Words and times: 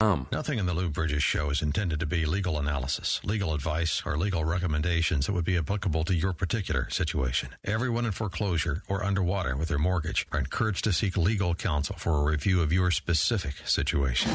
Um, 0.00 0.28
Nothing 0.30 0.60
in 0.60 0.66
the 0.66 0.74
Lou 0.74 0.88
Bridges 0.88 1.24
show 1.24 1.50
is 1.50 1.60
intended 1.60 1.98
to 1.98 2.06
be 2.06 2.24
legal 2.24 2.56
analysis, 2.56 3.20
legal 3.24 3.52
advice, 3.52 4.00
or 4.06 4.16
legal 4.16 4.44
recommendations 4.44 5.26
that 5.26 5.32
would 5.32 5.44
be 5.44 5.56
applicable 5.56 6.04
to 6.04 6.14
your 6.14 6.32
particular 6.32 6.88
situation. 6.88 7.48
Everyone 7.64 8.06
in 8.06 8.12
foreclosure 8.12 8.84
or 8.88 9.02
underwater 9.02 9.56
with 9.56 9.66
their 9.66 9.78
mortgage 9.78 10.24
are 10.30 10.38
encouraged 10.38 10.84
to 10.84 10.92
seek 10.92 11.16
legal 11.16 11.52
counsel 11.56 11.96
for 11.98 12.14
a 12.14 12.30
review 12.30 12.62
of 12.62 12.72
your 12.72 12.92
specific 12.92 13.54
situation. 13.66 14.30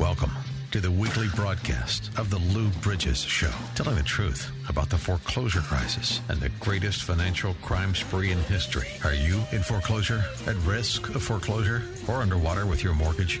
Welcome 0.00 0.32
to 0.72 0.80
the 0.80 0.90
weekly 0.90 1.28
broadcast 1.36 2.10
of 2.18 2.30
the 2.30 2.38
Lou 2.38 2.68
Bridges 2.80 3.20
Show, 3.20 3.52
telling 3.76 3.94
the 3.94 4.02
truth 4.02 4.50
about 4.68 4.90
the 4.90 4.98
foreclosure 4.98 5.60
crisis 5.60 6.20
and 6.28 6.40
the 6.40 6.48
greatest 6.58 7.04
financial 7.04 7.54
crime 7.62 7.94
spree 7.94 8.32
in 8.32 8.38
history. 8.38 8.88
Are 9.04 9.14
you 9.14 9.42
in 9.52 9.62
foreclosure, 9.62 10.24
at 10.48 10.56
risk 10.64 11.14
of 11.14 11.22
foreclosure, 11.22 11.84
or 12.08 12.16
underwater 12.16 12.66
with 12.66 12.82
your 12.82 12.94
mortgage? 12.94 13.40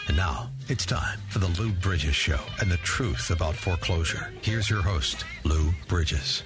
And 0.11 0.17
now, 0.17 0.49
it's 0.67 0.85
time 0.85 1.19
for 1.29 1.39
the 1.39 1.47
Lou 1.47 1.71
Bridges 1.71 2.17
Show 2.17 2.41
and 2.59 2.69
the 2.69 2.75
truth 2.75 3.31
about 3.31 3.55
foreclosure. 3.55 4.33
Here's 4.41 4.69
your 4.69 4.81
host, 4.81 5.23
Lou 5.45 5.71
Bridges. 5.87 6.43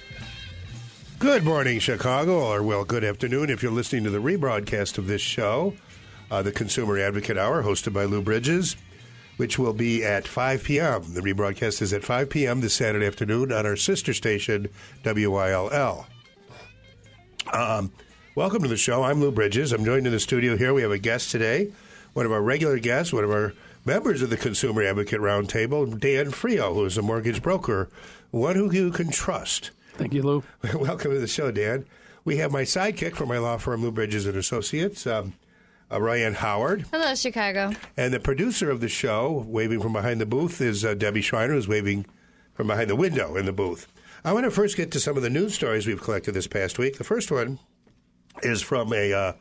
Good 1.18 1.42
morning, 1.42 1.80
Chicago, 1.80 2.44
or 2.44 2.62
well, 2.62 2.84
good 2.84 3.02
afternoon 3.02 3.50
if 3.50 3.64
you're 3.64 3.72
listening 3.72 4.04
to 4.04 4.10
the 4.10 4.20
rebroadcast 4.20 4.98
of 4.98 5.08
this 5.08 5.20
show, 5.20 5.74
uh, 6.30 6.42
the 6.42 6.52
Consumer 6.52 6.96
Advocate 7.00 7.36
Hour, 7.36 7.64
hosted 7.64 7.92
by 7.92 8.04
Lou 8.04 8.22
Bridges, 8.22 8.76
which 9.36 9.58
will 9.58 9.72
be 9.72 10.04
at 10.04 10.28
5 10.28 10.62
p.m. 10.62 11.14
The 11.14 11.20
rebroadcast 11.20 11.82
is 11.82 11.92
at 11.92 12.04
5 12.04 12.30
p.m. 12.30 12.60
this 12.60 12.74
Saturday 12.74 13.06
afternoon 13.06 13.50
on 13.50 13.66
our 13.66 13.74
sister 13.74 14.14
station, 14.14 14.68
WYLL. 15.02 16.06
Um, 17.52 17.90
welcome 18.36 18.62
to 18.62 18.68
the 18.68 18.76
show. 18.76 19.02
I'm 19.02 19.20
Lou 19.20 19.32
Bridges. 19.32 19.72
I'm 19.72 19.84
joined 19.84 20.06
in 20.06 20.12
the 20.12 20.20
studio 20.20 20.56
here. 20.56 20.72
We 20.72 20.82
have 20.82 20.92
a 20.92 20.98
guest 20.98 21.32
today, 21.32 21.72
one 22.16 22.24
of 22.24 22.32
our 22.32 22.40
regular 22.40 22.78
guests, 22.78 23.12
one 23.12 23.24
of 23.24 23.30
our 23.30 23.52
members 23.84 24.22
of 24.22 24.30
the 24.30 24.38
Consumer 24.38 24.82
Advocate 24.82 25.20
Roundtable, 25.20 26.00
Dan 26.00 26.30
Frio, 26.30 26.72
who 26.72 26.86
is 26.86 26.96
a 26.96 27.02
mortgage 27.02 27.42
broker, 27.42 27.90
one 28.30 28.56
who 28.56 28.72
you 28.72 28.90
can 28.90 29.10
trust. 29.10 29.70
thank 29.98 30.14
you, 30.14 30.22
Lou. 30.22 30.42
Welcome 30.74 31.10
to 31.10 31.18
the 31.18 31.26
show, 31.26 31.50
Dan. 31.50 31.84
We 32.24 32.38
have 32.38 32.50
my 32.50 32.62
sidekick 32.62 33.16
from 33.16 33.28
my 33.28 33.36
law 33.36 33.58
firm, 33.58 33.82
Lou 33.82 33.92
Bridges 33.92 34.24
and 34.24 34.34
Associates, 34.34 35.06
um, 35.06 35.34
uh, 35.92 36.00
Ryan 36.00 36.32
Howard, 36.32 36.86
Hello, 36.90 37.14
Chicago. 37.14 37.72
and 37.98 38.14
the 38.14 38.18
producer 38.18 38.70
of 38.70 38.80
the 38.80 38.88
show, 38.88 39.44
waving 39.46 39.82
from 39.82 39.92
behind 39.92 40.18
the 40.18 40.26
booth, 40.26 40.62
is 40.62 40.86
uh, 40.86 40.94
Debbie 40.94 41.20
Schreiner, 41.20 41.52
who's 41.52 41.68
waving 41.68 42.06
from 42.54 42.66
behind 42.66 42.88
the 42.88 42.96
window 42.96 43.36
in 43.36 43.44
the 43.44 43.52
booth. 43.52 43.92
I 44.24 44.32
want 44.32 44.44
to 44.44 44.50
first 44.50 44.78
get 44.78 44.90
to 44.92 45.00
some 45.00 45.18
of 45.18 45.22
the 45.22 45.28
news 45.28 45.52
stories 45.54 45.86
we've 45.86 46.02
collected 46.02 46.32
this 46.32 46.46
past 46.46 46.78
week. 46.78 46.96
The 46.96 47.04
first 47.04 47.30
one 47.30 47.58
is 48.42 48.62
from 48.62 48.94
a 48.94 49.12
uh, 49.12 49.32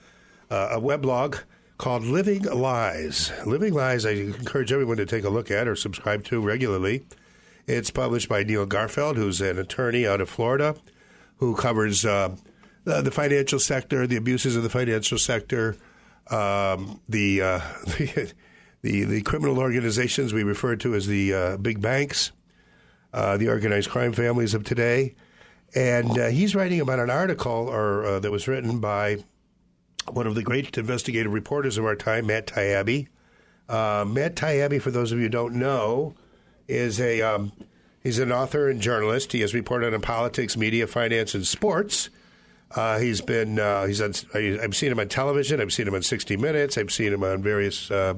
uh, 0.52 0.68
a 0.72 0.82
weblog 0.82 1.40
called 1.78 2.04
Living 2.04 2.44
Lies. 2.44 3.32
Living 3.46 3.74
Lies, 3.74 4.06
I 4.06 4.12
encourage 4.12 4.72
everyone 4.72 4.98
to 4.98 5.06
take 5.06 5.24
a 5.24 5.30
look 5.30 5.52
at 5.52 5.68
or 5.68 5.76
subscribe 5.76 6.24
to 6.26 6.42
regularly. 6.42 7.06
It's 7.68 7.90
published 7.90 8.30
by 8.30 8.44
Neil 8.44 8.66
Garfield, 8.66 9.18
who's 9.18 9.42
an 9.42 9.58
attorney 9.58 10.06
out 10.08 10.22
of 10.22 10.30
Florida 10.30 10.76
who 11.38 11.56
covers 11.56 12.06
uh, 12.06 12.36
the, 12.84 13.02
the 13.02 13.12
financial 13.12 13.60
sector, 13.60 14.08
the 14.08 14.16
abuses 14.16 14.56
of 14.56 14.64
the 14.64 14.70
financial 14.70 15.18
sector, 15.18 15.76
um, 16.32 17.02
the, 17.10 17.42
uh, 17.42 17.60
the 18.82 19.04
the 19.04 19.22
criminal 19.24 19.58
organizations 19.58 20.32
we 20.32 20.44
refer 20.44 20.76
to 20.76 20.94
as 20.94 21.08
the 21.08 21.34
uh, 21.34 21.58
big 21.58 21.82
banks, 21.82 22.32
uh, 23.14 23.36
the 23.36 23.50
organized 23.50 23.90
crime 23.90 24.14
families 24.14 24.54
of 24.54 24.64
today. 24.64 25.16
And 25.74 26.18
uh, 26.18 26.28
he's 26.28 26.56
writing 26.56 26.80
about 26.80 27.00
an 27.00 27.10
article 27.10 27.68
or 27.68 28.06
uh, 28.06 28.20
that 28.20 28.32
was 28.32 28.48
written 28.48 28.80
by 28.80 29.24
one 30.12 30.28
of 30.28 30.36
the 30.36 30.44
great 30.44 30.78
investigative 30.78 31.32
reporters 31.32 31.78
of 31.78 31.86
our 31.86 31.96
time, 31.96 32.28
Matt 32.28 32.48
Taibbi. 32.48 33.08
Uh, 33.68 34.06
Matt 34.08 34.36
Taibbi, 34.36 34.82
for 34.82 34.92
those 34.92 35.12
of 35.12 35.18
you 35.18 35.26
who 35.26 35.30
don't 35.30 35.56
know, 35.56 36.14
is 36.68 37.00
a 37.00 37.22
um, 37.22 37.52
he's 38.04 38.20
an 38.20 38.32
author 38.32 38.70
and 38.70 38.82
journalist. 38.82 39.32
He 39.32 39.42
has 39.42 39.54
reported 39.54 39.94
on 39.94 40.02
politics, 40.02 40.56
media, 40.56 40.88
finance, 40.88 41.34
and 41.34 41.46
sports. 41.46 42.10
Uh, 42.72 43.00
he's 43.00 43.22
been 43.22 43.60
uh, 43.60 43.86
he's 43.86 44.02
on, 44.02 44.14
I've 44.34 44.76
seen 44.76 44.92
him 44.92 45.00
on 45.00 45.08
television. 45.08 45.62
I've 45.62 45.74
seen 45.74 45.88
him 45.88 45.96
on 45.96 46.02
60 46.02 46.38
Minutes. 46.38 46.78
I've 46.78 46.92
seen 46.92 47.14
him 47.14 47.24
on 47.24 47.42
various 47.42 47.90
uh, 47.90 48.16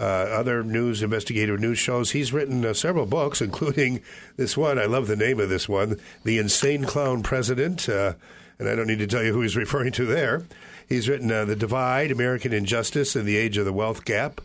uh, 0.00 0.02
other 0.02 0.62
news 0.64 1.02
investigative 1.02 1.60
news 1.60 1.78
shows. 1.78 2.10
He's 2.10 2.32
written 2.32 2.64
uh, 2.64 2.74
several 2.74 3.06
books, 3.06 3.40
including 3.40 4.02
this 4.36 4.56
one. 4.56 4.78
I 4.78 4.86
love 4.86 5.06
the 5.06 5.16
name 5.16 5.40
of 5.40 5.48
this 5.48 5.68
one, 5.68 6.00
"The 6.24 6.38
Insane 6.38 6.84
Clown 6.84 7.22
President," 7.22 7.88
and 7.88 8.68
I 8.68 8.74
don't 8.74 8.86
need 8.86 8.98
to 8.98 9.06
tell 9.06 9.22
you 9.22 9.32
who 9.32 9.42
he's 9.42 9.56
referring 9.56 9.92
to 9.92 10.04
there. 10.04 10.42
He's 10.88 11.08
written 11.08 11.30
uh, 11.30 11.44
"The 11.44 11.56
Divide: 11.56 12.10
American 12.10 12.52
Injustice 12.52 13.16
in 13.16 13.24
the 13.24 13.36
Age 13.36 13.56
of 13.56 13.64
the 13.64 13.72
Wealth 13.72 14.04
Gap," 14.04 14.40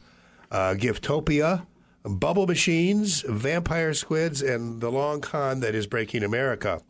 uh, 0.52 0.76
"Griftopia." 0.78 1.66
Bubble 2.06 2.48
machines, 2.48 3.22
vampire 3.28 3.94
squids, 3.94 4.42
and 4.42 4.80
the 4.80 4.90
long 4.90 5.20
con 5.20 5.60
that 5.60 5.76
is 5.76 5.86
breaking 5.86 6.24
America. 6.24 6.82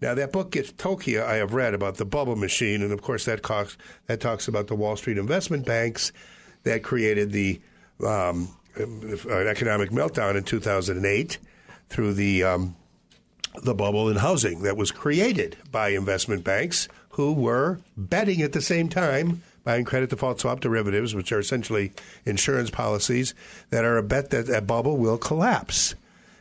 Now 0.00 0.14
that 0.14 0.32
book 0.32 0.56
Tokyo. 0.76 1.26
I 1.26 1.34
have 1.36 1.54
read 1.54 1.74
about 1.74 1.96
the 1.96 2.04
bubble 2.04 2.36
machine, 2.36 2.82
and 2.82 2.92
of 2.92 3.02
course 3.02 3.24
that 3.24 3.42
talks 3.42 3.76
that 4.06 4.20
talks 4.20 4.48
about 4.48 4.66
the 4.66 4.74
Wall 4.74 4.96
Street 4.96 5.18
investment 5.18 5.66
banks 5.66 6.12
that 6.62 6.82
created 6.82 7.32
the 7.32 7.60
um, 8.04 8.48
uh, 8.78 9.32
economic 9.32 9.90
meltdown 9.90 10.36
in 10.36 10.44
2008 10.44 11.38
through 11.88 12.14
the 12.14 12.44
um, 12.44 12.76
the 13.62 13.74
bubble 13.74 14.08
in 14.08 14.16
housing 14.16 14.62
that 14.62 14.76
was 14.76 14.90
created 14.90 15.56
by 15.70 15.90
investment 15.90 16.44
banks 16.44 16.88
who 17.10 17.32
were 17.32 17.80
betting 17.96 18.42
at 18.42 18.52
the 18.52 18.60
same 18.60 18.88
time 18.88 19.42
buying 19.64 19.84
credit 19.84 20.10
default 20.10 20.40
swap 20.40 20.60
derivatives, 20.60 21.14
which 21.14 21.32
are 21.32 21.38
essentially 21.38 21.92
insurance 22.24 22.70
policies 22.70 23.34
that 23.70 23.84
are 23.84 23.98
a 23.98 24.02
bet 24.02 24.30
that 24.30 24.48
a 24.48 24.60
bubble 24.60 24.96
will 24.96 25.18
collapse. 25.18 25.94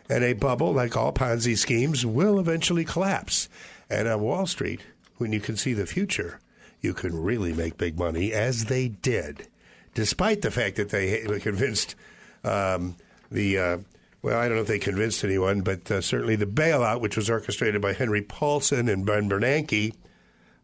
And 0.10 0.24
a 0.24 0.34
bubble, 0.34 0.74
like 0.74 0.98
all 0.98 1.14
Ponzi 1.14 1.58
schemes, 1.58 2.06
will 2.06 2.40
eventually 2.40 2.84
collapse. 2.84 3.48
And 3.90 4.08
on 4.08 4.22
Wall 4.22 4.48
Street, 4.48 4.82
when 5.18 5.32
you 5.32 5.40
can 5.40 5.56
see 5.56 5.74
the 5.74 5.86
future, 5.86 6.40
you 6.82 6.94
can 6.94 7.22
really 7.22 7.54
make 7.54 7.78
big 7.78 8.00
money, 8.00 8.32
as 8.34 8.66
they 8.66 8.88
did, 8.88 9.48
despite 9.94 10.42
the 10.42 10.52
fact 10.52 10.78
that 10.78 10.90
they 10.90 11.22
convinced 11.40 11.96
um, 12.44 12.96
the. 13.32 13.58
Uh, 13.58 13.78
well, 14.22 14.38
I 14.38 14.48
don't 14.48 14.56
know 14.56 14.64
if 14.64 14.68
they 14.68 14.80
convinced 14.80 15.24
anyone, 15.24 15.62
but 15.62 15.90
uh, 15.90 16.02
certainly 16.02 16.36
the 16.36 16.46
bailout, 16.46 17.00
which 17.00 17.16
was 17.16 17.30
orchestrated 17.30 17.82
by 17.82 17.94
Henry 17.94 18.22
Paulson 18.22 18.90
and 18.90 19.06
Ben 19.06 19.30
Bernanke, 19.30 19.94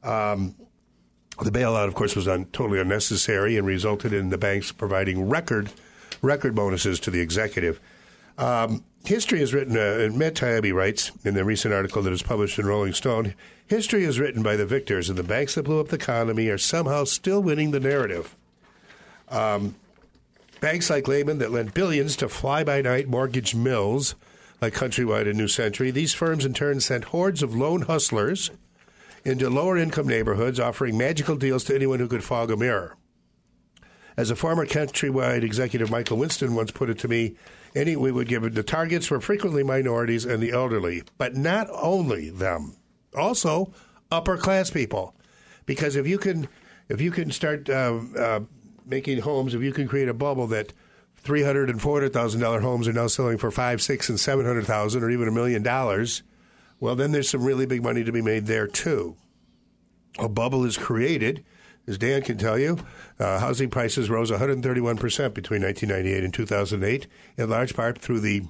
um, 0.05 0.55
the 1.41 1.51
bailout, 1.51 1.87
of 1.87 1.95
course, 1.95 2.15
was 2.15 2.27
un- 2.27 2.45
totally 2.53 2.79
unnecessary 2.79 3.57
and 3.57 3.67
resulted 3.67 4.13
in 4.13 4.29
the 4.29 4.37
banks 4.37 4.71
providing 4.71 5.27
record 5.27 5.69
record 6.21 6.55
bonuses 6.55 6.99
to 7.01 7.11
the 7.11 7.19
executive. 7.19 7.79
Um, 8.37 8.83
history 9.05 9.41
is 9.41 9.53
written, 9.53 9.77
uh, 9.77 10.03
and 10.03 10.17
Matt 10.17 10.35
Taibbi 10.35 10.73
writes 10.73 11.11
in 11.23 11.33
the 11.33 11.43
recent 11.43 11.73
article 11.73 12.01
that 12.01 12.13
is 12.13 12.23
published 12.23 12.57
in 12.57 12.65
Rolling 12.65 12.93
Stone 12.93 13.35
history 13.67 14.03
is 14.03 14.19
written 14.19 14.43
by 14.43 14.55
the 14.55 14.65
victors, 14.65 15.09
and 15.09 15.17
the 15.17 15.23
banks 15.23 15.55
that 15.55 15.63
blew 15.63 15.79
up 15.79 15.89
the 15.89 15.95
economy 15.95 16.47
are 16.47 16.57
somehow 16.57 17.03
still 17.03 17.41
winning 17.41 17.71
the 17.71 17.79
narrative. 17.79 18.35
Um, 19.29 19.75
banks 20.61 20.89
like 20.89 21.07
Lehman 21.07 21.39
that 21.39 21.51
lent 21.51 21.73
billions 21.73 22.15
to 22.17 22.29
fly 22.29 22.63
by 22.63 22.81
night 22.81 23.07
mortgage 23.07 23.55
mills 23.55 24.15
like 24.61 24.73
Countrywide 24.73 25.27
and 25.27 25.37
New 25.37 25.47
Century, 25.47 25.91
these 25.91 26.13
firms 26.13 26.45
in 26.45 26.53
turn 26.53 26.79
sent 26.79 27.05
hordes 27.05 27.43
of 27.43 27.55
loan 27.55 27.83
hustlers 27.83 28.51
into 29.25 29.49
lower 29.49 29.75
income 29.77 30.07
neighborhoods 30.07 30.59
offering 30.59 30.97
magical 30.97 31.35
deals 31.35 31.63
to 31.65 31.75
anyone 31.75 31.99
who 31.99 32.07
could 32.07 32.23
fog 32.23 32.51
a 32.51 32.55
mirror. 32.55 32.95
As 34.15 34.29
a 34.29 34.35
former 34.35 34.65
countrywide 34.65 35.43
executive, 35.43 35.91
Michael 35.91 36.17
Winston 36.17 36.55
once 36.55 36.71
put 36.71 36.89
it 36.89 36.99
to 36.99 37.07
me, 37.09 37.35
any 37.75 37.97
we 37.97 38.11
would 38.11 38.29
give 38.29 38.45
it 38.45 38.53
the 38.53 38.63
targets 38.63 39.11
were 39.11 39.19
frequently 39.19 39.63
minorities 39.63 40.23
and 40.23 40.41
the 40.41 40.51
elderly, 40.51 41.03
but 41.17 41.35
not 41.35 41.67
only 41.71 42.29
them, 42.29 42.77
also 43.13 43.73
upper 44.11 44.37
class 44.37 44.69
people, 44.69 45.13
because 45.65 45.97
if 45.97 46.07
you 46.07 46.17
can 46.17 46.47
if 46.87 47.01
you 47.01 47.11
can 47.11 47.31
start 47.31 47.69
uh, 47.69 47.99
uh, 48.17 48.39
making 48.85 49.19
homes, 49.19 49.53
if 49.53 49.61
you 49.61 49.73
can 49.73 49.87
create 49.87 50.07
a 50.07 50.13
bubble 50.13 50.47
that 50.47 50.71
three 51.17 51.43
hundred 51.43 51.69
and 51.69 51.81
four 51.81 51.97
hundred 51.97 52.13
thousand 52.13 52.39
dollar 52.39 52.61
homes 52.61 52.87
are 52.87 52.93
now 52.93 53.07
selling 53.07 53.37
for 53.37 53.51
five, 53.51 53.81
six, 53.81 54.07
and 54.07 54.19
seven 54.19 54.45
hundred 54.45 54.65
thousand, 54.65 55.03
or 55.03 55.09
even 55.09 55.27
a 55.27 55.31
million 55.31 55.63
dollars, 55.63 56.23
well, 56.79 56.95
then 56.95 57.11
there's 57.11 57.29
some 57.29 57.43
really 57.43 57.65
big 57.65 57.83
money 57.83 58.03
to 58.03 58.11
be 58.11 58.21
made 58.21 58.45
there 58.45 58.67
too. 58.67 59.15
A 60.17 60.29
bubble 60.29 60.65
is 60.65 60.77
created 60.77 61.43
as 61.87 61.97
Dan 61.97 62.21
can 62.21 62.37
tell 62.37 62.57
you, 62.57 62.79
uh, 63.19 63.39
housing 63.39 63.69
prices 63.69 64.09
rose 64.09 64.31
131% 64.31 64.63
between 65.33 65.61
1998 65.61 66.23
and 66.23 66.33
2008, 66.33 67.07
in 67.37 67.49
large 67.49 67.75
part 67.75 67.99
through 67.99 68.21
the 68.21 68.43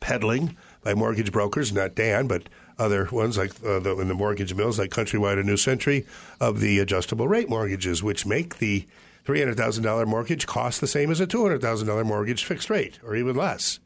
peddling 0.00 0.56
by 0.84 0.94
mortgage 0.94 1.32
brokers, 1.32 1.72
not 1.72 1.96
Dan, 1.96 2.28
but 2.28 2.48
other 2.78 3.08
ones 3.10 3.36
like 3.36 3.50
uh, 3.64 3.80
the, 3.80 3.96
in 3.98 4.06
the 4.06 4.14
mortgage 4.14 4.54
mills 4.54 4.78
like 4.78 4.90
Countrywide 4.90 5.38
and 5.38 5.46
New 5.46 5.56
Century 5.56 6.06
of 6.40 6.60
the 6.60 6.78
adjustable 6.78 7.26
rate 7.26 7.48
mortgages, 7.48 8.02
which 8.02 8.24
make 8.24 8.58
the 8.58 8.86
$300,000 9.26 10.06
mortgage 10.06 10.46
cost 10.46 10.80
the 10.80 10.86
same 10.86 11.10
as 11.10 11.20
a 11.20 11.26
$200,000 11.26 12.06
mortgage 12.06 12.44
fixed 12.44 12.70
rate 12.70 13.00
or 13.04 13.16
even 13.16 13.34
less. 13.34 13.80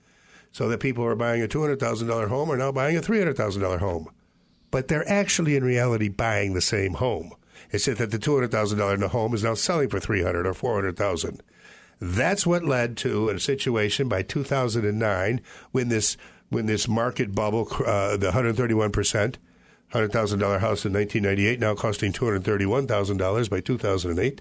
So 0.53 0.69
that 0.69 0.81
people 0.81 1.05
who 1.05 1.11
are 1.11 1.17
buying 1.17 1.43
a 1.43 1.49
$200,000 1.49 2.29
home 2.29 2.51
are 2.51 2.57
now 2.57 2.71
buying 2.73 2.97
a 2.97 3.01
$300,000 3.01 3.79
home. 3.79 4.11
But 4.71 4.89
they're 4.89 5.09
actually 5.09 5.57
in 5.57 5.65
reality 5.65 6.09
buying 6.09 6.53
the 6.53 6.61
same 6.61 6.95
home. 6.95 7.33
It's 7.71 7.87
just 7.87 7.99
that 7.99 8.11
the 8.11 8.19
$200,000 8.19 9.09
home 9.09 9.35
is 9.35 9.45
now 9.45 9.55
selling 9.55 9.89
for 9.89 9.99
300 9.99 10.47
or 10.47 10.55
400,000. 10.55 11.43
That's 12.01 12.47
what 12.47 12.65
led 12.65 12.97
to 12.99 13.29
a 13.29 13.39
situation 13.39 14.09
by 14.09 14.23
2009 14.23 15.41
when 15.71 15.89
this 15.89 16.17
when 16.49 16.67
this 16.67 16.87
market 16.87 17.35
bubble, 17.35 17.67
uh, 17.87 18.17
the 18.17 18.27
131 18.27 18.91
percent, 18.91 19.39
hundred 19.91 20.13
thousand 20.13 20.41
dollar 20.41 20.59
house 20.59 20.85
in 20.85 20.93
1998 20.93 21.61
now 21.61 21.75
costing 21.75 22.13
231 22.13 22.89
thousand 22.89 23.19
dollars 23.19 23.49
by 23.49 23.61
2008. 23.61 24.41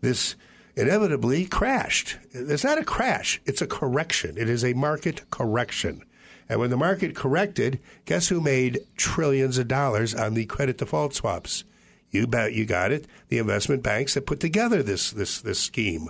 This 0.00 0.34
inevitably 0.76 1.46
crashed. 1.46 2.18
It's 2.32 2.64
not 2.64 2.78
a 2.78 2.84
crash; 2.84 3.40
it's 3.44 3.62
a 3.62 3.66
correction. 3.66 4.36
It 4.36 4.48
is 4.48 4.64
a 4.64 4.74
market 4.74 5.30
correction. 5.30 6.02
And 6.48 6.60
when 6.60 6.70
the 6.70 6.76
market 6.76 7.14
corrected, 7.14 7.80
guess 8.04 8.28
who 8.28 8.40
made 8.40 8.80
trillions 8.96 9.56
of 9.58 9.68
dollars 9.68 10.14
on 10.14 10.34
the 10.34 10.44
credit 10.46 10.78
default 10.78 11.14
swaps? 11.14 11.64
You 12.10 12.26
bet 12.26 12.52
you 12.52 12.64
got 12.64 12.92
it. 12.92 13.06
The 13.28 13.38
investment 13.38 13.82
banks 13.82 14.14
that 14.14 14.26
put 14.26 14.40
together 14.40 14.82
this 14.82 15.10
this 15.10 15.40
this 15.40 15.58
scheme. 15.58 16.08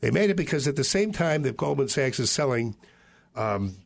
They 0.00 0.10
made 0.10 0.30
it 0.30 0.36
because 0.36 0.68
at 0.68 0.76
the 0.76 0.84
same 0.84 1.12
time 1.12 1.42
that 1.42 1.56
Goldman 1.56 1.88
Sachs 1.88 2.18
is 2.18 2.30
selling 2.30 2.76
um, 3.34 3.76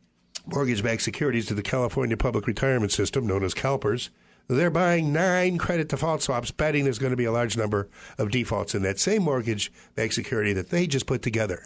mortgage-backed 0.45 1.01
securities 1.01 1.45
to 1.47 1.53
the 1.53 1.61
California 1.61 2.17
Public 2.17 2.45
Retirement 2.45 2.91
System, 2.91 3.25
known 3.25 3.43
as 3.43 3.53
CalPERS, 3.53 4.09
they're 4.55 4.71
buying 4.71 5.13
nine 5.13 5.57
credit 5.57 5.89
default 5.89 6.23
swaps, 6.23 6.51
betting 6.51 6.83
there's 6.83 6.99
going 6.99 7.11
to 7.11 7.17
be 7.17 7.25
a 7.25 7.31
large 7.31 7.55
number 7.55 7.87
of 8.17 8.31
defaults 8.31 8.73
in 8.73 8.81
that 8.81 8.99
same 8.99 9.23
mortgage-backed 9.23 10.13
security 10.13 10.53
that 10.53 10.69
they 10.69 10.87
just 10.87 11.05
put 11.05 11.21
together. 11.21 11.65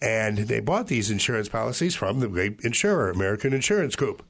And 0.00 0.38
they 0.38 0.60
bought 0.60 0.86
these 0.86 1.10
insurance 1.10 1.48
policies 1.48 1.94
from 1.94 2.20
the 2.20 2.28
great 2.28 2.60
insurer, 2.60 3.10
American 3.10 3.52
Insurance 3.52 3.96
Group. 3.96 4.24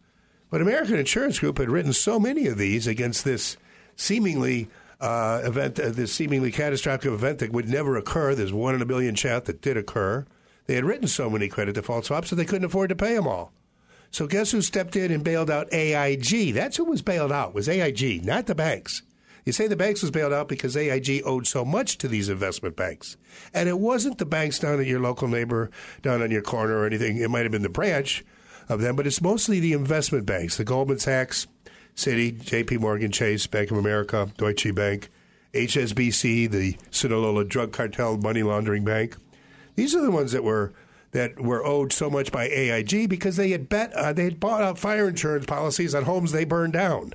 But 0.50 0.60
American 0.60 0.96
Insurance 0.96 1.38
Group 1.38 1.58
had 1.58 1.70
written 1.70 1.92
so 1.92 2.18
many 2.18 2.48
of 2.48 2.58
these 2.58 2.88
against 2.88 3.24
this 3.24 3.56
seemingly 3.94 4.68
uh, 5.00 5.42
event, 5.44 5.78
uh, 5.78 5.90
this 5.90 6.12
seemingly 6.12 6.50
catastrophic 6.50 7.06
event 7.06 7.38
that 7.38 7.52
would 7.52 7.68
never 7.68 7.96
occur. 7.96 8.34
There's 8.34 8.52
one 8.52 8.74
in 8.74 8.82
a 8.82 8.86
million 8.86 9.14
chance 9.14 9.46
that 9.46 9.62
did 9.62 9.76
occur. 9.76 10.26
They 10.66 10.74
had 10.74 10.84
written 10.84 11.06
so 11.06 11.30
many 11.30 11.48
credit 11.48 11.76
default 11.76 12.06
swaps 12.06 12.30
that 12.30 12.36
they 12.36 12.44
couldn't 12.44 12.64
afford 12.64 12.88
to 12.88 12.96
pay 12.96 13.14
them 13.14 13.28
all. 13.28 13.52
So 14.10 14.26
guess 14.26 14.50
who 14.50 14.60
stepped 14.60 14.96
in 14.96 15.12
and 15.12 15.22
bailed 15.22 15.50
out 15.50 15.72
AIG? 15.72 16.52
That's 16.52 16.76
who 16.76 16.84
was 16.84 17.02
bailed 17.02 17.32
out. 17.32 17.54
Was 17.54 17.68
AIG, 17.68 18.24
not 18.24 18.46
the 18.46 18.54
banks. 18.54 19.02
You 19.44 19.52
say 19.52 19.66
the 19.66 19.76
banks 19.76 20.02
was 20.02 20.10
bailed 20.10 20.32
out 20.32 20.48
because 20.48 20.76
AIG 20.76 21.22
owed 21.24 21.46
so 21.46 21.64
much 21.64 21.98
to 21.98 22.08
these 22.08 22.28
investment 22.28 22.76
banks. 22.76 23.16
And 23.54 23.68
it 23.68 23.78
wasn't 23.78 24.18
the 24.18 24.26
banks 24.26 24.58
down 24.58 24.80
at 24.80 24.86
your 24.86 25.00
local 25.00 25.28
neighbor, 25.28 25.70
down 26.02 26.22
on 26.22 26.30
your 26.30 26.42
corner 26.42 26.78
or 26.78 26.86
anything. 26.86 27.16
It 27.16 27.30
might 27.30 27.42
have 27.42 27.52
been 27.52 27.62
the 27.62 27.68
branch 27.68 28.24
of 28.68 28.80
them, 28.80 28.96
but 28.96 29.06
it's 29.06 29.22
mostly 29.22 29.60
the 29.60 29.72
investment 29.72 30.26
banks, 30.26 30.56
the 30.56 30.64
Goldman 30.64 30.98
Sachs, 30.98 31.46
Citi, 31.96 32.32
JP 32.32 32.80
Morgan 32.80 33.10
Chase, 33.10 33.46
Bank 33.46 33.70
of 33.70 33.78
America, 33.78 34.30
Deutsche 34.36 34.74
Bank, 34.74 35.08
HSBC, 35.54 36.50
the 36.50 36.76
Sinaloa 36.90 37.44
drug 37.44 37.72
cartel 37.72 38.16
money 38.16 38.42
laundering 38.42 38.84
bank. 38.84 39.16
These 39.74 39.94
are 39.94 40.00
the 40.00 40.10
ones 40.10 40.32
that 40.32 40.44
were 40.44 40.72
that 41.12 41.40
were 41.40 41.64
owed 41.64 41.92
so 41.92 42.08
much 42.08 42.30
by 42.30 42.44
AIG 42.48 43.08
because 43.08 43.36
they 43.36 43.50
had 43.50 43.68
bet 43.68 43.92
uh, 43.94 44.12
they 44.12 44.24
had 44.24 44.40
bought 44.40 44.62
out 44.62 44.78
fire 44.78 45.08
insurance 45.08 45.46
policies 45.46 45.94
on 45.94 46.04
homes 46.04 46.32
they 46.32 46.44
burned 46.44 46.72
down. 46.72 47.14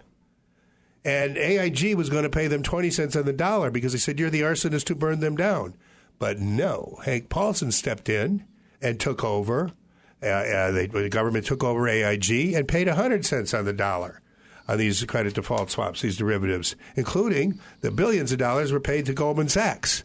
And 1.04 1.38
AIG 1.38 1.96
was 1.96 2.10
going 2.10 2.24
to 2.24 2.30
pay 2.30 2.48
them 2.48 2.64
20 2.64 2.90
cents 2.90 3.16
on 3.16 3.26
the 3.26 3.34
dollar 3.34 3.70
because 3.70 3.94
they 3.94 4.00
said 4.00 4.20
you're 4.20 4.32
the 4.32 4.42
arsonist 4.42 4.90
who 4.90 4.96
burned 4.96 5.22
them 5.22 5.38
down. 5.38 5.76
But 6.18 6.40
no, 6.40 7.00
Hank 7.06 7.30
Paulson 7.30 7.72
stepped 7.72 8.10
in 8.10 8.44
and 8.82 9.00
took 9.00 9.24
over. 9.24 9.72
Uh, 10.24 10.28
uh, 10.28 10.72
they, 10.72 10.88
the 10.88 11.10
government 11.10 11.46
took 11.46 11.64
over 11.64 11.88
AIG 11.88 12.54
and 12.54 12.68
paid 12.68 12.88
100 12.88 13.26
cents 13.26 13.54
on 13.54 13.66
the 13.66 13.74
dollar 13.74 14.22
on 14.68 14.80
these 14.80 15.04
credit 15.06 15.36
default 15.36 15.70
swaps, 15.70 16.02
these 16.02 16.18
derivatives, 16.18 16.76
including 16.96 17.60
the 17.82 17.92
billions 17.92 18.32
of 18.32 18.40
dollars 18.40 18.72
were 18.72 18.80
paid 18.80 19.06
to 19.06 19.14
Goldman 19.14 19.48
Sachs 19.48 20.04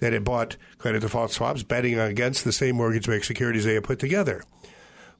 that 0.00 0.12
had 0.12 0.24
bought 0.24 0.56
credit 0.78 1.00
default 1.00 1.30
swaps, 1.30 1.62
betting 1.62 1.98
against 1.98 2.44
the 2.44 2.52
same 2.52 2.76
mortgage-backed 2.76 3.24
securities 3.24 3.64
they 3.64 3.74
had 3.74 3.84
put 3.84 3.98
together. 3.98 4.42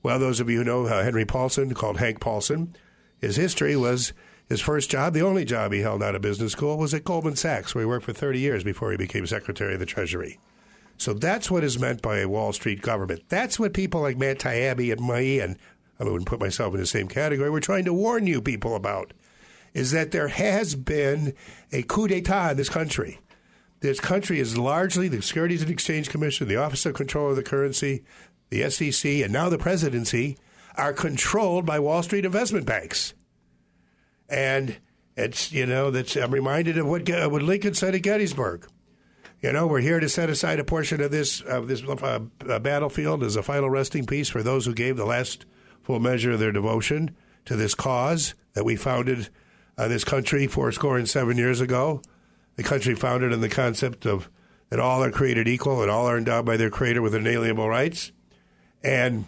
Well, 0.02 0.18
those 0.18 0.40
of 0.40 0.50
you 0.50 0.58
who 0.58 0.64
know 0.64 0.86
uh, 0.86 1.02
Henry 1.02 1.24
Paulson, 1.24 1.74
called 1.74 1.98
Hank 1.98 2.20
Paulson, 2.20 2.74
his 3.20 3.36
history 3.36 3.76
was 3.76 4.12
his 4.48 4.60
first 4.60 4.90
job, 4.90 5.14
the 5.14 5.22
only 5.22 5.44
job 5.44 5.72
he 5.72 5.80
held 5.80 6.02
out 6.02 6.14
of 6.14 6.22
business 6.22 6.52
school, 6.52 6.76
was 6.76 6.92
at 6.92 7.04
Goldman 7.04 7.36
Sachs, 7.36 7.74
where 7.74 7.82
he 7.82 7.88
worked 7.88 8.06
for 8.06 8.12
30 8.12 8.40
years 8.40 8.64
before 8.64 8.90
he 8.90 8.96
became 8.96 9.26
Secretary 9.26 9.74
of 9.74 9.80
the 9.80 9.86
Treasury. 9.86 10.40
So 10.96 11.14
that's 11.14 11.50
what 11.50 11.64
is 11.64 11.78
meant 11.78 12.02
by 12.02 12.18
a 12.18 12.28
Wall 12.28 12.52
Street 12.52 12.82
government. 12.82 13.22
That's 13.28 13.58
what 13.58 13.72
people 13.72 14.00
like 14.00 14.18
Matt 14.18 14.40
Taibbi 14.40 14.92
and 14.92 15.06
me 15.06 15.40
and 15.40 15.56
I 16.00 16.04
wouldn't 16.04 16.26
put 16.26 16.40
myself 16.40 16.74
in 16.74 16.80
the 16.80 16.86
same 16.86 17.08
category. 17.08 17.50
We're 17.50 17.60
trying 17.60 17.84
to 17.84 17.92
warn 17.92 18.26
you 18.26 18.40
people 18.40 18.74
about 18.74 19.12
is 19.74 19.92
that 19.92 20.10
there 20.10 20.28
has 20.28 20.74
been 20.74 21.34
a 21.72 21.82
coup 21.82 22.08
d'etat 22.08 22.50
in 22.50 22.56
this 22.56 22.68
country. 22.68 23.20
This 23.80 24.00
country 24.00 24.38
is 24.40 24.58
largely 24.58 25.08
the 25.08 25.22
Securities 25.22 25.62
and 25.62 25.70
Exchange 25.70 26.10
Commission, 26.10 26.48
the 26.48 26.56
Office 26.56 26.84
of 26.84 26.94
Comptroller 26.94 27.30
of 27.30 27.36
the 27.36 27.42
Currency, 27.42 28.04
the 28.50 28.68
SEC, 28.70 29.04
and 29.04 29.32
now 29.32 29.48
the 29.48 29.58
presidency 29.58 30.36
are 30.76 30.92
controlled 30.92 31.64
by 31.64 31.78
Wall 31.78 32.02
Street 32.02 32.24
investment 32.24 32.66
banks. 32.66 33.14
And 34.28 34.78
it's, 35.16 35.50
you 35.50 35.66
know, 35.66 35.90
that's, 35.90 36.16
I'm 36.16 36.30
reminded 36.30 36.78
of 36.78 36.86
what, 36.86 37.08
what 37.08 37.42
Lincoln 37.42 37.74
said 37.74 37.94
at 37.94 38.02
Gettysburg. 38.02 38.66
You 39.42 39.52
know, 39.52 39.66
we're 39.66 39.80
here 39.80 40.00
to 40.00 40.08
set 40.08 40.28
aside 40.28 40.60
a 40.60 40.64
portion 40.64 41.00
of 41.00 41.10
this 41.10 41.40
of 41.40 41.66
this 41.66 41.82
uh, 41.82 42.18
battlefield 42.58 43.22
as 43.22 43.36
a 43.36 43.42
final 43.42 43.70
resting 43.70 44.04
place 44.04 44.28
for 44.28 44.42
those 44.42 44.66
who 44.66 44.74
gave 44.74 44.98
the 44.98 45.06
last 45.06 45.46
full 45.82 45.98
measure 45.98 46.32
of 46.32 46.40
their 46.40 46.52
devotion 46.52 47.16
to 47.46 47.56
this 47.56 47.74
cause 47.74 48.34
that 48.52 48.64
we 48.64 48.76
founded 48.76 49.30
uh, 49.78 49.88
this 49.88 50.04
country 50.04 50.46
four 50.46 50.70
score 50.72 50.98
and 50.98 51.08
seven 51.08 51.38
years 51.38 51.62
ago. 51.62 52.02
The 52.56 52.62
country 52.62 52.94
founded 52.94 53.32
on 53.32 53.40
the 53.40 53.48
concept 53.48 54.06
of 54.06 54.28
that 54.68 54.80
all 54.80 55.02
are 55.02 55.10
created 55.10 55.48
equal 55.48 55.82
and 55.82 55.90
all 55.90 56.06
are 56.06 56.18
endowed 56.18 56.46
by 56.46 56.56
their 56.56 56.70
creator 56.70 57.02
with 57.02 57.14
inalienable 57.14 57.68
rights. 57.68 58.12
And 58.82 59.24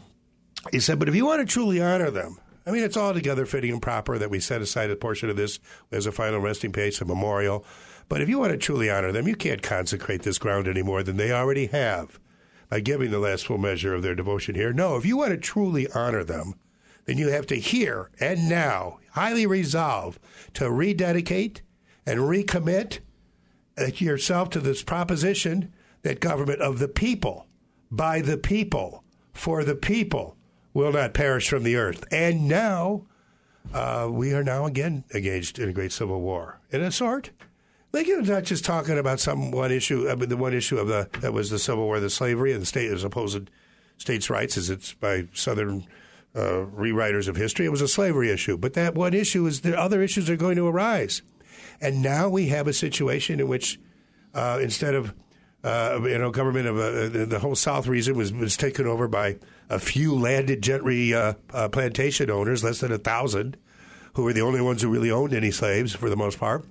he 0.70 0.80
said, 0.80 0.98
but 0.98 1.08
if 1.08 1.14
you 1.14 1.26
want 1.26 1.40
to 1.40 1.52
truly 1.52 1.80
honor 1.80 2.10
them, 2.10 2.38
I 2.66 2.70
mean, 2.70 2.84
it's 2.84 2.96
altogether 2.96 3.44
fitting 3.44 3.72
and 3.72 3.82
proper 3.82 4.18
that 4.18 4.30
we 4.30 4.38
set 4.38 4.62
aside 4.62 4.90
a 4.90 4.96
portion 4.96 5.28
of 5.28 5.36
this 5.36 5.58
as 5.90 6.06
a 6.06 6.12
final 6.12 6.38
resting 6.38 6.72
place, 6.72 7.00
a 7.00 7.04
memorial. 7.04 7.64
But 8.08 8.20
if 8.20 8.28
you 8.28 8.38
want 8.38 8.52
to 8.52 8.58
truly 8.58 8.88
honor 8.88 9.10
them, 9.10 9.26
you 9.26 9.34
can't 9.34 9.62
consecrate 9.62 10.22
this 10.22 10.38
ground 10.38 10.68
any 10.68 10.82
more 10.82 11.02
than 11.02 11.16
they 11.16 11.32
already 11.32 11.66
have 11.66 12.20
by 12.68 12.80
giving 12.80 13.10
the 13.10 13.18
last 13.18 13.46
full 13.46 13.58
measure 13.58 13.94
of 13.94 14.02
their 14.02 14.14
devotion 14.14 14.54
here. 14.54 14.72
No, 14.72 14.96
if 14.96 15.04
you 15.04 15.16
want 15.16 15.30
to 15.30 15.36
truly 15.36 15.90
honor 15.92 16.22
them, 16.22 16.54
then 17.04 17.18
you 17.18 17.28
have 17.28 17.46
to 17.48 17.56
here 17.56 18.10
and 18.20 18.48
now 18.48 19.00
highly 19.10 19.46
resolve 19.46 20.20
to 20.54 20.70
rededicate 20.70 21.62
and 22.06 22.20
recommit 22.20 23.00
yourself 23.76 24.50
to 24.50 24.60
this 24.60 24.82
proposition 24.82 25.72
that 26.02 26.20
government 26.20 26.60
of 26.60 26.78
the 26.78 26.88
people, 26.88 27.46
by 27.90 28.20
the 28.20 28.36
people, 28.36 29.04
for 29.32 29.64
the 29.64 29.74
people, 29.74 30.36
will 30.74 30.92
not 30.92 31.14
perish 31.14 31.48
from 31.48 31.62
the 31.62 31.76
earth. 31.76 32.04
And 32.10 32.48
now, 32.48 33.06
uh, 33.72 34.08
we 34.10 34.32
are 34.32 34.44
now 34.44 34.66
again 34.66 35.04
engaged 35.14 35.58
in 35.58 35.68
a 35.68 35.72
great 35.72 35.92
civil 35.92 36.20
war, 36.20 36.60
in 36.70 36.82
a 36.82 36.90
sort. 36.90 37.30
Lincoln 37.92 38.20
was 38.20 38.28
not 38.30 38.44
just 38.44 38.64
talking 38.64 38.98
about 38.98 39.20
some 39.20 39.50
one 39.50 39.70
issue. 39.70 40.08
I 40.08 40.14
mean, 40.14 40.30
the 40.30 40.36
one 40.36 40.54
issue 40.54 40.78
of 40.78 40.88
the 40.88 41.08
that 41.20 41.34
was 41.34 41.50
the 41.50 41.58
Civil 41.58 41.84
War, 41.84 42.00
the 42.00 42.08
slavery, 42.08 42.52
and 42.52 42.62
the 42.62 42.66
state 42.66 42.90
as 42.90 43.04
opposed 43.04 43.46
to 43.46 43.52
states' 43.98 44.30
rights, 44.30 44.56
as 44.56 44.70
it's 44.70 44.94
by 44.94 45.28
Southern 45.34 45.86
uh, 46.34 46.64
rewriters 46.74 47.28
of 47.28 47.36
history. 47.36 47.66
It 47.66 47.70
was 47.70 47.82
a 47.82 47.88
slavery 47.88 48.30
issue, 48.30 48.56
but 48.56 48.72
that 48.74 48.94
one 48.94 49.12
issue 49.12 49.46
is 49.46 49.60
the 49.60 49.78
other 49.78 50.02
issues 50.02 50.30
are 50.30 50.36
going 50.36 50.56
to 50.56 50.66
arise, 50.66 51.20
and 51.82 52.00
now 52.00 52.28
we 52.28 52.46
have 52.46 52.68
a 52.68 52.72
situation 52.72 53.40
in 53.40 53.48
which 53.48 53.78
uh, 54.34 54.58
instead 54.62 54.94
of 54.94 55.12
uh, 55.64 56.00
you 56.02 56.18
know, 56.18 56.30
government 56.30 56.66
of 56.66 56.76
uh, 56.76 57.24
the 57.26 57.38
whole 57.38 57.54
South 57.54 57.86
region 57.86 58.16
was 58.16 58.32
was 58.32 58.56
taken 58.56 58.86
over 58.86 59.06
by 59.06 59.36
a 59.68 59.78
few 59.78 60.14
landed 60.14 60.60
gentry 60.62 61.14
uh, 61.14 61.34
uh, 61.52 61.68
plantation 61.68 62.30
owners, 62.30 62.64
less 62.64 62.80
than 62.80 62.90
a 62.90 62.98
thousand, 62.98 63.56
who 64.14 64.24
were 64.24 64.32
the 64.32 64.40
only 64.40 64.60
ones 64.60 64.82
who 64.82 64.88
really 64.88 65.10
owned 65.10 65.32
any 65.32 65.50
slaves 65.50 65.94
for 65.94 66.10
the 66.10 66.16
most 66.16 66.38
part. 66.38 66.64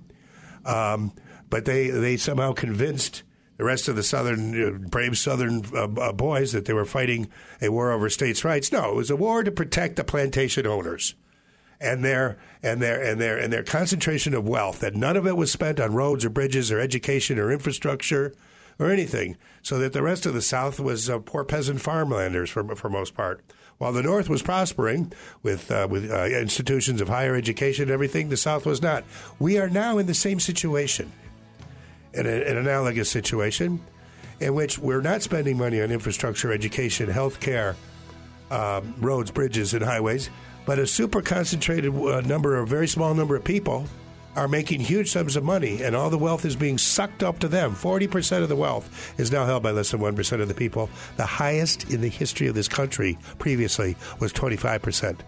Um, 0.64 1.12
but 1.48 1.64
they, 1.64 1.88
they 1.88 2.16
somehow 2.16 2.52
convinced 2.52 3.22
the 3.56 3.64
rest 3.64 3.88
of 3.88 3.96
the 3.96 4.02
southern 4.02 4.62
uh, 4.62 4.88
brave 4.88 5.16
southern 5.16 5.64
uh, 5.74 6.12
boys 6.12 6.52
that 6.52 6.66
they 6.66 6.72
were 6.72 6.84
fighting 6.84 7.30
a 7.60 7.70
war 7.70 7.92
over 7.92 8.10
states' 8.10 8.44
rights. 8.44 8.72
No, 8.72 8.90
it 8.90 8.96
was 8.96 9.10
a 9.10 9.16
war 9.16 9.42
to 9.42 9.50
protect 9.50 9.96
the 9.96 10.04
plantation 10.04 10.66
owners 10.66 11.14
and 11.82 12.04
their 12.04 12.38
and 12.62 12.80
their 12.80 13.02
and 13.02 13.20
their 13.20 13.36
and 13.36 13.52
their 13.52 13.62
concentration 13.62 14.34
of 14.34 14.48
wealth. 14.48 14.80
That 14.80 14.94
none 14.94 15.16
of 15.16 15.26
it 15.26 15.36
was 15.36 15.50
spent 15.50 15.80
on 15.80 15.94
roads 15.94 16.24
or 16.24 16.30
bridges 16.30 16.70
or 16.70 16.80
education 16.80 17.38
or 17.38 17.50
infrastructure 17.50 18.34
or 18.78 18.90
anything. 18.90 19.36
So 19.62 19.78
that 19.78 19.92
the 19.92 20.02
rest 20.02 20.26
of 20.26 20.34
the 20.34 20.42
South 20.42 20.80
was 20.80 21.10
uh, 21.10 21.18
poor 21.18 21.44
peasant 21.44 21.80
farmlanders 21.80 22.48
for 22.48 22.74
for 22.76 22.88
most 22.88 23.14
part. 23.14 23.42
While 23.78 23.92
the 23.92 24.02
North 24.02 24.28
was 24.28 24.42
prospering 24.42 25.12
with 25.42 25.70
uh, 25.70 25.88
with 25.90 26.10
uh, 26.10 26.26
institutions 26.26 27.00
of 27.00 27.08
higher 27.08 27.34
education 27.34 27.84
and 27.84 27.90
everything, 27.90 28.28
the 28.28 28.36
South 28.36 28.64
was 28.64 28.80
not. 28.80 29.02
We 29.40 29.58
are 29.58 29.68
now 29.68 29.98
in 29.98 30.06
the 30.06 30.14
same 30.14 30.38
situation, 30.38 31.10
in 32.14 32.26
a, 32.26 32.30
an 32.30 32.56
analogous 32.58 33.10
situation, 33.10 33.80
in 34.38 34.54
which 34.54 34.78
we're 34.78 35.00
not 35.00 35.22
spending 35.22 35.58
money 35.58 35.82
on 35.82 35.90
infrastructure, 35.90 36.52
education, 36.52 37.08
health 37.08 37.40
care, 37.40 37.74
um, 38.52 38.94
roads, 39.00 39.32
bridges, 39.32 39.74
and 39.74 39.84
highways, 39.84 40.30
but 40.64 40.78
a 40.78 40.86
super 40.86 41.22
concentrated 41.22 41.94
uh, 41.94 42.20
number, 42.22 42.56
a 42.56 42.66
very 42.66 42.88
small 42.88 43.14
number 43.14 43.36
of 43.36 43.44
people 43.44 43.86
are 44.36 44.48
making 44.48 44.80
huge 44.80 45.10
sums 45.10 45.36
of 45.36 45.44
money, 45.44 45.82
and 45.82 45.94
all 45.94 46.08
the 46.08 46.18
wealth 46.18 46.44
is 46.44 46.56
being 46.56 46.78
sucked 46.78 47.22
up 47.22 47.38
to 47.40 47.48
them. 47.48 47.74
40% 47.74 48.42
of 48.42 48.48
the 48.48 48.56
wealth 48.56 49.14
is 49.18 49.30
now 49.30 49.44
held 49.44 49.62
by 49.62 49.70
less 49.70 49.90
than 49.90 50.00
1% 50.00 50.40
of 50.40 50.48
the 50.48 50.54
people. 50.54 50.88
The 51.16 51.26
highest 51.26 51.90
in 51.90 52.00
the 52.00 52.08
history 52.08 52.46
of 52.46 52.54
this 52.54 52.68
country 52.68 53.18
previously 53.38 53.96
was 54.20 54.32
25%. 54.32 55.18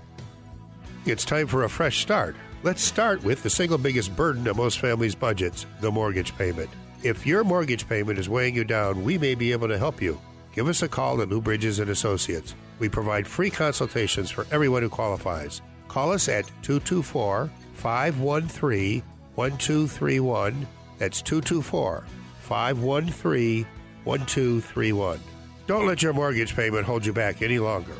It's 1.06 1.24
time 1.24 1.46
for 1.46 1.64
a 1.64 1.68
fresh 1.68 2.00
start. 2.00 2.34
Let's 2.62 2.82
start 2.82 3.22
with 3.22 3.42
the 3.42 3.50
single 3.50 3.76
biggest 3.76 4.16
burden 4.16 4.46
of 4.46 4.56
most 4.56 4.78
families' 4.78 5.14
budgets 5.14 5.66
the 5.80 5.90
mortgage 5.90 6.34
payment. 6.38 6.70
If 7.02 7.26
your 7.26 7.44
mortgage 7.44 7.86
payment 7.86 8.18
is 8.18 8.30
weighing 8.30 8.54
you 8.54 8.64
down, 8.64 9.04
we 9.04 9.18
may 9.18 9.34
be 9.34 9.52
able 9.52 9.68
to 9.68 9.76
help 9.76 10.00
you. 10.00 10.18
Give 10.54 10.66
us 10.68 10.82
a 10.82 10.88
call 10.88 11.20
at 11.20 11.28
Lou 11.28 11.42
Bridges 11.42 11.78
and 11.78 11.90
Associates. 11.90 12.54
We 12.78 12.88
provide 12.88 13.26
free 13.26 13.50
consultations 13.50 14.30
for 14.30 14.46
everyone 14.50 14.82
who 14.82 14.88
qualifies. 14.88 15.62
Call 15.88 16.12
us 16.12 16.28
at 16.28 16.46
224 16.62 17.50
513 17.74 19.02
1231. 19.34 20.66
That's 20.98 21.22
224 21.22 22.04
513 22.40 23.66
1231. 24.04 25.20
Don't 25.66 25.86
let 25.86 26.02
your 26.02 26.12
mortgage 26.12 26.54
payment 26.54 26.84
hold 26.84 27.06
you 27.06 27.12
back 27.12 27.42
any 27.42 27.58
longer. 27.58 27.94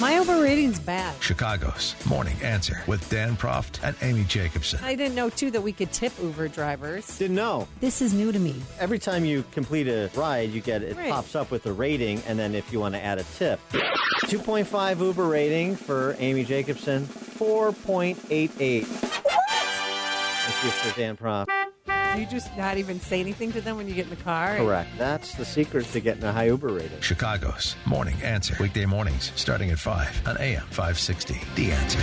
My 0.00 0.18
overrating's 0.18 0.78
bad. 0.78 1.20
Chicago's 1.20 1.96
Morning 2.08 2.36
Answer 2.40 2.82
with 2.86 3.08
Dan 3.10 3.36
Proft 3.36 3.80
and 3.82 3.96
Amy 4.00 4.22
Jacobson. 4.24 4.78
I 4.84 4.94
didn't 4.94 5.16
know, 5.16 5.28
too, 5.28 5.50
that 5.50 5.60
we 5.60 5.72
could 5.72 5.90
tip 5.92 6.12
Uber 6.22 6.46
drivers. 6.48 7.18
Didn't 7.18 7.34
know. 7.34 7.66
This 7.80 8.00
is 8.00 8.14
new 8.14 8.30
to 8.30 8.38
me. 8.38 8.54
Every 8.78 9.00
time 9.00 9.24
you 9.24 9.44
complete 9.50 9.88
a 9.88 10.08
ride, 10.14 10.50
you 10.52 10.60
get 10.60 10.84
it 10.84 10.96
Right. 10.96 11.10
pops 11.10 11.34
up 11.34 11.50
with 11.50 11.66
a 11.66 11.72
rating, 11.72 12.22
and 12.28 12.38
then 12.38 12.54
if 12.54 12.72
you 12.72 12.78
want 12.78 12.94
to 12.94 13.04
add 13.04 13.18
a 13.18 13.24
tip, 13.38 13.58
2.5 14.26 15.00
Uber 15.00 15.26
rating 15.26 15.74
for 15.74 16.14
Amy 16.20 16.44
Jacobson, 16.44 17.04
4.88. 17.06 18.84
What? 18.86 19.34
Thank 19.50 20.64
you 20.64 20.70
for 20.70 20.96
Dan 20.96 21.16
Proft. 21.16 21.48
Do 22.14 22.20
you 22.20 22.26
just 22.26 22.56
not 22.56 22.78
even 22.78 23.00
say 23.00 23.20
anything 23.20 23.52
to 23.52 23.60
them 23.60 23.76
when 23.76 23.88
you 23.88 23.94
get 23.94 24.04
in 24.04 24.10
the 24.10 24.16
car? 24.16 24.56
Correct. 24.56 24.90
That's 24.98 25.34
the 25.34 25.44
secret 25.44 25.86
to 25.86 26.00
getting 26.00 26.24
a 26.24 26.32
high 26.32 26.46
Uber 26.46 26.68
rating. 26.68 27.00
Chicago's 27.00 27.76
Morning 27.86 28.16
Answer. 28.22 28.56
Weekday 28.60 28.86
mornings 28.86 29.32
starting 29.36 29.70
at 29.70 29.78
5 29.78 30.26
on 30.26 30.36
AM 30.38 30.66
560. 30.70 31.40
The 31.54 31.70
Answer. 31.72 32.00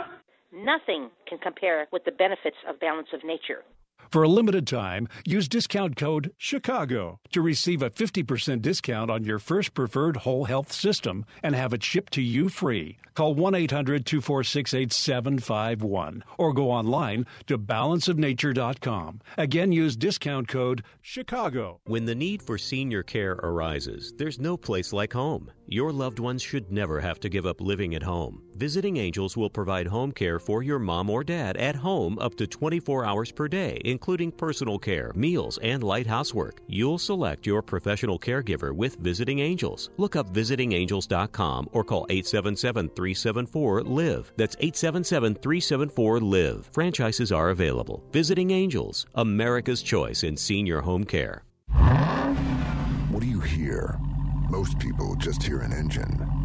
Nothing 0.53 1.11
can 1.29 1.39
compare 1.39 1.87
with 1.93 2.05
the 2.05 2.13
benefits 2.13 2.57
of 2.69 2.79
balance 2.79 3.09
of 3.15 3.25
nature. 3.25 3.63
For 4.11 4.23
a 4.23 4.29
limited 4.29 4.67
time, 4.67 5.09
use 5.25 5.49
discount 5.49 5.97
code 5.97 6.33
CHICAGO 6.39 7.19
to 7.33 7.41
receive 7.41 7.83
a 7.83 7.91
50% 7.91 8.61
discount 8.61 9.11
on 9.11 9.25
your 9.25 9.39
first 9.39 9.75
preferred 9.75 10.19
whole 10.19 10.45
health 10.45 10.73
system 10.73 11.25
and 11.43 11.55
have 11.55 11.73
it 11.73 11.83
shipped 11.83 12.13
to 12.15 12.23
you 12.23 12.49
free. 12.49 12.99
Call 13.15 13.35
1 13.35 13.55
800 13.55 14.07
246 14.07 14.75
8751 14.75 16.25
or 16.39 16.53
go 16.53 16.71
online 16.71 17.27
to 17.47 17.59
balanceofnature.com. 17.59 19.21
Again, 19.37 19.73
use 19.73 19.97
discount 19.97 20.49
code 20.49 20.83
CHICAGO. 21.05 21.81
When 21.85 22.05
the 22.05 22.15
need 22.15 22.43
for 22.43 22.59
senior 22.59 23.03
care 23.03 23.33
arises, 23.33 24.15
there's 24.17 24.39
no 24.39 24.57
place 24.57 24.93
like 24.93 25.13
home. 25.13 25.51
Your 25.67 25.93
loved 25.93 26.19
ones 26.19 26.43
should 26.43 26.71
never 26.71 27.01
have 27.01 27.19
to 27.21 27.29
give 27.29 27.47
up 27.47 27.61
living 27.61 27.95
at 27.95 28.03
home. 28.03 28.43
Visiting 28.57 28.99
Angels 28.99 29.37
will 29.37 29.49
provide 29.49 29.87
home 29.87 30.13
care 30.13 30.39
for 30.39 30.63
your 30.63 30.79
mom 30.79 31.09
or 31.09 31.25
dad 31.25 31.57
at 31.57 31.77
home 31.77 32.19
up 32.19 32.35
to 32.37 32.47
24 32.47 33.05
hours 33.05 33.33
per 33.33 33.49
day, 33.49 33.81
including 33.93 34.33
personal 34.33 34.79
care, 34.79 35.13
meals, 35.15 35.59
and 35.59 35.85
light 35.85 36.09
housework. 36.09 36.61
You'll 36.67 36.99
select 36.99 37.47
your 37.47 37.63
professional 37.63 38.19
caregiver 38.19 38.75
with 38.75 38.97
Visiting 38.97 39.39
Angels. 39.39 39.91
Look 39.99 40.17
up 40.17 40.35
visitingangels.com 40.35 41.69
or 41.73 41.85
call 41.85 42.07
877 42.11 42.89
374 42.89 43.83
LIVE. 43.83 44.33
That's 44.37 44.57
877 44.59 45.35
374 45.37 46.21
LIVE. 46.21 46.71
Franchises 46.73 47.31
are 47.31 47.51
available. 47.51 48.03
Visiting 48.11 48.51
Angels, 48.51 49.07
America's 49.15 49.83
choice 49.83 50.25
in 50.25 50.37
senior 50.37 50.81
home 50.81 51.05
care. 51.05 51.45
What 53.11 53.21
do 53.21 53.27
you 53.29 53.41
hear? 53.41 53.99
Most 54.49 54.79
people 54.79 55.15
just 55.17 55.43
hear 55.43 55.61
an 55.61 55.73
engine. 55.73 56.42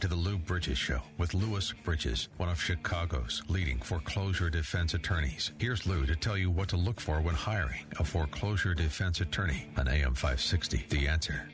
to 0.00 0.08
the 0.08 0.14
Lou 0.14 0.36
Bridges 0.36 0.76
Show 0.76 1.00
with 1.16 1.32
Louis 1.32 1.72
Bridges, 1.84 2.28
one 2.36 2.48
of 2.48 2.60
Chicago's 2.60 3.42
leading 3.48 3.78
foreclosure 3.78 4.50
defense 4.50 4.94
attorneys. 4.94 5.52
Here's 5.58 5.86
Lou 5.86 6.04
to 6.06 6.14
tell 6.14 6.36
you 6.36 6.50
what 6.50 6.68
to 6.68 6.76
look 6.76 7.00
for 7.00 7.20
when 7.20 7.34
hiring 7.34 7.86
a 7.98 8.04
foreclosure 8.04 8.74
defense 8.74 9.20
attorney 9.20 9.68
on 9.76 9.88
AM 9.88 10.14
560. 10.14 10.86
The 10.90 11.08
answer. 11.08 11.48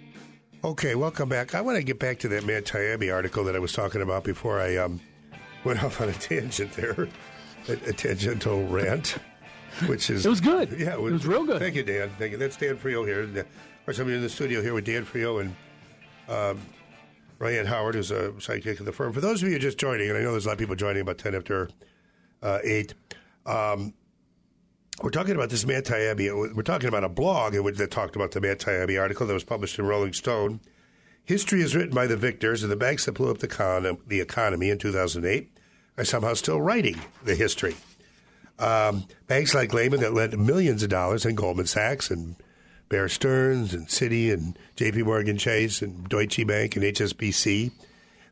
Okay, 0.64 0.94
welcome 0.94 1.28
back. 1.28 1.54
I 1.54 1.60
want 1.60 1.76
to 1.76 1.82
get 1.82 1.98
back 1.98 2.18
to 2.20 2.28
that 2.28 2.44
Matt 2.44 2.64
Taibbi 2.64 3.12
article 3.12 3.44
that 3.44 3.54
I 3.54 3.58
was 3.58 3.72
talking 3.72 4.02
about 4.02 4.24
before 4.24 4.60
I 4.60 4.76
um, 4.76 5.00
went 5.64 5.82
off 5.82 6.00
on 6.00 6.08
a 6.08 6.12
tangent 6.14 6.72
there, 6.72 7.08
a, 7.68 7.72
a 7.72 7.92
tangential 7.92 8.66
rant. 8.66 9.18
which 9.86 10.10
is 10.10 10.26
It 10.26 10.28
was 10.28 10.40
good. 10.40 10.70
Yeah, 10.78 10.94
It 10.94 11.00
was 11.00 11.26
real 11.26 11.44
good. 11.44 11.60
Thank 11.60 11.76
you, 11.76 11.82
Dan. 11.84 12.10
Thank 12.18 12.32
you. 12.32 12.38
That's 12.38 12.56
Dan 12.56 12.76
Frio 12.76 13.04
here. 13.04 13.22
And, 13.22 13.36
of 13.38 13.46
course, 13.84 13.98
I'm 13.98 14.08
in 14.08 14.20
the 14.20 14.28
studio 14.28 14.60
here 14.62 14.74
with 14.74 14.84
Dan 14.84 15.04
Frio 15.04 15.38
and 15.38 15.54
um, 16.28 16.60
Ryan 17.42 17.66
Howard, 17.66 17.96
who's 17.96 18.12
a 18.12 18.30
sidekick 18.38 18.78
of 18.78 18.86
the 18.86 18.92
firm. 18.92 19.12
For 19.12 19.20
those 19.20 19.42
of 19.42 19.48
you 19.48 19.58
just 19.58 19.76
joining, 19.76 20.08
and 20.08 20.16
I 20.16 20.22
know 20.22 20.30
there's 20.30 20.44
a 20.44 20.48
lot 20.48 20.52
of 20.52 20.58
people 20.60 20.76
joining 20.76 21.02
about 21.02 21.18
ten 21.18 21.34
after 21.34 21.68
uh, 22.40 22.60
eight. 22.62 22.94
Um, 23.44 23.94
we're 25.02 25.10
talking 25.10 25.34
about 25.34 25.50
this 25.50 25.66
Matt 25.66 25.86
Taibbi. 25.86 26.54
We're 26.54 26.62
talking 26.62 26.88
about 26.88 27.02
a 27.02 27.08
blog 27.08 27.54
they 27.54 27.86
talked 27.88 28.14
about 28.14 28.30
the 28.30 28.40
Matt 28.40 28.60
Taibbi 28.60 29.00
article 29.00 29.26
that 29.26 29.34
was 29.34 29.42
published 29.42 29.76
in 29.80 29.86
Rolling 29.86 30.12
Stone. 30.12 30.60
History 31.24 31.62
is 31.62 31.74
written 31.74 31.92
by 31.92 32.06
the 32.06 32.16
victors, 32.16 32.62
and 32.62 32.70
the 32.70 32.76
banks 32.76 33.06
that 33.06 33.12
blew 33.12 33.32
up 33.32 33.38
the, 33.38 33.48
con- 33.48 33.98
the 34.06 34.20
economy 34.20 34.70
in 34.70 34.78
2008 34.78 35.50
are 35.98 36.04
somehow 36.04 36.34
still 36.34 36.60
writing 36.60 37.00
the 37.24 37.34
history. 37.34 37.74
Um, 38.60 39.06
banks 39.26 39.52
like 39.52 39.74
Lehman 39.74 39.98
that 39.98 40.14
lent 40.14 40.38
millions 40.38 40.84
of 40.84 40.90
dollars, 40.90 41.26
and 41.26 41.36
Goldman 41.36 41.66
Sachs 41.66 42.08
and 42.08 42.36
Bear 42.92 43.08
Stearns 43.08 43.72
and 43.72 43.88
Citi 43.88 44.30
and 44.30 44.58
J.P. 44.76 45.04
Morgan 45.04 45.38
Chase 45.38 45.80
and 45.80 46.06
Deutsche 46.10 46.46
Bank 46.46 46.76
and 46.76 46.84
HSBC 46.84 47.72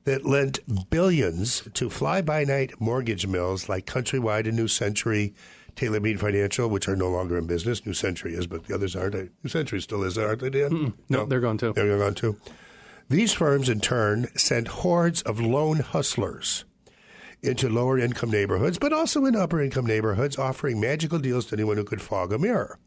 that 0.05 0.27
lent 0.27 0.59
billions 0.91 1.63
to 1.73 1.89
fly-by-night 1.89 2.79
mortgage 2.79 3.27
mills 3.27 3.71
like 3.71 3.87
Countrywide 3.87 4.47
and 4.47 4.59
New 4.59 4.69
Century, 4.69 5.35
Taylor 5.77 5.99
Mead 5.99 6.21
Financial, 6.21 6.69
which 6.69 6.89
are 6.89 6.95
no 6.95 7.09
longer 7.09 7.39
in 7.39 7.47
business. 7.47 7.87
New 7.87 7.95
Century 7.95 8.35
is, 8.35 8.47
but 8.47 8.67
the 8.67 8.75
others 8.75 8.95
aren't. 8.95 9.15
New 9.15 9.49
Century 9.49 9.81
still 9.81 10.03
is, 10.03 10.19
aren't 10.19 10.41
they, 10.41 10.51
Dan? 10.51 10.93
No, 11.09 11.25
they're 11.25 11.41
gone 11.41 11.57
too. 11.57 11.73
They're 11.73 11.97
gone 11.97 12.15
too. 12.15 12.37
These 13.09 13.33
firms, 13.33 13.71
in 13.71 13.81
turn, 13.81 14.27
sent 14.37 14.69
hordes 14.69 15.23
of 15.23 15.41
loan 15.41 15.79
hustlers 15.79 16.67
into 17.41 17.71
lower 17.71 17.99
income 17.99 18.31
neighborhoods, 18.31 18.79
but 18.79 18.93
also 18.93 19.25
in 19.25 19.37
upper 19.37 19.63
income 19.63 19.87
neighborhoods, 19.87 20.39
offering 20.39 20.79
magical 20.79 21.19
deals 21.19 21.47
to 21.47 21.57
anyone 21.57 21.79
who 21.79 21.85
could 21.85 22.03
fog 22.03 22.31
a 22.31 22.39
mirror. 22.39 22.79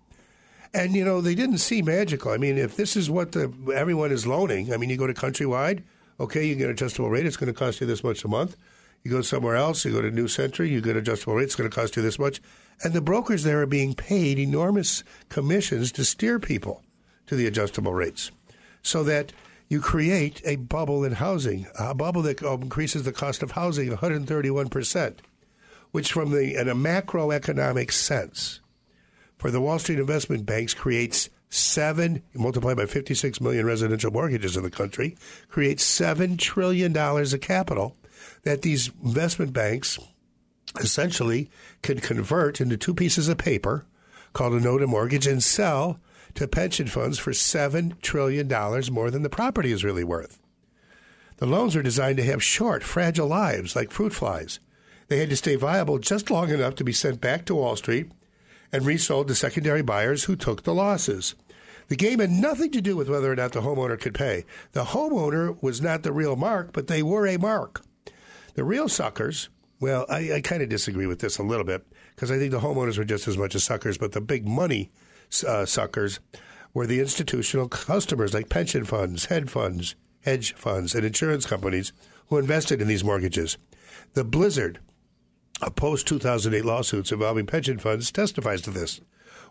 And 0.74 0.96
you 0.96 1.06
know 1.06 1.22
they 1.22 1.36
didn't 1.36 1.60
see 1.60 1.82
magical. 1.82 2.32
I 2.32 2.38
mean, 2.38 2.58
if 2.58 2.76
this 2.76 2.96
is 2.96 3.10
what 3.10 3.34
the, 3.34 3.54
everyone 3.74 4.12
is 4.12 4.26
loaning, 4.26 4.74
I 4.74 4.78
mean, 4.78 4.90
you 4.90 4.98
go 4.98 5.06
to 5.06 5.14
Countrywide, 5.14 5.84
okay, 6.20 6.46
you 6.46 6.56
get 6.56 6.66
an 6.66 6.72
adjustable 6.72 7.10
rate. 7.10 7.26
It's 7.26 7.38
going 7.38 7.54
to 7.54 7.58
cost 7.58 7.80
you 7.80 7.88
this 7.88 8.04
much 8.04 8.24
a 8.24 8.28
month. 8.28 8.58
You 9.04 9.12
go 9.12 9.22
somewhere 9.22 9.56
else, 9.56 9.84
you 9.84 9.92
go 9.92 10.02
to 10.02 10.10
New 10.10 10.28
Century, 10.28 10.70
you 10.70 10.82
get 10.82 10.96
adjustable 10.96 11.36
rate. 11.36 11.44
It's 11.44 11.56
going 11.56 11.70
to 11.70 11.76
cost 11.76 11.96
you 11.96 12.02
this 12.02 12.18
much. 12.18 12.42
And 12.84 12.94
the 12.94 13.02
brokers 13.02 13.44
there 13.44 13.62
are 13.62 13.68
being 13.68 13.94
paid 13.94 14.40
enormous 14.40 15.04
commissions 15.30 15.92
to 15.94 16.06
steer 16.06 16.40
people 16.40 16.82
to 17.28 17.36
the 17.36 17.46
adjustable 17.46 17.94
rates, 17.94 18.32
so 18.82 19.04
that 19.04 19.32
you 19.70 19.80
create 19.80 20.42
a 20.44 20.56
bubble 20.56 21.04
in 21.04 21.14
housing, 21.14 21.68
a 21.78 21.94
bubble 21.94 22.22
that 22.24 22.42
increases 22.42 23.04
the 23.04 23.12
cost 23.12 23.44
of 23.44 23.52
housing 23.52 23.90
131 23.90 24.70
percent, 24.70 25.22
which, 25.92 26.12
from 26.12 26.32
the 26.32 26.60
in 26.60 26.68
a 26.68 26.76
macroeconomic 26.76 27.92
sense 27.92 28.60
for 29.38 29.52
the 29.52 29.62
Wall 29.62 29.80
Street 29.80 30.00
investment 30.00 30.46
banks 30.46 30.74
creates 30.74 31.30
seven 31.50 32.24
multiplied 32.34 32.78
by 32.78 32.86
56 32.86 33.40
million 33.40 33.66
residential 33.66 34.12
mortgages 34.12 34.58
in 34.58 34.64
the 34.64 34.72
country 34.72 35.16
creates 35.50 35.84
seven 35.84 36.36
trillion 36.36 36.92
dollars 36.92 37.32
of 37.32 37.42
capital 37.42 37.96
that 38.42 38.64
these 38.64 38.90
investment 39.04 39.54
banks 39.54 40.00
essentially 40.80 41.52
can 41.84 42.00
convert 42.00 42.60
into 42.60 42.76
two 42.76 42.96
pieces 42.96 43.28
of 43.28 43.38
paper 43.38 43.86
called 44.34 44.54
a 44.54 44.60
note 44.60 44.82
and 44.82 44.90
mortgage 44.90 45.28
and 45.28 45.44
sell 45.44 46.00
to 46.34 46.48
pension 46.48 46.88
funds 46.88 47.20
for 47.20 47.34
seven 47.34 47.96
trillion 48.02 48.48
dollars 48.48 48.90
more 48.90 49.12
than 49.12 49.22
the 49.22 49.30
property 49.30 49.72
is 49.72 49.84
really 49.84 50.04
worth. 50.04 50.40
The 51.38 51.46
loans 51.46 51.76
are 51.76 51.84
designed 51.84 52.18
to 52.18 52.24
have 52.24 52.44
short, 52.44 52.84
fragile 52.84 53.28
lives 53.28 53.76
like 53.76 53.92
fruit 53.92 54.14
flies. 54.14 54.60
They 55.08 55.18
had 55.18 55.30
to 55.30 55.36
stay 55.36 55.56
viable 55.56 56.00
just 56.00 56.32
long 56.32 56.50
enough 56.50 56.76
to 56.76 56.84
be 56.84 56.94
sent 56.94 57.22
back 57.22 57.46
to 57.46 57.56
Wall 57.56 57.76
Street 57.76 58.12
and 58.74 58.86
resold 58.86 59.28
to 59.30 59.36
secondary 59.36 59.84
buyers 59.84 60.26
who 60.26 60.36
took 60.36 60.64
the 60.64 60.74
losses. 60.74 61.36
The 61.88 61.96
game 61.96 62.20
had 62.20 62.32
nothing 62.32 62.72
to 62.72 62.82
do 62.82 62.98
with 62.98 63.08
whether 63.08 63.32
or 63.32 63.36
not 63.36 63.52
the 63.52 63.62
homeowner 63.62 64.00
could 64.00 64.16
pay. 64.16 64.46
The 64.72 64.86
homeowner 64.86 65.62
was 65.62 65.82
not 65.82 66.04
the 66.04 66.12
real 66.12 66.36
mark, 66.36 66.74
but 66.74 66.88
they 66.88 67.04
were 67.04 67.28
a 67.28 67.38
mark. 67.38 67.84
The 68.56 68.64
real 68.64 68.90
suckers, 68.90 69.50
well, 69.80 70.06
I, 70.10 70.34
I 70.34 70.42
kind 70.42 70.64
of 70.64 70.70
disagree 70.70 71.06
with 71.06 71.20
this 71.20 71.38
a 71.38 71.44
little 71.44 71.66
bit 71.66 71.86
because 72.16 72.32
I 72.32 72.40
think 72.40 72.52
the 72.52 72.62
homeowners 72.62 72.98
were 72.98 73.06
just 73.06 73.28
as 73.28 73.38
much 73.38 73.54
as 73.54 73.64
suckers, 73.64 73.98
but 73.98 74.14
the 74.14 74.22
big 74.22 74.48
money 74.48 74.92
uh, 75.48 75.66
suckers 75.66 76.20
were 76.74 76.88
the 76.88 77.00
institutional 77.00 77.68
customers 77.68 78.34
like 78.34 78.50
pension 78.50 78.86
funds, 78.86 79.26
hedge 79.26 79.50
funds, 79.50 79.96
hedge 80.22 80.54
funds, 80.54 80.96
and 80.96 81.06
insurance 81.06 81.46
companies 81.46 81.94
who 82.28 82.38
invested 82.38 82.82
in 82.82 82.88
these 82.88 83.04
mortgages. 83.04 83.58
The 84.14 84.24
blizzard 84.24 84.80
of 85.68 85.76
post 85.76 86.08
2008 86.08 86.66
lawsuits 86.66 87.12
involving 87.12 87.46
pension 87.46 87.78
funds 87.78 88.12
testifies 88.12 88.62
to 88.62 88.72
this. 88.72 89.02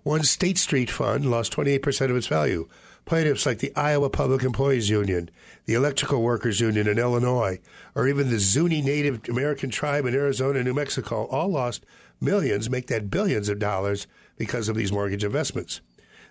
One 0.02 0.24
State 0.24 0.58
Street 0.58 0.90
fund 0.90 1.30
lost 1.30 1.52
28% 1.52 2.10
of 2.10 2.16
its 2.16 2.26
value. 2.26 2.68
Plaintiffs 3.04 3.46
like 3.46 3.58
the 3.58 3.74
Iowa 3.76 4.10
Public 4.10 4.42
Employees 4.42 4.90
Union, 4.90 5.30
the 5.66 5.74
Electrical 5.74 6.22
Workers 6.22 6.60
Union 6.60 6.88
in 6.88 6.98
Illinois, 6.98 7.60
or 7.94 8.08
even 8.08 8.30
the 8.30 8.38
Zuni 8.38 8.82
Native 8.82 9.28
American 9.28 9.70
tribe 9.70 10.06
in 10.06 10.14
Arizona 10.14 10.58
and 10.58 10.66
New 10.66 10.74
Mexico 10.74 11.26
all 11.26 11.48
lost 11.48 11.84
millions, 12.20 12.70
make 12.70 12.86
that 12.88 13.10
billions 13.10 13.48
of 13.48 13.58
dollars 13.58 14.06
because 14.36 14.68
of 14.68 14.76
these 14.76 14.92
mortgage 14.92 15.24
investments. 15.24 15.80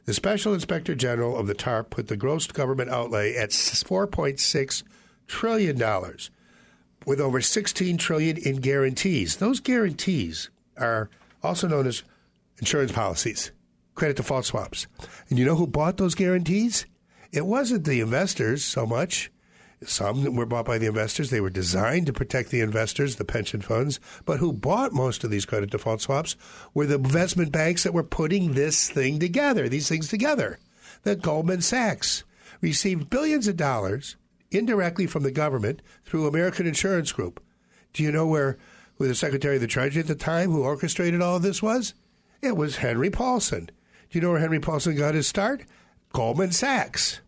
The 0.06 0.14
Special 0.14 0.54
Inspector 0.54 0.94
General 0.96 1.38
of 1.38 1.48
the 1.48 1.54
TARP 1.54 1.92
put 1.92 2.08
the 2.08 2.18
gross 2.18 2.48
government 2.48 2.90
outlay 2.90 3.36
at 3.36 3.52
4.6 3.52 4.84
trillion 5.28 5.78
dollars 5.78 6.30
with 7.06 7.20
over 7.20 7.42
16 7.42 7.98
trillion 7.98 8.38
in 8.38 8.58
guarantees. 8.58 9.38
Those 9.38 9.60
guarantees 9.60 10.50
are 10.78 11.10
also 11.44 11.68
known 11.68 11.88
as 11.88 12.04
insurance 12.60 12.92
policies, 12.92 13.52
credit 13.96 14.18
default 14.18 14.46
swaps. 14.46 14.88
And 15.30 15.40
you 15.40 15.46
know 15.46 15.56
who 15.56 15.68
bought 15.68 15.98
those 15.98 16.16
guarantees? 16.16 16.86
It 17.32 17.46
wasn't 17.46 17.86
the 17.86 18.02
investors 18.02 18.64
so 18.64 18.86
much. 18.86 19.32
Some 19.84 20.36
were 20.36 20.46
bought 20.46 20.66
by 20.66 20.78
the 20.78 20.86
investors. 20.86 21.32
They 21.32 21.42
were 21.42 21.50
designed 21.50 22.06
to 22.06 22.14
protect 22.14 22.52
the 22.52 22.62
investors, 22.62 23.16
the 23.16 23.26
pension 23.26 23.62
funds. 23.62 24.00
But 24.26 24.38
who 24.38 24.54
bought 24.54 24.94
most 24.94 25.24
of 25.24 25.32
these 25.32 25.46
credit 25.46 25.72
default 25.72 26.02
swaps 26.02 26.36
were 26.76 26.86
the 26.86 26.96
investment 26.96 27.52
banks 27.52 27.84
that 27.84 27.94
were 27.94 28.04
putting 28.04 28.54
this 28.54 28.90
thing 28.90 29.18
together, 29.18 29.68
these 29.68 29.90
things 29.90 30.08
together. 30.08 30.60
The 31.02 31.16
Goldman 31.16 31.62
Sachs 31.62 32.24
received 32.62 33.10
billions 33.10 33.48
of 33.48 33.58
dollars 33.58 34.18
indirectly 34.52 35.08
from 35.08 35.24
the 35.24 35.32
government 35.32 35.82
through 36.06 36.28
American 36.28 36.68
Insurance 36.68 37.12
Group. 37.12 37.42
Do 37.94 38.04
you 38.04 38.12
know 38.12 38.28
where 38.28 38.58
who 38.96 39.08
the 39.08 39.16
Secretary 39.16 39.56
of 39.56 39.62
the 39.62 39.68
Treasury 39.68 40.02
at 40.02 40.08
the 40.08 40.16
time 40.16 40.52
who 40.52 40.64
orchestrated 40.64 41.22
all 41.22 41.40
this 41.40 41.64
was? 41.64 41.94
It 42.42 42.56
was 42.56 42.78
Henry 42.78 43.10
Paulson. 43.10 43.66
Do 43.66 44.18
you 44.18 44.22
know 44.22 44.32
where 44.32 44.40
Henry 44.40 44.60
Paulson 44.60 44.96
got 44.96 45.16
his 45.16 45.28
start? 45.28 45.64
Goldman 46.14 46.52
Sachs. 46.52 47.22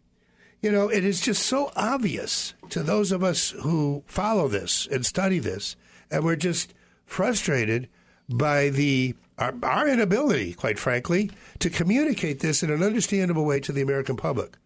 You 0.61 0.71
know, 0.71 0.87
it 0.89 1.03
is 1.03 1.19
just 1.19 1.43
so 1.43 1.71
obvious 1.75 2.53
to 2.69 2.83
those 2.83 3.11
of 3.11 3.23
us 3.23 3.51
who 3.51 4.03
follow 4.05 4.47
this 4.47 4.87
and 4.91 5.05
study 5.05 5.39
this, 5.39 5.75
and 6.09 6.23
we're 6.23 6.35
just 6.35 6.73
frustrated 7.05 7.89
by 8.29 8.69
the 8.69 9.15
our, 9.37 9.53
our 9.63 9.87
inability, 9.87 10.53
quite 10.53 10.77
frankly, 10.77 11.31
to 11.59 11.69
communicate 11.69 12.39
this 12.39 12.61
in 12.63 12.69
an 12.69 12.83
understandable 12.83 13.45
way 13.45 13.59
to 13.59 13.71
the 13.71 13.81
American 13.81 14.15
public. 14.15 14.57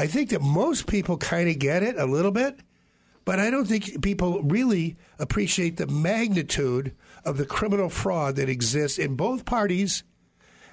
I 0.00 0.06
think 0.06 0.30
that 0.30 0.40
most 0.40 0.86
people 0.86 1.18
kind 1.18 1.50
of 1.50 1.58
get 1.58 1.82
it 1.82 1.98
a 1.98 2.06
little 2.06 2.30
bit, 2.30 2.58
but 3.26 3.38
I 3.38 3.50
don't 3.50 3.66
think 3.66 4.00
people 4.00 4.42
really 4.42 4.96
appreciate 5.18 5.76
the 5.76 5.86
magnitude 5.86 6.94
of 7.22 7.36
the 7.36 7.44
criminal 7.44 7.90
fraud 7.90 8.36
that 8.36 8.48
exists 8.48 8.98
in 8.98 9.14
both 9.14 9.44
parties 9.44 10.02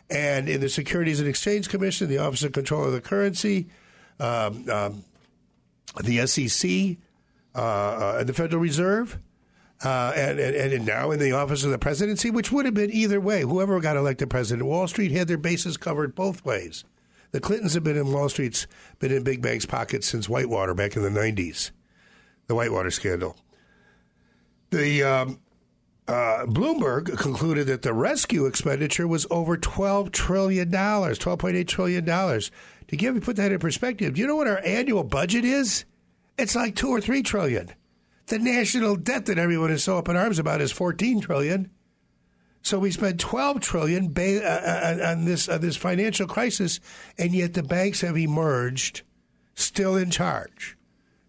and 0.09 0.47
in 0.47 0.61
the 0.61 0.69
Securities 0.69 1.19
and 1.19 1.27
Exchange 1.27 1.67
Commission, 1.67 2.07
the 2.07 2.19
Office 2.19 2.43
of 2.43 2.53
Comptroller 2.53 2.87
of 2.87 2.93
the 2.93 3.01
Currency, 3.01 3.67
um, 4.21 4.69
um, 4.69 5.03
the 6.01 6.25
SEC, 6.25 6.97
uh, 7.53 7.59
uh, 7.59 8.23
the 8.23 8.33
Federal 8.33 8.61
Reserve. 8.61 9.19
Uh, 9.83 10.13
and, 10.15 10.39
and, 10.39 10.73
and 10.73 10.85
now 10.85 11.11
in 11.11 11.19
the 11.19 11.33
office 11.33 11.65
of 11.65 11.71
the 11.71 11.77
presidency, 11.77 12.31
which 12.31 12.49
would 12.49 12.63
have 12.63 12.73
been 12.73 12.91
either 12.91 13.19
way. 13.19 13.41
Whoever 13.41 13.77
got 13.81 13.97
elected 13.97 14.29
president, 14.29 14.65
Wall 14.65 14.87
Street 14.87 15.11
had 15.11 15.27
their 15.27 15.37
bases 15.37 15.75
covered 15.75 16.15
both 16.15 16.45
ways. 16.45 16.85
The 17.37 17.41
Clintons 17.41 17.75
have 17.75 17.83
been 17.83 17.97
in 17.97 18.11
Wall 18.11 18.29
Street's 18.29 18.65
been 18.97 19.11
in 19.11 19.21
big 19.21 19.43
banks' 19.43 19.67
pockets 19.67 20.07
since 20.07 20.27
Whitewater 20.27 20.73
back 20.73 20.95
in 20.95 21.03
the 21.03 21.09
'90s, 21.11 21.69
the 22.47 22.55
Whitewater 22.55 22.89
scandal. 22.89 23.37
The 24.71 25.03
um, 25.03 25.39
uh, 26.07 26.47
Bloomberg 26.47 27.15
concluded 27.15 27.67
that 27.67 27.83
the 27.83 27.93
rescue 27.93 28.47
expenditure 28.47 29.07
was 29.07 29.27
over 29.29 29.55
twelve 29.55 30.11
trillion 30.11 30.71
dollars, 30.71 31.19
twelve 31.19 31.37
point 31.37 31.55
eight 31.55 31.67
trillion 31.67 32.05
dollars. 32.05 32.49
To 32.87 32.97
give 32.97 33.13
you 33.13 33.21
put 33.21 33.35
that 33.35 33.51
in 33.51 33.59
perspective, 33.59 34.15
do 34.15 34.21
you 34.21 34.25
know 34.25 34.35
what 34.35 34.47
our 34.47 34.65
annual 34.65 35.03
budget 35.03 35.45
is? 35.45 35.85
It's 36.39 36.55
like 36.55 36.75
two 36.75 36.89
or 36.89 37.01
three 37.01 37.21
trillion. 37.21 37.69
The 38.25 38.39
national 38.39 38.95
debt 38.95 39.27
that 39.27 39.37
everyone 39.37 39.69
is 39.69 39.83
so 39.83 39.99
up 39.99 40.09
in 40.09 40.15
arms 40.15 40.39
about 40.39 40.59
is 40.59 40.71
fourteen 40.71 41.21
trillion. 41.21 41.69
So 42.67 42.79
we 42.79 42.91
spent 42.91 43.17
12 43.21 43.61
trillion 43.61 44.11
ba- 44.11 44.43
uh, 44.45 44.99
uh, 45.01 45.11
on 45.11 45.23
this 45.23 45.47
uh, 45.47 45.57
this 45.57 45.77
financial 45.77 46.27
crisis, 46.27 46.81
and 47.17 47.31
yet 47.33 47.53
the 47.53 47.63
banks 47.63 48.01
have 48.01 48.17
emerged, 48.17 49.03
still 49.55 49.95
in 49.95 50.11
charge, 50.11 50.77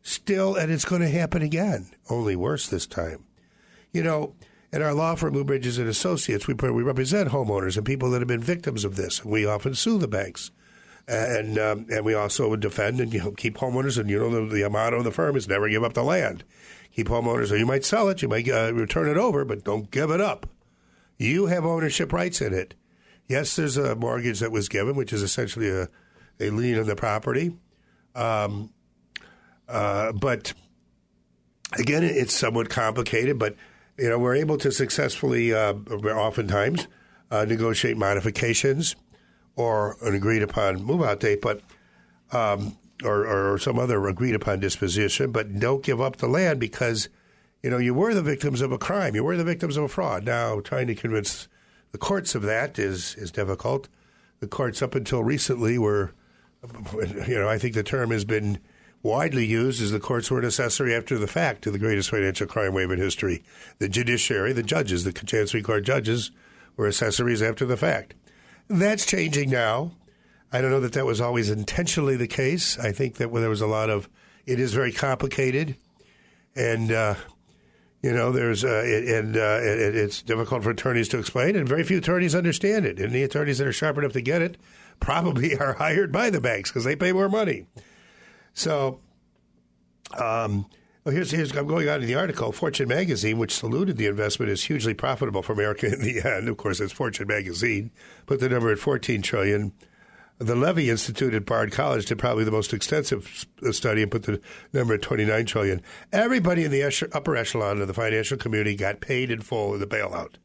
still, 0.03 0.57
and 0.57 0.73
it's 0.73 0.85
going 0.85 1.01
to 1.01 1.09
happen 1.09 1.41
again. 1.41 1.93
Only 2.11 2.35
worse 2.35 2.67
this 2.67 2.89
time. 2.89 3.23
You 3.93 4.03
know, 4.03 4.35
In 4.73 4.83
our 4.83 4.93
law 4.93 5.15
firm, 5.15 5.35
Lou 5.35 5.45
Bridges 5.45 5.79
and 5.79 5.89
Associates, 5.89 6.49
we, 6.49 6.55
we 6.55 6.83
represent 6.83 7.29
homeowners 7.29 7.77
and 7.77 7.87
people 7.87 8.11
that 8.11 8.21
have 8.21 8.27
been 8.27 8.43
victims 8.43 8.85
of 8.85 8.97
this. 8.97 9.25
We 9.25 9.47
often 9.47 9.77
sue 9.77 9.97
the 9.99 10.09
banks, 10.09 10.51
and 11.07 11.57
um, 11.57 11.87
and 11.89 12.05
we 12.05 12.15
also 12.15 12.57
defend 12.57 13.01
and 13.01 13.15
you 13.15 13.21
know, 13.21 13.31
keep 13.31 13.59
homeowners. 13.59 13.97
And 13.97 14.11
you 14.11 14.19
know 14.19 14.45
the, 14.49 14.57
the 14.57 14.69
motto 14.69 14.97
of 14.97 15.05
the 15.05 15.13
firm 15.13 15.37
is 15.37 15.47
never 15.47 15.69
give 15.69 15.85
up 15.85 15.93
the 15.93 16.03
land. 16.03 16.43
Keep 16.97 17.07
homeowners, 17.07 17.53
or 17.53 17.57
you 17.57 17.67
might 17.67 17.85
sell 17.85 18.09
it, 18.09 18.23
you 18.23 18.29
might 18.29 18.49
uh, 18.49 18.75
return 18.75 19.09
it 19.09 19.17
over, 19.17 19.45
but 19.45 19.63
don't 19.63 19.93
give 19.93 20.11
it 20.11 20.21
up. 20.21 20.49
You 21.19 21.47
have 21.47 21.67
ownership 21.67 22.13
rights 22.13 22.41
in 22.41 22.55
it. 22.55 22.75
Yes, 23.27 23.57
there's 23.57 23.77
a 23.77 23.95
mortgage 23.95 24.39
that 24.41 24.53
was 24.53 24.69
given, 24.69 24.97
which 24.97 25.13
is 25.13 25.23
essentially 25.23 25.69
a, 25.69 25.89
a 26.41 26.51
lien 26.51 26.79
on 26.79 26.87
the 26.87 26.97
property. 26.97 27.57
Um, 28.15 28.71
uh, 29.69 30.13
but 30.13 30.55
again, 31.79 32.03
it's 32.05 32.35
somewhat 32.35 32.71
complicated, 32.71 33.39
but 33.39 33.57
you 33.99 34.09
know 34.09 34.19
we're 34.19 34.37
able 34.37 34.57
to 34.59 34.73
successfully, 34.73 35.53
uh, 35.53 35.75
oftentimes, 35.75 36.87
uh, 37.31 37.45
negotiate 37.45 37.97
modifications 37.97 38.97
or 39.57 39.97
an 40.03 40.15
agreed 40.15 40.43
upon 40.43 40.83
move 40.83 41.03
out 41.03 41.21
date, 41.21 41.43
but 41.43 41.61
um, 42.33 42.79
or, 43.05 43.27
or 43.27 43.59
some 43.59 43.79
other 43.79 44.07
agreed 44.07 44.35
upon 44.35 44.61
disposition. 44.61 45.33
But 45.33 45.59
don't 45.59 45.83
give 45.83 46.01
up 46.01 46.17
the 46.17 46.29
land 46.29 46.61
because 46.61 47.09
you 47.63 47.71
know 47.71 47.79
you 47.79 47.95
were 47.95 48.15
the 48.15 48.23
victims 48.23 48.61
of 48.61 48.73
a 48.73 48.79
crime, 48.79 49.15
you 49.15 49.25
were 49.25 49.37
the 49.37 49.45
victims 49.45 49.77
of 49.77 49.85
a 49.85 49.89
fraud. 49.89 50.25
Now 50.25 50.61
trying 50.61 50.87
to 50.89 50.95
convince 50.95 51.49
the 51.93 51.99
courts 51.99 52.35
of 52.35 52.43
that 52.43 52.79
is 52.79 53.15
is 53.17 53.31
difficult. 53.31 53.89
The 54.41 54.49
courts 54.49 54.83
up 54.83 54.95
until 54.95 55.25
recently 55.25 55.79
were, 55.79 56.13
you 57.27 57.35
know, 57.35 57.49
I 57.49 57.59
think 57.59 57.75
the 57.75 57.83
term 57.83 58.11
has 58.13 58.25
been 58.25 58.61
widely 59.03 59.47
used 59.47 59.83
as 59.83 59.91
the 59.91 60.01
courts 60.01 60.31
were 60.31 60.45
accessory 60.45 60.95
after 60.95 61.19
the 61.19 61.27
fact 61.27 61.63
to 61.63 61.71
the 61.71 61.79
greatest 61.79 62.11
financial 62.11 62.47
crime 62.47 62.75
wave 62.75 62.91
in 62.91 62.99
history. 62.99 63.43
The 63.79 63.89
judiciary, 63.89 64.53
the 64.53 64.63
judges, 64.63 65.05
the 65.05 65.13
Chancery 65.13 65.63
Court 65.63 65.85
judges, 65.85 66.31
were 66.77 66.87
accessories 66.87 67.43
after 67.43 67.65
the 67.65 67.77
fact. 67.77 68.15
That's 68.69 69.07
changing 69.07 69.51
now. 69.51 69.93
I 70.53 70.61
don't 70.61 70.71
know 70.71 70.81
that 70.81 70.93
that 70.93 71.07
was 71.07 71.21
always 71.21 71.51
intentionally 71.51 72.17
the 72.17 72.27
case. 72.29 72.79
I 72.79 72.93
think 72.93 73.17
that 73.17 73.31
when 73.31 73.43
there 73.43 73.51
was 73.51 73.61
a 73.61 73.67
lot 73.67 73.91
of, 73.91 74.09
it 74.47 74.59
is 74.59 74.73
very 74.73 74.93
complicated. 74.93 75.77
And, 76.55 76.91
uh, 76.91 77.15
you 78.03 78.13
know, 78.13 78.31
there's 78.31 78.65
uh, 78.65 78.83
it, 78.85 79.09
and 79.09 79.37
uh, 79.37 79.59
it, 79.61 79.97
it's 79.97 80.23
difficult 80.23 80.63
for 80.63 80.71
attorneys 80.71 81.09
to 81.09 81.19
explain, 81.19 81.57
and 81.57 81.69
very 81.69 81.83
few 81.83 81.99
attorneys 81.99 82.35
understand 82.35 82.87
it. 82.87 82.99
And 83.01 83.13
the 83.13 83.25
attorneys 83.25 83.59
that 83.59 83.67
are 83.67 83.73
sharp 83.73 83.99
enough 83.99 84.13
to 84.13 84.21
get 84.21 84.41
it 84.41 84.57
probably 85.01 85.57
are 85.61 85.75
hired 85.75 86.13
by 86.13 86.31
the 86.31 86.41
banks 86.41 86.71
because 86.71 86.85
they 86.85 86.97
pay 86.97 87.13
more 87.13 87.29
money. 87.29 87.67
So, 88.55 89.01
um, 90.17 90.67
well, 91.05 91.15
here's, 91.15 91.31
here's 91.31 91.57
I'm 91.57 91.67
going 91.67 91.89
on 91.89 92.01
to 92.01 92.07
the 92.07 92.15
article. 92.15 92.53
Fortune 92.53 92.89
magazine, 92.89 93.39
which 93.39 93.55
saluted 93.55 93.97
the 93.97 94.07
investment 94.07 94.53
as 94.53 94.65
hugely 94.65 94.95
profitable 94.95 95.43
for 95.43 95.53
America 95.53 95.87
in 95.93 96.01
the 96.01 96.23
end. 96.23 96.49
Of 96.49 96.57
course, 96.57 96.81
it's 96.81 96.93
Fortune 96.93 97.27
magazine. 97.27 97.91
Put 98.27 98.41
the 98.41 98.49
number 98.49 98.71
at 98.71 98.79
14 98.79 99.23
trillion. 99.23 99.73
The 100.39 100.55
Levy 100.55 100.89
Institute 100.89 101.35
at 101.35 101.47
Bard 101.47 101.73
College 101.73 102.07
did 102.07 102.19
probably 102.19 102.45
the 102.45 102.53
most 102.53 102.73
extensive 102.73 103.47
study 103.73 104.03
and 104.03 104.11
put 104.11 104.23
the 104.23 104.41
number 104.73 104.95
at 104.95 105.03
29 105.03 105.47
trillion. 105.47 105.83
Everybody 106.13 106.65
in 106.65 106.71
the 106.71 107.09
upper 107.13 107.37
echelon 107.37 107.81
of 107.81 107.89
the 107.89 107.95
financial 107.95 108.37
community 108.37 108.77
got 108.77 109.01
paid 109.01 109.31
in 109.33 109.41
full 109.41 109.75
in 109.75 109.81
the 109.81 109.87
bailout, 109.87 110.37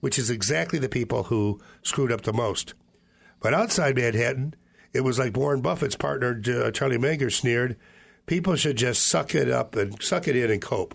which 0.00 0.18
is 0.18 0.28
exactly 0.28 0.78
the 0.78 0.90
people 0.90 1.24
who 1.24 1.58
screwed 1.82 2.12
up 2.12 2.22
the 2.22 2.34
most. 2.34 2.74
But 3.40 3.54
outside 3.54 3.96
Manhattan, 3.96 4.54
it 4.92 5.00
was 5.00 5.18
like 5.18 5.36
Warren 5.36 5.62
Buffett's 5.62 5.96
partner, 5.96 6.38
uh, 6.46 6.70
Charlie 6.70 6.98
Munger, 6.98 7.30
sneered 7.30 7.76
people 8.30 8.54
should 8.54 8.76
just 8.76 9.08
suck 9.08 9.34
it 9.34 9.50
up 9.50 9.74
and 9.74 10.00
suck 10.00 10.28
it 10.28 10.36
in 10.36 10.52
and 10.52 10.62
cope. 10.62 10.94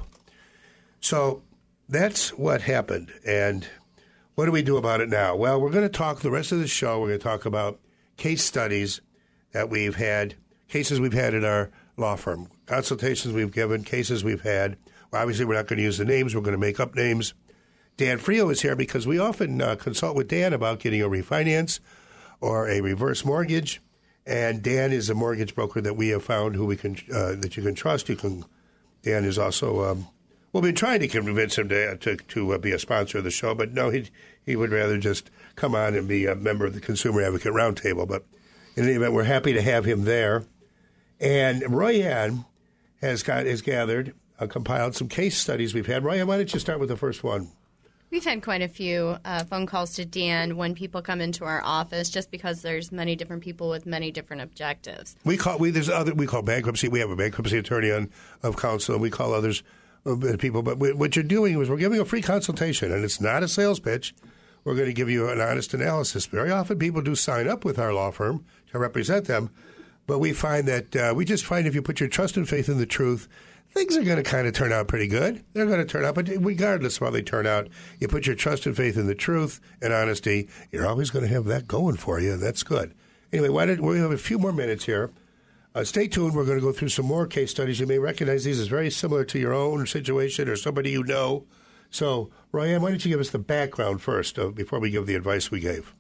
So 1.02 1.44
that's 1.90 2.30
what 2.30 2.62
happened. 2.62 3.12
And 3.26 3.68
what 4.36 4.46
do 4.46 4.54
we 4.54 4.62
do 4.62 4.78
about 4.78 5.02
it 5.02 5.10
now? 5.10 5.36
Well, 5.36 5.60
we're 5.60 5.70
going 5.70 5.84
to 5.84 5.90
talk 5.90 6.22
the 6.22 6.32
rest 6.32 6.54
of 6.54 6.60
the 6.60 6.68
show. 6.68 7.02
We're 7.02 7.10
going 7.10 7.20
to 7.20 7.24
talk 7.24 7.46
about 7.46 7.82
case 8.18 8.44
studies 8.44 9.02
that 9.52 9.70
we've 9.70 9.96
had, 9.96 10.36
cases 10.68 11.00
we've 11.00 11.14
had 11.14 11.34
in 11.34 11.44
our 11.44 11.72
law 11.98 12.16
firm, 12.16 12.50
consultations 12.66 13.34
we've 13.34 13.52
given, 13.52 13.84
cases 13.84 14.24
we've 14.24 14.42
had. 14.42 14.78
Well, 15.12 15.22
obviously, 15.22 15.46
we're 15.46 15.56
not 15.56 15.68
going 15.68 15.78
to 15.78 15.84
use 15.84 15.98
the 15.98 16.06
names. 16.06 16.36
We're 16.36 16.42
going 16.42 16.54
to 16.54 16.58
make 16.58 16.80
up 16.80 16.96
names. 16.96 17.34
Dan 17.98 18.18
Frio 18.18 18.50
is 18.50 18.62
here 18.62 18.76
because 18.76 19.08
we 19.08 19.18
often 19.18 19.62
uh, 19.62 19.76
consult 19.76 20.16
with 20.16 20.28
Dan 20.28 20.52
about 20.52 20.80
getting 20.80 21.02
a 21.02 21.08
refinance 21.08 21.80
or 22.42 22.68
a 22.68 22.82
reverse 22.82 23.24
mortgage. 23.24 23.82
And 24.26 24.62
Dan 24.62 24.92
is 24.92 25.10
a 25.10 25.16
mortgage 25.16 25.56
broker 25.56 25.82
that 25.82 25.96
we 25.96 26.10
have 26.10 26.24
found 26.24 26.56
who 26.56 26.66
we 26.66 26.76
can 26.76 26.98
uh, 27.14 27.36
that 27.36 27.56
you 27.56 27.64
can 27.64 27.76
trust. 27.76 28.10
You 28.10 28.16
can. 28.16 28.44
Dan 29.04 29.24
is 29.24 29.38
also. 29.38 29.84
Um, 29.84 30.08
well, 30.56 30.62
we've 30.62 30.70
been 30.70 30.78
trying 30.78 31.02
to 31.02 31.10
convince 31.10 31.58
him 31.58 31.68
to 31.68 31.98
to, 31.98 32.16
to 32.16 32.54
uh, 32.54 32.58
be 32.58 32.72
a 32.72 32.80
sponsor 32.80 33.18
of 33.18 33.26
the 33.26 33.30
show, 33.30 33.54
but 33.54 33.74
no, 33.74 33.90
he 33.90 34.10
he 34.46 34.56
would 34.56 34.72
rather 34.72 34.98
just 34.98 35.30
come 35.58 35.76
on 35.76 35.96
and 35.96 36.08
be 36.08 36.28
a 36.28 36.34
member 36.34 36.66
of 36.66 36.74
the 36.74 36.80
Consumer 36.80 37.24
Advocate 37.24 37.52
Roundtable. 37.52 38.08
But 38.08 38.24
in 38.78 38.86
any 38.86 38.94
event, 38.94 39.12
we're 39.12 39.26
happy 39.26 39.52
to 39.52 39.62
have 39.62 39.84
him 39.84 40.06
there. 40.06 40.46
And 41.20 41.76
Ryan 41.76 42.46
has 43.02 43.22
got 43.22 43.48
has 43.48 43.62
gathered, 43.62 44.14
uh, 44.40 44.48
compiled 44.48 44.96
some 44.96 45.10
case 45.10 45.38
studies 45.38 45.74
we've 45.74 45.88
had. 45.88 46.06
Ryan, 46.06 46.26
why 46.26 46.38
don't 46.38 46.54
you 46.54 46.62
start 46.62 46.80
with 46.80 46.88
the 46.88 46.96
first 46.96 47.22
one? 47.22 47.50
We've 48.10 48.24
had 48.24 48.42
quite 48.42 48.62
a 48.62 48.70
few 48.70 49.18
uh, 49.26 49.44
phone 49.44 49.66
calls 49.66 49.96
to 49.96 50.06
Dan 50.06 50.56
when 50.56 50.74
people 50.74 51.02
come 51.02 51.20
into 51.20 51.44
our 51.44 51.62
office, 51.66 52.10
just 52.10 52.32
because 52.32 52.62
there's 52.62 52.94
many 52.94 53.18
different 53.18 53.44
people 53.44 53.68
with 53.70 53.86
many 53.86 54.10
different 54.10 54.42
objectives. 54.42 55.18
We 55.26 55.36
call 55.36 55.58
we 55.58 55.72
there's 55.72 55.90
other 55.90 56.14
we 56.14 56.28
call 56.28 56.44
bankruptcy. 56.44 56.88
We 56.88 57.02
have 57.02 57.10
a 57.10 57.18
bankruptcy 57.18 57.58
attorney 57.58 57.92
on 57.92 58.10
of 58.42 58.56
counsel, 58.56 58.96
and 58.96 59.02
we 59.02 59.10
call 59.10 59.34
others 59.34 59.62
people. 60.38 60.62
But 60.62 60.78
what 60.78 61.16
you're 61.16 61.24
doing 61.24 61.60
is 61.60 61.70
we're 61.70 61.78
giving 61.78 62.00
a 62.00 62.06
free 62.06 62.22
consultation, 62.22 62.92
and 62.92 63.04
it's 63.04 63.22
not 63.22 63.44
a 63.44 63.48
sales 63.48 63.80
pitch. 63.80 64.14
We're 64.64 64.76
going 64.76 64.88
to 64.88 64.94
give 64.94 65.10
you 65.10 65.30
an 65.30 65.42
honest 65.42 65.74
analysis. 65.74 66.26
Very 66.26 66.52
often, 66.52 66.80
people 66.80 67.02
do 67.02 67.16
sign 67.16 67.48
up 67.48 67.66
with 67.66 67.78
our 67.78 67.94
law 67.94 68.12
firm 68.12 68.46
to 68.72 68.80
represent 68.80 69.26
them, 69.26 69.52
but 70.08 70.20
we 70.20 70.34
find 70.34 70.68
that 70.68 70.96
uh, 70.96 71.14
we 71.16 71.26
just 71.26 71.46
find 71.46 71.68
if 71.68 71.76
you 71.76 71.82
put 71.82 72.00
your 72.00 72.10
trust 72.10 72.38
and 72.38 72.50
faith 72.50 72.70
in 72.70 72.78
the 72.78 72.86
truth 72.86 73.28
things 73.76 73.98
are 73.98 74.04
going 74.04 74.18
to 74.18 74.24
kind 74.24 74.48
of 74.48 74.54
turn 74.54 74.72
out 74.72 74.88
pretty 74.88 75.08
good. 75.08 75.44
They're 75.54 75.66
going 75.66 75.80
to 75.80 75.86
turn 75.86 76.06
out, 76.06 76.16
but 76.16 76.30
regardless 76.40 76.96
of 76.96 77.04
how 77.04 77.10
they 77.10 77.22
turn 77.22 77.46
out, 77.46 77.68
you 78.00 78.08
put 78.08 78.26
your 78.26 78.36
trust 78.36 78.66
and 78.66 78.76
faith 78.76 78.96
in 78.98 79.06
the 79.06 79.14
truth 79.16 79.60
and 79.82 79.94
honesty. 79.94 80.48
You're 80.72 80.88
always 80.88 81.12
going 81.12 81.26
to 81.26 81.34
have 81.34 81.46
that 81.46 81.68
going 81.68 81.98
for 81.98 82.20
you. 82.20 82.38
That's 82.38 82.64
good. 82.64 82.96
Anyway, 83.34 83.50
why 83.50 83.66
did 83.66 83.82
we 83.82 84.00
have 84.00 84.12
a 84.12 84.18
few 84.18 84.40
more 84.40 84.54
minutes 84.54 84.86
here? 84.86 85.12
Uh, 85.76 85.84
stay 85.84 86.08
tuned. 86.08 86.34
We're 86.34 86.46
going 86.46 86.58
to 86.58 86.64
go 86.64 86.72
through 86.72 86.88
some 86.88 87.06
more 87.06 87.28
case 87.28 87.52
studies. 87.52 87.82
You 87.82 87.86
may 87.86 88.00
recognize 88.00 88.46
these 88.46 88.62
as 88.62 88.68
very 88.68 88.90
similar 88.90 89.26
to 89.26 89.38
your 89.38 89.54
own 89.54 89.86
situation 89.86 90.48
or 90.48 90.56
somebody 90.56 90.90
you 90.90 91.04
know. 91.04 91.46
So, 91.90 92.30
Ryan, 92.54 92.82
why 92.82 92.90
don't 92.90 93.04
you 93.04 93.12
give 93.12 93.20
us 93.20 93.32
the 93.32 93.40
background 93.40 94.02
first 94.02 94.40
uh, 94.40 94.48
before 94.48 94.80
we 94.80 94.90
give 94.90 95.06
the 95.06 95.16
advice 95.16 95.52
we 95.52 95.60
gave? 95.60 95.94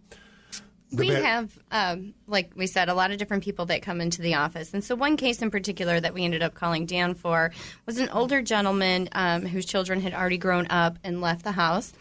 we 0.91 1.07
have, 1.09 1.59
um, 1.71 2.13
like 2.25 2.51
we 2.55 2.67
said, 2.67 2.87
a 2.87 2.93
lot 2.93 3.11
of 3.11 3.17
different 3.17 3.43
people 3.43 3.65
that 3.65 3.81
come 3.81 3.99
into 3.99 4.21
the 4.21 4.35
office. 4.35 4.73
And 4.73 4.81
so, 4.81 4.95
one 4.95 5.17
case 5.17 5.41
in 5.41 5.51
particular 5.51 5.99
that 5.99 6.13
we 6.13 6.23
ended 6.23 6.41
up 6.41 6.53
calling 6.53 6.85
Dan 6.85 7.13
for 7.13 7.51
was 7.85 7.97
an 7.97 8.07
older 8.09 8.41
gentleman 8.41 9.09
um, 9.11 9.45
whose 9.45 9.65
children 9.65 9.99
had 9.99 10.13
already 10.13 10.37
grown 10.37 10.67
up 10.67 10.97
and 11.03 11.19
left 11.19 11.43
the 11.43 11.51
house. 11.51 11.91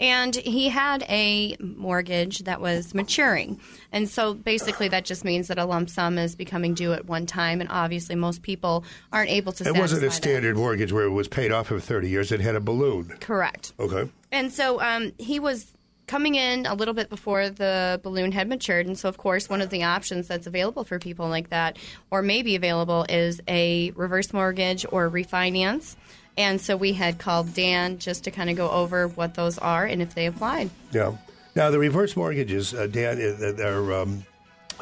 And 0.00 0.34
he 0.34 0.70
had 0.70 1.04
a 1.08 1.56
mortgage 1.60 2.40
that 2.40 2.60
was 2.60 2.94
maturing. 2.94 3.60
And 3.92 4.08
so, 4.08 4.34
basically, 4.34 4.88
that 4.88 5.04
just 5.04 5.24
means 5.24 5.48
that 5.48 5.58
a 5.58 5.66
lump 5.66 5.90
sum 5.90 6.16
is 6.18 6.34
becoming 6.34 6.74
due 6.74 6.92
at 6.94 7.04
one 7.04 7.26
time. 7.26 7.60
And 7.60 7.68
obviously, 7.70 8.14
most 8.14 8.42
people 8.42 8.84
aren't 9.12 9.30
able 9.30 9.52
to 9.52 9.68
It 9.68 9.76
wasn't 9.76 10.02
a 10.02 10.06
that. 10.06 10.12
standard 10.12 10.56
mortgage 10.56 10.92
where 10.92 11.04
it 11.04 11.10
was 11.10 11.28
paid 11.28 11.52
off 11.52 11.66
for 11.68 11.78
30 11.78 12.08
years, 12.08 12.32
it 12.32 12.40
had 12.40 12.56
a 12.56 12.60
balloon. 12.60 13.14
Correct. 13.20 13.74
Okay. 13.78 14.10
And 14.32 14.50
so, 14.52 14.80
um, 14.80 15.12
he 15.18 15.38
was 15.38 15.72
coming 16.06 16.34
in 16.34 16.66
a 16.66 16.74
little 16.74 16.94
bit 16.94 17.08
before 17.08 17.50
the 17.50 18.00
balloon 18.02 18.32
had 18.32 18.48
matured. 18.48 18.84
And 18.86 18.98
so, 18.98 19.08
of 19.08 19.16
course, 19.16 19.48
one 19.48 19.60
of 19.60 19.70
the 19.70 19.84
options 19.84 20.26
that's 20.26 20.46
available 20.46 20.82
for 20.82 20.98
people 20.98 21.28
like 21.28 21.50
that, 21.50 21.78
or 22.10 22.20
maybe 22.20 22.56
available, 22.56 23.06
is 23.08 23.40
a 23.46 23.92
reverse 23.92 24.32
mortgage 24.32 24.84
or 24.90 25.08
refinance. 25.08 25.94
And 26.36 26.60
so 26.60 26.76
we 26.76 26.92
had 26.92 27.18
called 27.18 27.54
Dan 27.54 27.98
just 27.98 28.24
to 28.24 28.30
kind 28.30 28.50
of 28.50 28.56
go 28.56 28.70
over 28.70 29.08
what 29.08 29.34
those 29.34 29.58
are 29.58 29.84
and 29.84 30.00
if 30.00 30.14
they 30.14 30.26
applied. 30.26 30.70
Yeah. 30.92 31.16
Now, 31.54 31.70
the 31.70 31.78
reverse 31.78 32.16
mortgages, 32.16 32.72
uh, 32.72 32.86
Dan, 32.86 33.16
uh, 33.16 33.52
they're 33.52 33.92
um, 33.92 34.24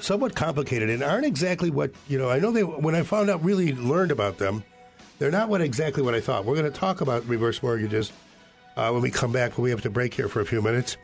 somewhat 0.00 0.34
complicated 0.34 0.90
and 0.90 1.02
aren't 1.02 1.24
exactly 1.24 1.70
what, 1.70 1.90
you 2.08 2.18
know, 2.18 2.30
I 2.30 2.38
know 2.38 2.50
they, 2.50 2.62
when 2.62 2.94
I 2.94 3.02
found 3.02 3.30
out, 3.30 3.42
really 3.42 3.74
learned 3.74 4.12
about 4.12 4.38
them, 4.38 4.62
they're 5.18 5.30
not 5.30 5.48
what 5.48 5.60
exactly 5.60 6.02
what 6.02 6.14
I 6.14 6.20
thought. 6.20 6.44
We're 6.44 6.56
going 6.56 6.70
to 6.70 6.78
talk 6.78 7.00
about 7.00 7.26
reverse 7.26 7.62
mortgages 7.62 8.12
uh, 8.76 8.90
when 8.90 9.02
we 9.02 9.10
come 9.10 9.32
back, 9.32 9.56
when 9.56 9.64
we 9.64 9.70
have 9.70 9.82
to 9.82 9.90
break 9.90 10.14
here 10.14 10.28
for 10.28 10.40
a 10.40 10.46
few 10.46 10.62
minutes. 10.62 10.96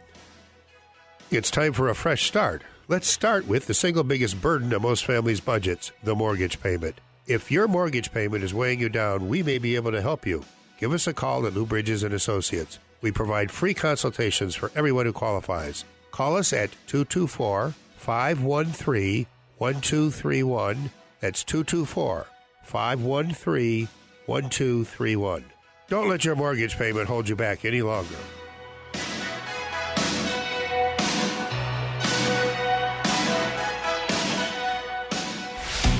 It's 1.30 1.50
time 1.50 1.72
for 1.72 1.88
a 1.88 1.94
fresh 1.94 2.26
start. 2.26 2.62
Let's 2.86 3.08
start 3.08 3.48
with 3.48 3.66
the 3.66 3.74
single 3.74 4.04
biggest 4.04 4.40
burden 4.40 4.72
of 4.72 4.82
most 4.82 5.04
families' 5.04 5.40
budgets 5.40 5.90
the 6.02 6.14
mortgage 6.14 6.60
payment. 6.60 7.00
If 7.26 7.50
your 7.50 7.66
mortgage 7.66 8.12
payment 8.12 8.44
is 8.44 8.52
weighing 8.52 8.80
you 8.80 8.90
down, 8.90 9.30
we 9.30 9.42
may 9.42 9.56
be 9.56 9.76
able 9.76 9.92
to 9.92 10.02
help 10.02 10.26
you. 10.26 10.44
Give 10.78 10.92
us 10.92 11.06
a 11.06 11.14
call 11.14 11.46
at 11.46 11.54
Lou 11.54 11.64
Bridges 11.64 12.02
and 12.02 12.12
Associates. 12.12 12.78
We 13.00 13.12
provide 13.12 13.50
free 13.50 13.72
consultations 13.72 14.54
for 14.54 14.70
everyone 14.76 15.06
who 15.06 15.14
qualifies. 15.14 15.86
Call 16.10 16.36
us 16.36 16.52
at 16.52 16.70
224 16.86 17.74
513 17.96 19.26
1231. 19.56 20.90
That's 21.20 21.44
224 21.44 22.26
513 22.62 23.88
1231. 24.26 25.44
Don't 25.88 26.08
let 26.10 26.26
your 26.26 26.36
mortgage 26.36 26.76
payment 26.76 27.08
hold 27.08 27.26
you 27.26 27.36
back 27.36 27.64
any 27.64 27.80
longer. 27.80 28.16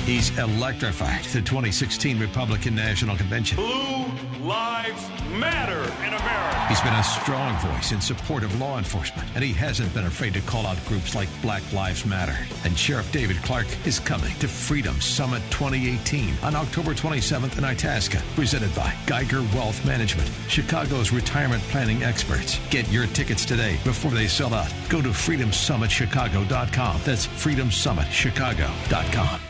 He's 0.05 0.37
electrified 0.37 1.23
the 1.25 1.41
2016 1.41 2.17
Republican 2.19 2.75
National 2.75 3.17
Convention. 3.17 3.57
Blue 3.57 4.05
Lives 4.45 5.09
Matter 5.31 5.81
in 6.05 6.13
America. 6.13 6.67
He's 6.67 6.79
been 6.81 6.93
a 6.93 7.03
strong 7.03 7.57
voice 7.57 7.91
in 7.91 7.99
support 7.99 8.43
of 8.43 8.59
law 8.59 8.77
enforcement, 8.77 9.27
and 9.33 9.43
he 9.43 9.51
hasn't 9.51 9.91
been 9.95 10.05
afraid 10.05 10.35
to 10.35 10.41
call 10.41 10.67
out 10.67 10.77
groups 10.85 11.15
like 11.15 11.27
Black 11.41 11.63
Lives 11.73 12.05
Matter. 12.05 12.37
And 12.65 12.77
Sheriff 12.77 13.11
David 13.11 13.37
Clarke 13.37 13.65
is 13.87 13.99
coming 13.99 14.31
to 14.35 14.47
Freedom 14.47 15.01
Summit 15.01 15.41
2018 15.49 16.35
on 16.43 16.55
October 16.55 16.93
27th 16.93 17.57
in 17.57 17.63
Itasca, 17.63 18.21
presented 18.35 18.75
by 18.75 18.93
Geiger 19.07 19.41
Wealth 19.55 19.83
Management, 19.87 20.29
Chicago's 20.47 21.11
retirement 21.11 21.63
planning 21.63 22.03
experts. 22.03 22.59
Get 22.69 22.87
your 22.91 23.07
tickets 23.07 23.43
today 23.43 23.79
before 23.83 24.11
they 24.11 24.27
sell 24.27 24.53
out. 24.53 24.71
Go 24.87 25.01
to 25.01 25.09
freedomsummitchicago.com. 25.09 27.01
That's 27.03 27.25
freedomsummitchicago.com. 27.25 29.41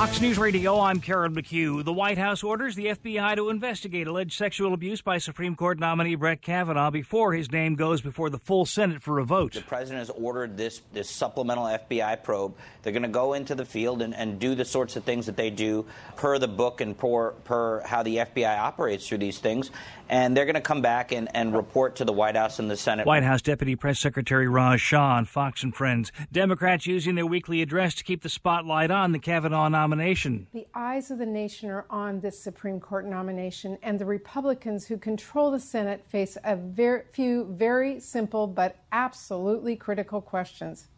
Fox 0.00 0.18
News 0.18 0.38
Radio, 0.38 0.80
I'm 0.80 0.98
Karen 0.98 1.34
McHugh. 1.34 1.84
The 1.84 1.92
White 1.92 2.16
House 2.16 2.42
orders 2.42 2.74
the 2.74 2.86
FBI 2.86 3.36
to 3.36 3.50
investigate 3.50 4.06
alleged 4.06 4.32
sexual 4.32 4.72
abuse 4.72 5.02
by 5.02 5.18
Supreme 5.18 5.54
Court 5.54 5.78
nominee 5.78 6.14
Brett 6.14 6.40
Kavanaugh 6.40 6.90
before 6.90 7.34
his 7.34 7.52
name 7.52 7.74
goes 7.74 8.00
before 8.00 8.30
the 8.30 8.38
full 8.38 8.64
Senate 8.64 9.02
for 9.02 9.18
a 9.18 9.26
vote. 9.26 9.52
The 9.52 9.60
president 9.60 9.98
has 9.98 10.08
ordered 10.08 10.56
this, 10.56 10.80
this 10.94 11.10
supplemental 11.10 11.64
FBI 11.64 12.22
probe. 12.22 12.54
They're 12.82 12.94
going 12.94 13.02
to 13.02 13.10
go 13.10 13.34
into 13.34 13.54
the 13.54 13.66
field 13.66 14.00
and, 14.00 14.14
and 14.14 14.38
do 14.38 14.54
the 14.54 14.64
sorts 14.64 14.96
of 14.96 15.04
things 15.04 15.26
that 15.26 15.36
they 15.36 15.50
do 15.50 15.84
per 16.16 16.38
the 16.38 16.48
book 16.48 16.80
and 16.80 16.96
per, 16.96 17.32
per 17.32 17.80
how 17.80 18.02
the 18.02 18.16
FBI 18.16 18.58
operates 18.58 19.06
through 19.06 19.18
these 19.18 19.38
things. 19.38 19.70
And 20.10 20.36
they're 20.36 20.44
going 20.44 20.56
to 20.56 20.60
come 20.60 20.82
back 20.82 21.12
and, 21.12 21.28
and 21.36 21.54
report 21.54 21.94
to 21.96 22.04
the 22.04 22.12
White 22.12 22.34
House 22.34 22.58
and 22.58 22.68
the 22.68 22.76
Senate. 22.76 23.06
White 23.06 23.22
House 23.22 23.40
Deputy 23.42 23.76
Press 23.76 24.00
Secretary 24.00 24.48
Raj 24.48 24.80
Shah 24.80 25.14
on 25.14 25.24
Fox 25.24 25.62
and 25.62 25.72
Friends. 25.72 26.10
Democrats 26.32 26.84
using 26.84 27.14
their 27.14 27.26
weekly 27.26 27.62
address 27.62 27.94
to 27.94 28.02
keep 28.02 28.22
the 28.22 28.28
spotlight 28.28 28.90
on 28.90 29.12
the 29.12 29.20
Kavanaugh 29.20 29.68
nomination. 29.68 30.48
The 30.52 30.66
eyes 30.74 31.12
of 31.12 31.18
the 31.18 31.26
nation 31.26 31.70
are 31.70 31.86
on 31.88 32.18
this 32.18 32.36
Supreme 32.40 32.80
Court 32.80 33.06
nomination, 33.06 33.78
and 33.84 34.00
the 34.00 34.04
Republicans 34.04 34.84
who 34.84 34.98
control 34.98 35.52
the 35.52 35.60
Senate 35.60 36.04
face 36.04 36.36
a 36.42 36.56
very 36.56 37.02
few 37.12 37.44
very 37.44 38.00
simple 38.00 38.48
but 38.48 38.78
absolutely 38.90 39.76
critical 39.76 40.20
questions. 40.20 40.88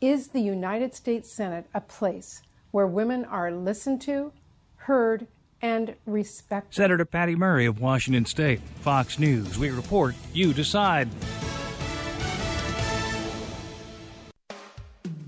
Is 0.00 0.28
the 0.28 0.40
United 0.40 0.94
States 0.94 1.28
Senate 1.28 1.66
a 1.74 1.80
place 1.80 2.42
where 2.70 2.86
women 2.86 3.24
are 3.24 3.50
listened 3.50 4.00
to, 4.02 4.30
heard, 4.76 5.26
and 5.62 5.94
respected? 6.06 6.74
Senator 6.74 7.04
Patty 7.04 7.34
Murray 7.34 7.66
of 7.66 7.80
Washington 7.80 8.24
State. 8.24 8.60
Fox 8.80 9.18
News. 9.18 9.58
We 9.58 9.70
report, 9.70 10.14
you 10.32 10.52
decide. 10.52 11.08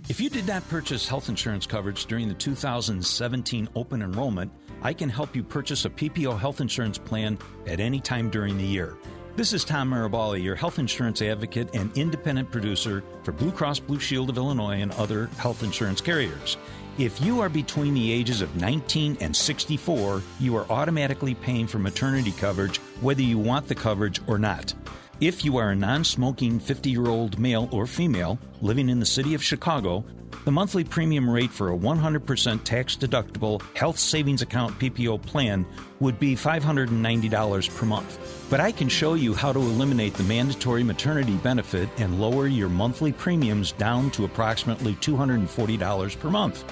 If 0.09 0.21
you 0.21 0.31
did 0.31 0.47
not 0.47 0.69
purchase 0.69 1.07
health 1.07 1.29
insurance 1.29 1.67
coverage 1.67 2.07
during 2.07 2.29
the 2.29 2.35
2017 2.35 3.69
open 3.77 4.03
enrollment, 4.03 4.51
I 4.83 4.93
can 4.93 5.09
help 5.09 5.37
you 5.37 5.43
purchase 5.43 5.85
a 5.85 5.91
PPO 5.91 6.39
health 6.39 6.61
insurance 6.61 6.99
plan 6.99 7.39
at 7.67 7.79
any 7.79 8.01
time 8.01 8.31
during 8.31 8.57
the 8.57 8.65
year. 8.65 8.97
This 9.37 9.53
is 9.53 9.65
Tom 9.65 9.91
Marabali, 9.91 10.43
your 10.43 10.57
health 10.57 10.79
insurance 10.81 11.23
advocate 11.23 11.69
and 11.75 11.97
independent 11.97 12.51
producer 12.51 13.05
for 13.23 13.31
Blue 13.31 13.53
Cross 13.53 13.81
Blue 13.81 14.01
Shield 14.01 14.31
of 14.31 14.37
Illinois 14.37 14.81
and 14.81 14.91
other 14.93 15.27
health 15.39 15.63
insurance 15.63 16.01
carriers. 16.01 16.57
If 16.99 17.21
you 17.21 17.41
are 17.43 17.49
between 17.49 17.95
the 17.95 18.11
ages 18.11 18.41
of 18.41 18.57
19 18.57 19.19
and 19.21 19.35
64, 19.35 20.21
you 20.41 20.57
are 20.57 20.69
automatically 20.69 21.33
paying 21.33 21.69
for 21.69 21.79
maternity 21.79 22.33
coverage 22.33 22.79
whether 23.01 23.23
you 23.23 23.39
want 23.39 23.69
the 23.69 23.77
coverage 23.77 24.21
or 24.27 24.37
not. 24.37 24.75
If 25.21 25.45
you 25.45 25.59
are 25.59 25.71
a 25.71 25.77
non 25.77 26.03
smoking 26.03 26.59
50 26.59 26.91
year 26.91 27.07
old 27.07 27.39
male 27.39 27.69
or 27.71 27.87
female 27.87 28.37
living 28.63 28.89
in 28.89 28.99
the 28.99 29.07
city 29.07 29.35
of 29.35 29.45
Chicago, 29.45 30.05
the 30.45 30.51
monthly 30.51 30.83
premium 30.83 31.31
rate 31.31 31.53
for 31.53 31.73
a 31.73 31.77
100% 31.77 32.65
tax 32.65 32.97
deductible 32.97 33.63
health 33.77 33.99
savings 33.99 34.43
account 34.43 34.77
PPO 34.81 35.23
plan 35.23 35.65
would 36.01 36.19
be 36.19 36.35
$590 36.35 37.77
per 37.77 37.87
month. 37.87 38.47
But 38.51 38.59
I 38.59 38.73
can 38.73 38.89
show 38.89 39.15
you 39.15 39.35
how 39.35 39.53
to 39.53 39.61
eliminate 39.61 40.15
the 40.15 40.25
mandatory 40.25 40.83
maternity 40.83 41.37
benefit 41.37 41.89
and 41.99 42.21
lower 42.21 42.49
your 42.49 42.69
monthly 42.69 43.13
premiums 43.13 43.71
down 43.73 44.11
to 44.13 44.25
approximately 44.25 44.95
$240 44.95 46.19
per 46.19 46.31
month. 46.31 46.65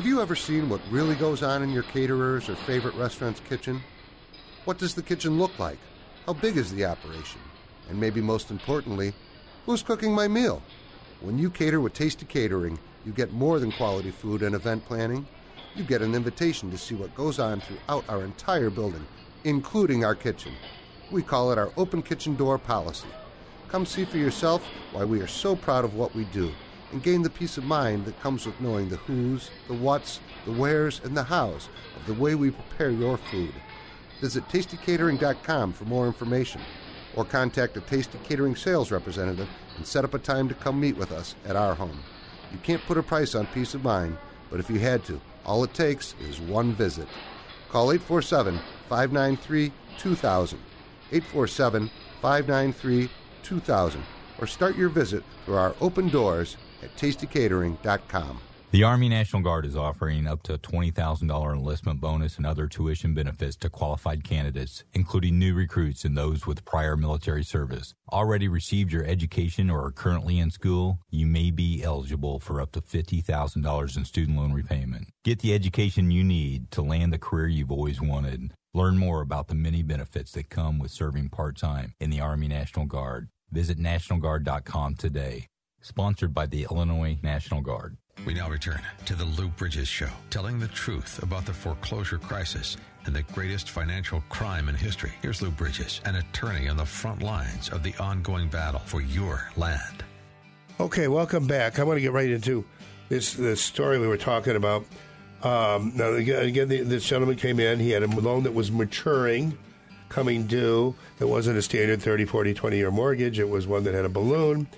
Have 0.00 0.08
you 0.08 0.22
ever 0.22 0.34
seen 0.34 0.70
what 0.70 0.80
really 0.90 1.14
goes 1.14 1.42
on 1.42 1.62
in 1.62 1.68
your 1.68 1.82
caterer's 1.82 2.48
or 2.48 2.54
favorite 2.54 2.94
restaurant's 2.94 3.40
kitchen? 3.40 3.82
What 4.64 4.78
does 4.78 4.94
the 4.94 5.02
kitchen 5.02 5.38
look 5.38 5.58
like? 5.58 5.76
How 6.24 6.32
big 6.32 6.56
is 6.56 6.72
the 6.72 6.86
operation? 6.86 7.42
And 7.90 8.00
maybe 8.00 8.22
most 8.22 8.50
importantly, 8.50 9.12
who's 9.66 9.82
cooking 9.82 10.14
my 10.14 10.26
meal? 10.26 10.62
When 11.20 11.36
you 11.36 11.50
cater 11.50 11.82
with 11.82 11.92
Tasty 11.92 12.24
Catering, 12.24 12.78
you 13.04 13.12
get 13.12 13.34
more 13.34 13.58
than 13.58 13.72
quality 13.72 14.10
food 14.10 14.40
and 14.40 14.54
event 14.54 14.86
planning. 14.86 15.26
You 15.74 15.84
get 15.84 16.00
an 16.00 16.14
invitation 16.14 16.70
to 16.70 16.78
see 16.78 16.94
what 16.94 17.14
goes 17.14 17.38
on 17.38 17.60
throughout 17.60 18.06
our 18.08 18.22
entire 18.22 18.70
building, 18.70 19.06
including 19.44 20.02
our 20.02 20.14
kitchen. 20.14 20.54
We 21.10 21.20
call 21.20 21.52
it 21.52 21.58
our 21.58 21.72
open 21.76 22.00
kitchen 22.00 22.36
door 22.36 22.56
policy. 22.56 23.08
Come 23.68 23.84
see 23.84 24.06
for 24.06 24.16
yourself 24.16 24.66
why 24.92 25.04
we 25.04 25.20
are 25.20 25.26
so 25.26 25.54
proud 25.54 25.84
of 25.84 25.94
what 25.94 26.14
we 26.14 26.24
do 26.24 26.54
and 26.92 27.02
gain 27.02 27.22
the 27.22 27.30
peace 27.30 27.56
of 27.56 27.64
mind 27.64 28.04
that 28.04 28.20
comes 28.20 28.46
with 28.46 28.60
knowing 28.60 28.88
the 28.88 28.96
who's, 28.96 29.50
the 29.68 29.74
what's, 29.74 30.20
the 30.44 30.52
where's, 30.52 31.00
and 31.04 31.16
the 31.16 31.22
how's 31.22 31.68
of 31.96 32.06
the 32.06 32.14
way 32.14 32.34
we 32.34 32.50
prepare 32.50 32.90
your 32.90 33.16
food. 33.16 33.52
Visit 34.20 34.46
tastycatering.com 34.48 35.72
for 35.72 35.84
more 35.84 36.06
information 36.06 36.60
or 37.16 37.24
contact 37.24 37.76
a 37.76 37.80
Tasty 37.80 38.18
Catering 38.24 38.54
sales 38.54 38.90
representative 38.90 39.48
and 39.76 39.86
set 39.86 40.04
up 40.04 40.14
a 40.14 40.18
time 40.18 40.48
to 40.48 40.54
come 40.54 40.78
meet 40.78 40.96
with 40.96 41.12
us 41.12 41.34
at 41.46 41.56
our 41.56 41.74
home. 41.74 41.98
You 42.52 42.58
can't 42.58 42.84
put 42.86 42.98
a 42.98 43.02
price 43.02 43.34
on 43.34 43.46
peace 43.46 43.74
of 43.74 43.84
mind, 43.84 44.16
but 44.50 44.60
if 44.60 44.68
you 44.68 44.78
had 44.78 45.04
to, 45.04 45.20
all 45.44 45.64
it 45.64 45.74
takes 45.74 46.14
is 46.20 46.40
one 46.40 46.72
visit. 46.72 47.08
Call 47.70 47.92
847 47.92 48.58
593 48.88 49.72
2000. 49.98 50.58
847 51.12 51.90
593 52.20 53.10
2000. 53.42 54.02
Or 54.38 54.46
start 54.46 54.76
your 54.76 54.88
visit 54.88 55.22
through 55.44 55.56
our 55.56 55.74
open 55.80 56.08
doors 56.08 56.56
at 56.82 56.94
tastycatering.com. 56.96 58.40
The 58.72 58.84
Army 58.84 59.08
National 59.08 59.42
Guard 59.42 59.66
is 59.66 59.74
offering 59.74 60.28
up 60.28 60.44
to 60.44 60.54
a 60.54 60.58
$20,000 60.58 61.52
enlistment 61.52 62.00
bonus 62.00 62.36
and 62.36 62.46
other 62.46 62.68
tuition 62.68 63.14
benefits 63.14 63.56
to 63.56 63.68
qualified 63.68 64.22
candidates, 64.22 64.84
including 64.92 65.40
new 65.40 65.54
recruits 65.54 66.04
and 66.04 66.16
those 66.16 66.46
with 66.46 66.64
prior 66.64 66.96
military 66.96 67.42
service. 67.42 67.94
Already 68.12 68.46
received 68.46 68.92
your 68.92 69.04
education 69.04 69.70
or 69.70 69.86
are 69.86 69.90
currently 69.90 70.38
in 70.38 70.52
school? 70.52 71.00
You 71.10 71.26
may 71.26 71.50
be 71.50 71.82
eligible 71.82 72.38
for 72.38 72.60
up 72.60 72.70
to 72.72 72.80
$50,000 72.80 73.96
in 73.96 74.04
student 74.04 74.38
loan 74.38 74.52
repayment. 74.52 75.08
Get 75.24 75.40
the 75.40 75.52
education 75.52 76.12
you 76.12 76.22
need 76.22 76.70
to 76.70 76.80
land 76.80 77.12
the 77.12 77.18
career 77.18 77.48
you've 77.48 77.72
always 77.72 78.00
wanted. 78.00 78.54
Learn 78.72 78.98
more 78.98 79.20
about 79.20 79.48
the 79.48 79.56
many 79.56 79.82
benefits 79.82 80.30
that 80.32 80.48
come 80.48 80.78
with 80.78 80.92
serving 80.92 81.30
part 81.30 81.56
time 81.56 81.94
in 81.98 82.10
the 82.10 82.20
Army 82.20 82.46
National 82.46 82.86
Guard. 82.86 83.30
Visit 83.50 83.78
NationalGuard.com 83.80 84.94
today. 84.94 85.48
Sponsored 85.82 86.34
by 86.34 86.44
the 86.44 86.66
Illinois 86.70 87.18
National 87.22 87.62
Guard. 87.62 87.96
We 88.26 88.34
now 88.34 88.50
return 88.50 88.82
to 89.06 89.14
the 89.14 89.24
Lou 89.24 89.48
Bridges 89.48 89.88
Show, 89.88 90.10
telling 90.28 90.58
the 90.58 90.68
truth 90.68 91.22
about 91.22 91.46
the 91.46 91.54
foreclosure 91.54 92.18
crisis 92.18 92.76
and 93.06 93.16
the 93.16 93.22
greatest 93.22 93.70
financial 93.70 94.22
crime 94.28 94.68
in 94.68 94.74
history. 94.74 95.12
Here's 95.22 95.40
Lou 95.40 95.50
Bridges, 95.50 96.02
an 96.04 96.16
attorney 96.16 96.68
on 96.68 96.76
the 96.76 96.84
front 96.84 97.22
lines 97.22 97.70
of 97.70 97.82
the 97.82 97.94
ongoing 97.98 98.48
battle 98.48 98.80
for 98.80 99.00
your 99.00 99.50
land. 99.56 100.04
Okay, 100.78 101.08
welcome 101.08 101.46
back. 101.46 101.78
I 101.78 101.84
want 101.84 101.96
to 101.96 102.02
get 102.02 102.12
right 102.12 102.28
into 102.28 102.62
this 103.08 103.32
this 103.32 103.62
story 103.62 103.98
we 103.98 104.06
were 104.06 104.18
talking 104.18 104.56
about. 104.56 104.84
Um, 105.42 105.92
now, 105.94 106.12
again, 106.12 106.42
again 106.44 106.68
the, 106.68 106.82
this 106.82 107.06
gentleman 107.06 107.36
came 107.36 107.58
in. 107.58 107.80
He 107.80 107.90
had 107.90 108.02
a 108.02 108.06
loan 108.06 108.42
that 108.42 108.52
was 108.52 108.70
maturing, 108.70 109.56
coming 110.10 110.46
due. 110.46 110.94
It 111.20 111.24
wasn't 111.24 111.56
a 111.56 111.62
standard 111.62 112.02
30, 112.02 112.26
40, 112.26 112.52
20 112.52 112.76
year 112.76 112.90
mortgage. 112.90 113.38
It 113.38 113.48
was 113.48 113.66
one 113.66 113.84
that 113.84 113.94
had 113.94 114.04
a 114.04 114.10
balloon 114.10 114.68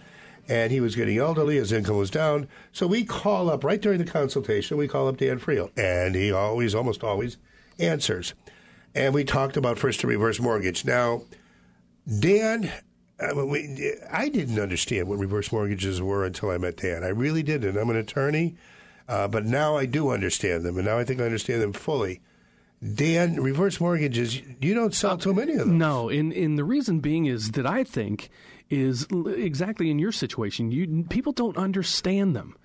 and 0.52 0.70
he 0.70 0.80
was 0.80 0.94
getting 0.94 1.16
elderly. 1.16 1.56
His 1.56 1.72
income 1.72 1.96
was 1.96 2.10
down. 2.10 2.46
So 2.72 2.86
we 2.86 3.04
call 3.04 3.48
up 3.48 3.64
right 3.64 3.80
during 3.80 3.98
the 3.98 4.04
consultation. 4.04 4.76
We 4.76 4.86
call 4.86 5.08
up 5.08 5.16
Dan 5.16 5.40
Friel, 5.40 5.70
and 5.78 6.14
he 6.14 6.30
always, 6.30 6.74
almost 6.74 7.02
always, 7.02 7.38
answers. 7.78 8.34
And 8.94 9.14
we 9.14 9.24
talked 9.24 9.56
about 9.56 9.78
first 9.78 10.00
to 10.00 10.06
reverse 10.06 10.38
mortgage. 10.40 10.84
Now, 10.84 11.22
Dan, 12.06 12.70
I, 13.18 13.32
we, 13.32 13.94
I 14.12 14.28
didn't 14.28 14.60
understand 14.60 15.08
what 15.08 15.18
reverse 15.18 15.50
mortgages 15.52 16.02
were 16.02 16.26
until 16.26 16.50
I 16.50 16.58
met 16.58 16.76
Dan. 16.76 17.02
I 17.02 17.08
really 17.08 17.42
didn't. 17.42 17.78
I'm 17.78 17.88
an 17.88 17.96
attorney, 17.96 18.54
uh, 19.08 19.28
but 19.28 19.46
now 19.46 19.78
I 19.78 19.86
do 19.86 20.10
understand 20.10 20.64
them, 20.64 20.76
and 20.76 20.84
now 20.84 20.98
I 20.98 21.04
think 21.04 21.22
I 21.22 21.24
understand 21.24 21.62
them 21.62 21.72
fully. 21.72 22.20
Dan, 22.94 23.40
reverse 23.40 23.80
mortgages, 23.80 24.42
you 24.60 24.74
don't 24.74 24.92
sell 24.92 25.16
too 25.16 25.32
many 25.32 25.52
of 25.52 25.60
them. 25.60 25.78
No, 25.78 26.10
and, 26.10 26.30
and 26.30 26.58
the 26.58 26.64
reason 26.64 27.00
being 27.00 27.24
is 27.24 27.52
that 27.52 27.64
I 27.64 27.84
think 27.84 28.28
is 28.72 29.06
exactly 29.26 29.90
in 29.90 29.98
your 29.98 30.12
situation. 30.12 30.72
You 30.72 31.04
people 31.08 31.32
don't 31.32 31.56
understand 31.58 32.35
them. 32.35 32.56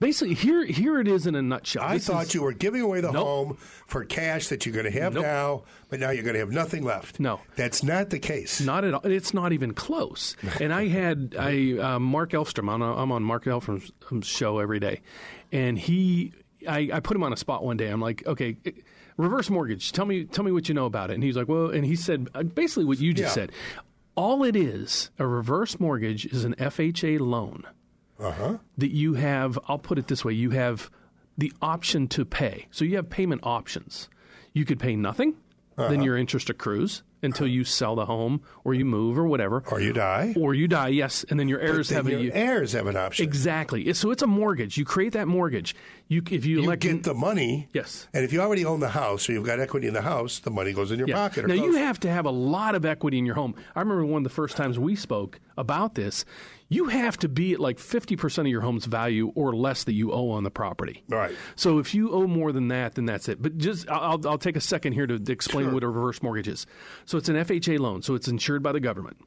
Basically, 0.00 0.34
here 0.34 0.64
here 0.64 0.98
it 0.98 1.06
is 1.06 1.26
in 1.26 1.36
a 1.36 1.42
nutshell. 1.42 1.84
I 1.84 1.94
This 1.94 2.08
thought 2.08 2.24
is- 2.26 2.34
you 2.34 2.42
were 2.42 2.52
giving 2.52 2.80
away 2.80 3.00
the 3.00 3.12
Nope. 3.12 3.24
home 3.24 3.56
for 3.86 4.04
cash 4.04 4.48
that 4.48 4.66
you're 4.66 4.72
going 4.74 4.92
to 4.92 5.00
have 5.00 5.14
Nope. 5.14 5.22
now, 5.22 5.62
but 5.88 6.00
now 6.00 6.10
you're 6.10 6.24
going 6.24 6.34
to 6.34 6.40
have 6.40 6.50
nothing 6.50 6.82
left. 6.84 7.20
No, 7.20 7.40
that's 7.54 7.84
not 7.84 8.10
the 8.10 8.18
case. 8.18 8.60
Not 8.60 8.84
at 8.84 8.92
all. 8.94 9.00
It's 9.04 9.32
not 9.32 9.52
even 9.52 9.72
close. 9.72 10.36
and 10.60 10.72
I 10.74 10.88
had 10.88 11.36
I 11.38 11.78
uh, 11.78 11.98
Mark 12.00 12.30
Elfstrom. 12.32 12.68
I'm 12.72 12.82
on, 12.82 12.98
I'm 12.98 13.12
on 13.12 13.22
Mark 13.22 13.44
Elfstrom's 13.44 13.92
um, 14.10 14.20
show 14.22 14.58
every 14.58 14.80
day, 14.80 15.00
and 15.52 15.78
he 15.78 16.32
I, 16.68 16.90
I 16.94 17.00
put 17.00 17.16
him 17.16 17.22
on 17.22 17.32
a 17.32 17.36
spot 17.36 17.62
one 17.64 17.76
day. 17.76 17.88
I'm 17.88 18.00
like, 18.00 18.26
okay. 18.26 18.56
eh, 18.66 18.70
Reverse 19.18 19.50
mortgage. 19.50 19.92
Tell 19.92 20.06
me, 20.06 20.24
tell 20.24 20.42
me 20.42 20.52
what 20.52 20.68
you 20.68 20.74
know 20.74 20.86
about 20.86 21.10
it. 21.10 21.14
And 21.14 21.22
he's 21.22 21.36
like, 21.36 21.46
well, 21.46 21.68
and 21.70 21.84
he 21.84 21.96
said 21.96 22.28
uh, 22.34 22.42
basically 22.42 22.86
what 22.86 22.98
you 22.98 23.12
just 23.12 23.36
Yeah. 23.36 23.44
said. 23.46 23.52
All 24.14 24.44
it 24.44 24.54
is, 24.56 25.10
a 25.18 25.26
reverse 25.26 25.80
mortgage 25.80 26.26
is 26.26 26.44
an 26.44 26.54
FHA 26.58 27.18
loan 27.20 27.64
Uh-huh. 28.18 28.58
that 28.78 28.90
you 28.92 29.14
have. 29.14 29.58
I'll 29.68 29.78
put 29.78 29.98
it 29.98 30.08
this 30.08 30.24
way: 30.24 30.32
you 30.34 30.50
have 30.50 30.90
the 31.38 31.52
option 31.62 32.08
to 32.08 32.24
pay. 32.24 32.66
So 32.70 32.84
you 32.84 32.96
have 32.96 33.08
payment 33.08 33.40
options. 33.44 34.08
You 34.52 34.64
could 34.66 34.78
pay 34.78 34.96
nothing, 34.96 35.36
then 35.76 35.92
Uh-huh. 35.94 36.02
your 36.02 36.16
interest 36.18 36.50
accrues 36.50 37.02
until 37.22 37.46
you 37.46 37.64
sell 37.64 37.94
the 37.94 38.06
home 38.06 38.42
or 38.64 38.74
you 38.74 38.84
move 38.84 39.18
or 39.18 39.26
whatever, 39.26 39.62
or 39.70 39.80
you 39.80 39.92
die, 39.92 40.34
or 40.36 40.54
you 40.54 40.66
die. 40.68 40.88
Yes, 40.88 41.24
and 41.30 41.38
then 41.38 41.48
your 41.48 41.60
heirs 41.60 41.88
then 41.88 41.96
have 42.04 42.08
your 42.08 42.32
a 42.32 42.36
heirs 42.36 42.72
have 42.72 42.86
an 42.86 42.96
option. 42.96 43.24
Exactly. 43.24 43.92
So 43.94 44.10
it's 44.10 44.22
a 44.22 44.26
mortgage. 44.26 44.76
You 44.76 44.84
create 44.84 45.12
that 45.12 45.28
mortgage. 45.28 45.74
You 46.08 46.22
if 46.30 46.44
you, 46.44 46.58
You 46.60 46.64
elect 46.64 46.82
get 46.82 47.02
the 47.04 47.14
money. 47.14 47.68
Yes. 47.72 48.06
And 48.12 48.24
if 48.24 48.32
you 48.32 48.40
already 48.40 48.64
own 48.64 48.80
the 48.80 48.88
house 48.90 49.28
or 49.28 49.32
you've 49.32 49.46
got 49.46 49.60
equity 49.60 49.86
in 49.86 49.94
the 49.94 50.02
house, 50.02 50.40
the 50.40 50.50
money 50.50 50.72
goes 50.72 50.90
in 50.92 50.98
your 50.98 51.08
Yeah. 51.08 51.14
pocket. 51.14 51.44
Or 51.44 51.48
Now 51.48 51.54
you 51.54 51.76
have 51.76 52.00
to 52.00 52.10
have 52.10 52.26
a 52.26 52.30
lot 52.30 52.74
of 52.74 52.84
equity 52.84 53.18
in 53.18 53.24
your 53.26 53.34
home. 53.34 53.54
I 53.74 53.80
remember 53.80 54.04
one 54.04 54.18
of 54.20 54.24
the 54.24 54.34
first 54.34 54.56
times 54.56 54.78
we 54.78 54.94
spoke 54.96 55.40
about 55.56 55.94
this. 55.94 56.24
You 56.68 56.86
have 56.86 57.18
to 57.18 57.28
be 57.28 57.52
at 57.52 57.60
like 57.60 57.78
fifty 57.78 58.16
percent 58.16 58.46
of 58.48 58.50
your 58.52 58.62
home's 58.62 58.86
value 58.86 59.30
or 59.34 59.54
less 59.54 59.84
that 59.84 59.92
you 59.92 60.10
owe 60.12 60.30
on 60.30 60.42
the 60.42 60.50
property. 60.50 61.02
Right. 61.06 61.34
So 61.54 61.78
if 61.78 61.94
you 61.94 62.10
owe 62.12 62.26
more 62.26 62.50
than 62.50 62.68
that, 62.68 62.94
then 62.94 63.04
that's 63.04 63.28
it. 63.28 63.42
But 63.42 63.58
just 63.58 63.88
I'll, 63.90 64.26
I'll 64.26 64.38
take 64.38 64.56
a 64.56 64.60
second 64.60 64.94
here 64.94 65.06
to 65.06 65.20
explain 65.30 65.72
what 65.74 65.82
a 65.82 65.88
reverse 65.88 66.22
mortgage 66.22 66.48
is. 66.48 66.66
So 67.12 67.18
it's 67.18 67.28
an 67.28 67.36
FHA 67.36 67.78
loan, 67.78 68.00
so 68.00 68.14
it's 68.14 68.26
insured 68.26 68.62
by 68.62 68.72
the 68.72 68.80
government. 68.80 69.18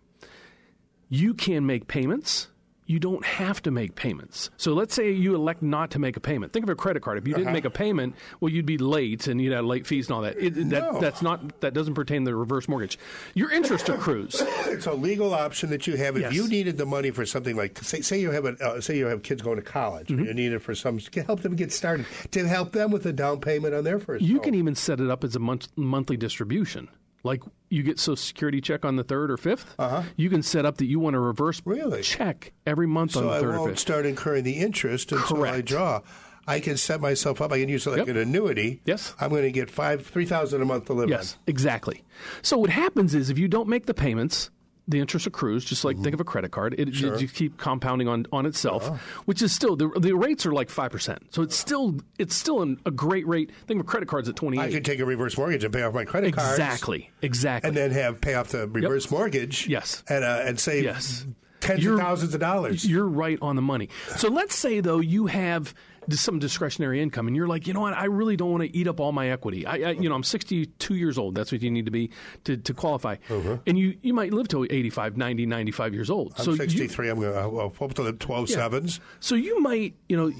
You 1.07 1.35
can 1.35 1.67
make 1.67 1.87
payments. 1.87 2.47
You 2.87 2.97
don't 2.99 3.23
have 3.23 3.61
to 3.61 3.69
make 3.69 3.93
payments. 3.93 4.49
So 4.57 4.73
let's 4.73 4.95
say 4.95 5.11
you 5.11 5.35
elect 5.35 5.61
not 5.61 5.91
to 5.91 5.99
make 5.99 6.17
a 6.17 6.19
payment. 6.19 6.51
Think 6.51 6.63
of 6.63 6.69
a 6.69 6.75
credit 6.75 7.03
card. 7.03 7.19
If 7.19 7.27
you 7.27 7.35
didn't 7.35 7.49
Uh-huh. 7.49 7.53
make 7.53 7.65
a 7.65 7.69
payment, 7.69 8.15
well, 8.39 8.51
you'd 8.51 8.65
be 8.65 8.79
late 8.79 9.27
and 9.27 9.39
you'd 9.39 9.53
have 9.53 9.65
late 9.65 9.85
fees 9.85 10.07
and 10.07 10.15
all 10.15 10.23
that. 10.23 10.35
It, 10.39 10.55
that 10.55 10.93
No. 10.93 10.99
that's 10.99 11.21
not 11.21 11.61
that 11.61 11.75
doesn't 11.75 11.93
pertain 11.93 12.25
to 12.25 12.31
the 12.31 12.35
reverse 12.35 12.67
mortgage. 12.67 12.97
Your 13.35 13.51
interest 13.51 13.87
accrues. 13.87 14.41
It's 14.65 14.87
a 14.87 14.93
legal 14.93 15.35
option 15.35 15.69
that 15.69 15.85
you 15.85 15.95
have. 15.97 16.15
If 16.15 16.21
Yes. 16.23 16.33
you 16.33 16.47
needed 16.47 16.77
the 16.79 16.87
money 16.87 17.11
for 17.11 17.23
something 17.23 17.55
like, 17.55 17.77
say, 17.83 18.01
say 18.01 18.19
you 18.19 18.31
have 18.31 18.45
a, 18.45 18.55
uh, 18.65 18.81
say 18.81 18.97
you 18.97 19.05
have 19.05 19.21
kids 19.21 19.43
going 19.43 19.57
to 19.57 19.61
college, 19.63 20.07
Mm-hmm. 20.07 20.25
you 20.25 20.33
need 20.33 20.53
it 20.53 20.59
for 20.63 20.73
some 20.73 20.97
to 20.97 21.21
help 21.21 21.41
them 21.41 21.55
get 21.55 21.71
started, 21.71 22.07
to 22.31 22.47
help 22.47 22.71
them 22.71 22.89
with 22.89 23.05
a 23.05 23.13
down 23.13 23.41
payment 23.41 23.75
on 23.75 23.83
their 23.83 23.99
first. 23.99 24.23
You 24.25 24.37
home. 24.37 24.43
can 24.43 24.55
even 24.55 24.73
set 24.73 24.99
it 24.99 25.11
up 25.11 25.23
as 25.23 25.35
a 25.35 25.39
month, 25.39 25.67
monthly 25.75 26.17
distribution. 26.17 26.87
Like 27.25 27.41
you 27.69 27.83
get 27.83 27.99
Social 27.99 28.15
Security 28.15 28.61
check 28.61 28.85
on 28.85 28.95
the 28.95 29.03
third 29.03 29.31
or 29.31 29.37
5th 29.37 29.65
uh-huh. 29.79 30.03
you 30.15 30.29
can 30.29 30.43
set 30.43 30.65
up 30.65 30.77
that 30.77 30.85
you 30.85 30.99
want 30.99 31.15
to 31.15 31.19
reverse 31.19 31.61
check 32.03 32.53
every 32.65 32.87
month 32.87 33.13
so 33.13 33.21
on 33.21 33.25
the 33.25 33.31
I 33.31 33.39
third 33.39 33.55
or 33.55 33.59
won't 33.59 33.71
fifth. 33.71 33.79
start 33.79 34.05
incurring 34.05 34.43
the 34.43 34.57
interest 34.57 35.11
until 35.11 35.43
I 35.43 35.61
draw. 35.61 36.01
I 36.47 36.59
can 36.59 36.77
set 36.77 37.01
myself 37.01 37.41
up. 37.41 37.51
I 37.51 37.59
can 37.59 37.69
use 37.69 37.87
it 37.87 37.97
like 37.97 38.07
an 38.07 38.17
annuity. 38.17 38.81
Yes. 38.85 39.15
I'm 39.19 39.31
going 39.31 39.41
to 39.43 39.51
get 39.51 39.71
five, 39.71 40.05
three 40.05 40.25
thousand 40.25 40.61
a 40.61 40.65
month 40.65 40.85
to 40.85 40.93
live 40.93 41.05
on. 41.05 41.09
Yes, 41.09 41.37
exactly. 41.47 42.03
So 42.43 42.57
what 42.57 42.69
happens 42.69 43.15
is 43.15 43.29
if 43.31 43.39
you 43.39 43.47
don't 43.47 43.67
make 43.67 43.87
the 43.87 43.95
payments, 43.95 44.51
the 44.87 44.99
interest 44.99 45.25
accrues. 45.27 45.65
Just 45.65 45.83
like 45.83 45.97
think 45.99 46.13
of 46.13 46.19
a 46.19 46.23
credit 46.23 46.51
card, 46.51 46.75
it, 46.77 46.93
Sure. 46.93 47.17
just 47.17 47.33
keep 47.35 47.57
compounding 47.57 48.07
on, 48.07 48.25
on 48.31 48.45
itself, 48.45 48.87
which 49.25 49.41
is 49.41 49.51
still 49.51 49.75
the 49.75 49.89
the 49.99 50.13
rates 50.13 50.45
are 50.45 50.51
like 50.51 50.69
five 50.69 50.91
percent. 50.91 51.23
So 51.33 51.41
it's 51.41 51.55
still 51.55 51.95
it's 52.19 52.35
still 52.35 52.61
an, 52.61 52.79
a 52.85 52.91
great 52.91 53.27
rate. 53.27 53.51
Think 53.67 53.79
of 53.79 53.85
credit 53.87 54.07
cards 54.07 54.29
at 54.29 54.35
twenty. 54.35 54.59
I 54.59 54.69
can 54.71 54.83
take 54.83 54.99
a 54.99 55.05
reverse 55.05 55.37
mortgage 55.37 55.63
and 55.63 55.73
pay 55.73 55.81
off 55.83 55.93
my 55.93 56.05
credit 56.05 56.33
card 56.35 56.51
Exactly, 56.51 57.09
exactly. 57.21 57.67
And 57.67 57.75
then 57.77 57.91
have 57.91 58.21
pay 58.21 58.35
off 58.35 58.49
the 58.49 58.67
reverse 58.67 59.09
mortgage. 59.09 59.67
Yes. 59.67 60.03
And 60.07 60.23
uh, 60.23 60.41
and 60.43 60.59
save 60.59 60.83
Yes. 60.83 61.25
tens 61.61 61.83
You're- 61.83 61.95
of 61.99 62.05
thousands 62.05 62.33
of 62.35 62.39
dollars. 62.39 62.85
You're 62.85 63.07
right 63.07 63.39
on 63.41 63.55
the 63.55 63.61
money. 63.63 63.89
So 64.17 64.27
let's 64.29 64.55
say 64.55 64.81
though 64.81 64.99
you 64.99 65.25
have 65.27 65.73
some 66.11 66.39
discretionary 66.39 67.01
income, 67.01 67.27
and 67.27 67.35
you're 67.35 67.47
like, 67.47 67.67
you 67.67 67.73
know 67.73 67.81
what, 67.81 67.93
I 67.93 68.05
really 68.05 68.35
don't 68.35 68.51
want 68.51 68.63
to 68.63 68.75
eat 68.75 68.87
up 68.87 68.99
all 68.99 69.11
my 69.11 69.29
equity. 69.29 69.65
I, 69.65 69.73
I 69.73 69.91
you 69.91 70.09
know, 70.09 70.15
I'm 70.15 70.23
62 70.23 70.95
years 70.95 71.17
old. 71.17 71.35
That's 71.35 71.51
what 71.51 71.61
you 71.61 71.71
need 71.71 71.85
to 71.85 71.91
be 71.91 72.11
to, 72.45 72.57
to 72.57 72.73
qualify. 72.73 73.15
Mm-hmm. 73.29 73.55
And 73.67 73.77
you 73.77 73.97
you 74.01 74.13
might 74.13 74.33
live 74.33 74.47
till 74.47 74.65
85, 74.69 75.17
90, 75.17 75.45
95 75.45 75.93
years 75.93 76.09
old. 76.09 76.33
I'm 76.37 76.45
so 76.45 76.51
you- 76.51 76.57
63. 76.57 77.09
I'm 77.09 77.19
going 77.19 77.35
uh, 77.35 77.43
to 77.43 77.49
well, 77.49 77.73
hope 77.77 77.93
to 77.95 78.03
live 78.03 78.19
12 78.19 78.49
Yeah. 78.49 78.55
sevens. 78.55 78.99
So 79.19 79.35
you 79.35 79.59
might, 79.61 79.95
you 80.09 80.17
know, 80.17 80.31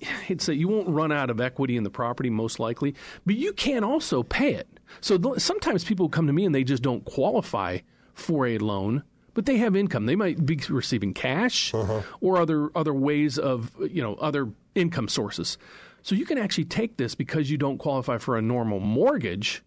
it's 0.28 0.46
that 0.46 0.56
you 0.56 0.68
won't 0.68 0.88
run 0.88 1.12
out 1.12 1.30
of 1.30 1.40
equity 1.40 1.76
in 1.76 1.84
the 1.84 1.90
property 1.90 2.30
most 2.30 2.58
likely, 2.58 2.94
but 3.26 3.36
you 3.36 3.52
can 3.52 3.84
also 3.84 4.22
pay 4.22 4.54
it. 4.54 4.68
So 5.00 5.18
th- 5.18 5.38
sometimes 5.40 5.84
people 5.84 6.08
come 6.08 6.26
to 6.26 6.32
me 6.32 6.44
and 6.44 6.54
they 6.54 6.64
just 6.64 6.82
don't 6.82 7.04
qualify 7.04 7.78
for 8.14 8.46
a 8.46 8.58
loan, 8.58 9.02
but 9.34 9.46
they 9.46 9.56
have 9.58 9.74
income. 9.74 10.06
They 10.06 10.16
might 10.16 10.44
be 10.46 10.58
receiving 10.68 11.12
cash 11.14 11.74
uh-huh. 11.74 12.02
or 12.20 12.38
other 12.38 12.70
other 12.76 12.94
ways 12.94 13.38
of, 13.38 13.72
you 13.80 14.02
know, 14.02 14.14
other 14.14 14.48
income 14.74 15.08
sources. 15.08 15.58
So 16.02 16.14
you 16.14 16.26
can 16.26 16.38
actually 16.38 16.66
take 16.66 16.96
this 16.96 17.14
because 17.14 17.50
you 17.50 17.56
don't 17.56 17.78
qualify 17.78 18.18
for 18.18 18.36
a 18.36 18.42
normal 18.42 18.80
mortgage 18.80 19.62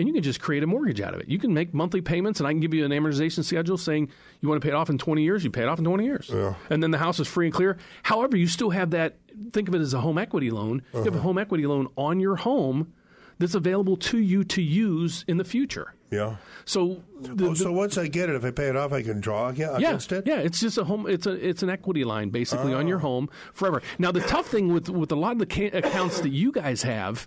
and 0.00 0.08
you 0.08 0.14
can 0.14 0.22
just 0.22 0.40
create 0.40 0.62
a 0.62 0.66
mortgage 0.66 1.00
out 1.02 1.12
of 1.12 1.20
it. 1.20 1.28
You 1.28 1.38
can 1.38 1.52
make 1.52 1.74
monthly 1.74 2.00
payments, 2.00 2.40
and 2.40 2.46
I 2.46 2.52
can 2.52 2.60
give 2.60 2.72
you 2.72 2.86
an 2.86 2.90
amortization 2.90 3.44
schedule 3.44 3.76
saying 3.76 4.08
you 4.40 4.48
want 4.48 4.60
to 4.60 4.66
pay 4.66 4.72
it 4.72 4.74
off 4.74 4.88
in 4.88 4.96
20 4.96 5.22
years, 5.22 5.44
you 5.44 5.50
pay 5.50 5.62
it 5.62 5.68
off 5.68 5.78
in 5.78 5.84
20 5.84 6.04
years. 6.04 6.30
And 6.70 6.82
then 6.82 6.90
the 6.90 6.96
house 6.96 7.20
is 7.20 7.28
free 7.28 7.46
and 7.46 7.54
clear. 7.54 7.76
However, 8.02 8.36
you 8.36 8.46
still 8.46 8.70
have 8.70 8.92
that, 8.92 9.18
think 9.52 9.68
of 9.68 9.74
it 9.74 9.80
as 9.82 9.92
a 9.92 10.00
home 10.00 10.16
equity 10.16 10.50
loan. 10.50 10.82
You 10.94 11.00
have 11.00 11.08
a 11.08 11.18
uh-huh. 11.18 11.20
home 11.20 11.38
equity 11.38 11.66
loan 11.66 11.88
on 11.96 12.18
your 12.18 12.36
home 12.36 12.94
that's 13.38 13.54
available 13.54 13.96
to 13.98 14.18
you 14.18 14.42
to 14.44 14.62
use 14.62 15.24
in 15.28 15.36
the 15.36 15.44
future. 15.44 15.94
Yeah. 16.10 16.36
So, 16.64 17.02
the, 17.20 17.48
oh, 17.48 17.54
so 17.54 17.72
once 17.72 17.96
I 17.98 18.06
get 18.08 18.28
it, 18.28 18.36
if 18.36 18.44
I 18.44 18.50
pay 18.50 18.68
it 18.68 18.76
off, 18.76 18.92
I 18.92 19.02
can 19.02 19.20
draw 19.20 19.48
again 19.48 19.70
yeah, 19.80 19.88
against 19.88 20.12
it. 20.12 20.26
Yeah, 20.26 20.38
it's 20.40 20.60
just 20.60 20.76
a 20.78 20.84
home. 20.84 21.06
It's 21.08 21.26
a 21.26 21.32
it's 21.32 21.62
an 21.62 21.70
equity 21.70 22.04
line 22.04 22.30
basically 22.30 22.74
on 22.74 22.86
your 22.88 22.98
Oh. 22.98 23.02
home 23.02 23.28
forever. 23.52 23.82
Now 23.98 24.10
the 24.12 24.20
tough 24.20 24.46
thing 24.48 24.72
with 24.72 24.88
with 24.88 25.12
a 25.12 25.16
lot 25.16 25.32
of 25.32 25.38
the 25.38 25.46
ca- 25.46 25.70
accounts 25.72 26.20
that 26.20 26.30
you 26.30 26.52
guys 26.52 26.82
have 26.82 27.26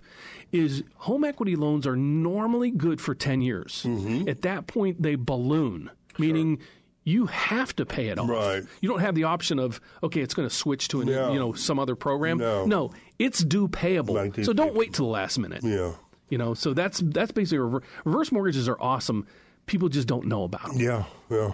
is 0.52 0.82
home 0.96 1.24
equity 1.24 1.56
loans 1.56 1.86
are 1.86 1.96
normally 1.96 2.70
good 2.70 3.00
for 3.00 3.14
ten 3.14 3.40
years. 3.42 3.82
Mm-hmm. 3.86 4.28
At 4.28 4.42
that 4.42 4.66
point, 4.66 5.02
they 5.02 5.14
balloon, 5.16 5.90
meaning. 6.18 6.58
You 7.06 7.26
have 7.26 7.76
to 7.76 7.84
pay 7.84 8.08
it 8.08 8.18
off. 8.18 8.30
Right. 8.30 8.62
You 8.80 8.88
don't 8.88 9.00
have 9.00 9.14
the 9.14 9.24
option 9.24 9.58
of 9.58 9.78
okay, 10.02 10.22
it's 10.22 10.32
going 10.32 10.48
to 10.48 10.54
switch 10.54 10.88
to 10.88 11.02
an, 11.02 11.08
No. 11.08 11.34
you 11.34 11.38
know 11.38 11.52
some 11.52 11.78
other 11.78 11.94
program. 11.96 12.38
No. 12.38 12.92
it's 13.18 13.44
due 13.44 13.68
payable. 13.68 14.14
So 14.42 14.54
don't 14.54 14.74
wait 14.74 14.94
till 14.94 15.04
the 15.04 15.10
last 15.12 15.38
minute. 15.38 15.62
Yeah. 15.62 15.92
You 16.34 16.38
know, 16.38 16.52
so 16.52 16.74
that's 16.74 16.98
that's 16.98 17.30
basically 17.30 17.58
rever- 17.58 17.82
reverse 18.04 18.32
mortgages 18.32 18.68
are 18.68 18.76
awesome. 18.80 19.24
People 19.66 19.88
just 19.88 20.08
don't 20.08 20.26
know 20.26 20.42
about 20.42 20.72
them. 20.72 20.80
Yeah, 20.80 21.04
yeah. 21.30 21.52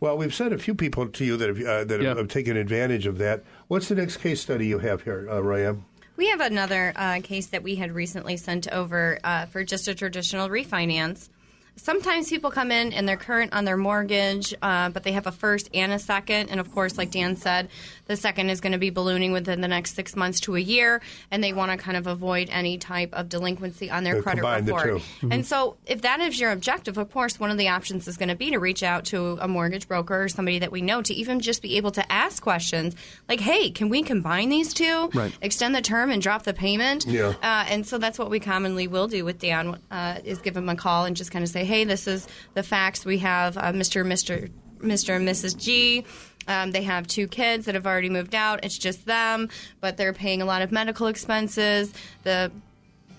Well, 0.00 0.16
we've 0.16 0.32
sent 0.32 0.54
a 0.54 0.58
few 0.58 0.74
people 0.74 1.06
to 1.06 1.22
you 1.22 1.36
that 1.36 1.48
have 1.50 1.60
uh, 1.60 1.84
that 1.84 2.00
have, 2.00 2.16
have 2.16 2.28
taken 2.28 2.56
advantage 2.56 3.06
of 3.06 3.18
that. 3.18 3.44
What's 3.68 3.88
the 3.88 3.94
next 3.94 4.16
case 4.16 4.40
study 4.40 4.66
you 4.66 4.78
have 4.78 5.02
here, 5.02 5.28
uh, 5.30 5.42
Ryan? 5.42 5.84
We 6.16 6.30
have 6.30 6.40
another 6.40 6.94
uh, 6.96 7.20
case 7.22 7.48
that 7.48 7.62
we 7.62 7.74
had 7.74 7.92
recently 7.92 8.38
sent 8.38 8.72
over 8.72 9.18
uh, 9.22 9.44
for 9.44 9.64
just 9.64 9.86
a 9.86 9.94
traditional 9.94 10.48
refinance. 10.48 11.28
Sometimes 11.76 12.28
people 12.28 12.50
come 12.50 12.70
in 12.70 12.92
and 12.92 13.08
they're 13.08 13.16
current 13.16 13.52
on 13.52 13.64
their 13.64 13.76
mortgage, 13.76 14.54
uh, 14.62 14.90
but 14.90 15.02
they 15.02 15.12
have 15.12 15.26
a 15.26 15.32
first 15.32 15.70
and 15.74 15.92
a 15.92 15.98
second. 15.98 16.50
And 16.50 16.60
of 16.60 16.70
course, 16.72 16.98
like 16.98 17.10
Dan 17.10 17.36
said, 17.36 17.68
the 18.06 18.16
second 18.16 18.50
is 18.50 18.60
going 18.60 18.72
to 18.72 18.78
be 18.78 18.90
ballooning 18.90 19.32
within 19.32 19.62
the 19.62 19.68
next 19.68 19.94
six 19.94 20.14
months 20.14 20.38
to 20.40 20.54
a 20.54 20.60
year, 20.60 21.00
and 21.30 21.42
they 21.42 21.52
want 21.52 21.72
to 21.72 21.78
kind 21.78 21.96
of 21.96 22.06
avoid 22.06 22.48
any 22.50 22.76
type 22.76 23.10
of 23.14 23.28
delinquency 23.28 23.90
on 23.90 24.04
their 24.04 24.16
They 24.16 24.20
credit 24.20 24.42
report. 24.44 25.02
Mhm. 25.22 25.32
And 25.32 25.46
so, 25.46 25.76
if 25.86 26.02
that 26.02 26.20
is 26.20 26.38
your 26.38 26.50
objective, 26.50 26.98
of 26.98 27.10
course, 27.10 27.40
one 27.40 27.50
of 27.50 27.58
the 27.58 27.68
options 27.68 28.06
is 28.06 28.16
going 28.16 28.28
to 28.28 28.34
be 28.34 28.50
to 28.50 28.58
reach 28.58 28.82
out 28.82 29.06
to 29.06 29.38
a 29.40 29.48
mortgage 29.48 29.88
broker 29.88 30.24
or 30.24 30.28
somebody 30.28 30.58
that 30.58 30.70
we 30.72 30.82
know 30.82 31.00
to 31.02 31.14
even 31.14 31.40
just 31.40 31.62
be 31.62 31.76
able 31.78 31.90
to 31.92 32.12
ask 32.12 32.42
questions 32.42 32.94
like, 33.28 33.40
hey, 33.40 33.70
can 33.70 33.88
we 33.88 34.02
combine 34.02 34.50
these 34.50 34.74
two? 34.74 35.08
Right. 35.14 35.32
Extend 35.40 35.74
the 35.74 35.82
term 35.82 36.10
and 36.10 36.20
drop 36.20 36.42
the 36.42 36.52
payment? 36.54 37.06
Yeah. 37.06 37.28
Uh, 37.42 37.64
and 37.68 37.86
so 37.86 37.98
that's 37.98 38.18
what 38.18 38.30
we 38.30 38.40
commonly 38.40 38.86
will 38.88 39.08
do 39.08 39.24
with 39.24 39.38
Dan 39.38 39.78
uh, 39.90 40.18
is 40.24 40.38
give 40.38 40.56
him 40.56 40.68
a 40.68 40.76
call 40.76 41.06
and 41.06 41.16
just 41.16 41.30
kind 41.30 41.42
of 41.42 41.48
say, 41.48 41.61
hey, 41.64 41.84
this 41.84 42.06
is 42.06 42.26
the 42.54 42.62
facts. 42.62 43.04
We 43.04 43.18
have 43.18 43.56
uh, 43.56 43.72
Mr. 43.72 44.04
Mr. 44.04 44.50
Mr. 44.78 45.16
and 45.16 45.28
Mrs. 45.28 45.56
G. 45.56 46.04
Um, 46.48 46.72
they 46.72 46.82
have 46.82 47.06
two 47.06 47.28
kids 47.28 47.66
that 47.66 47.76
have 47.76 47.86
already 47.86 48.10
moved 48.10 48.34
out. 48.34 48.64
It's 48.64 48.76
just 48.76 49.06
them, 49.06 49.48
but 49.80 49.96
they're 49.96 50.12
paying 50.12 50.42
a 50.42 50.44
lot 50.44 50.60
of 50.60 50.72
medical 50.72 51.06
expenses. 51.06 51.92
The 52.24 52.50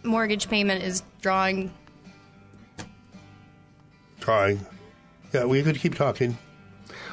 mortgage 0.04 0.50
payment 0.50 0.84
is 0.84 1.04
drawing 1.22 1.72
Trying. 4.24 4.66
Yeah, 5.34 5.44
we 5.44 5.62
could 5.64 5.78
keep 5.78 5.96
talking. 5.96 6.38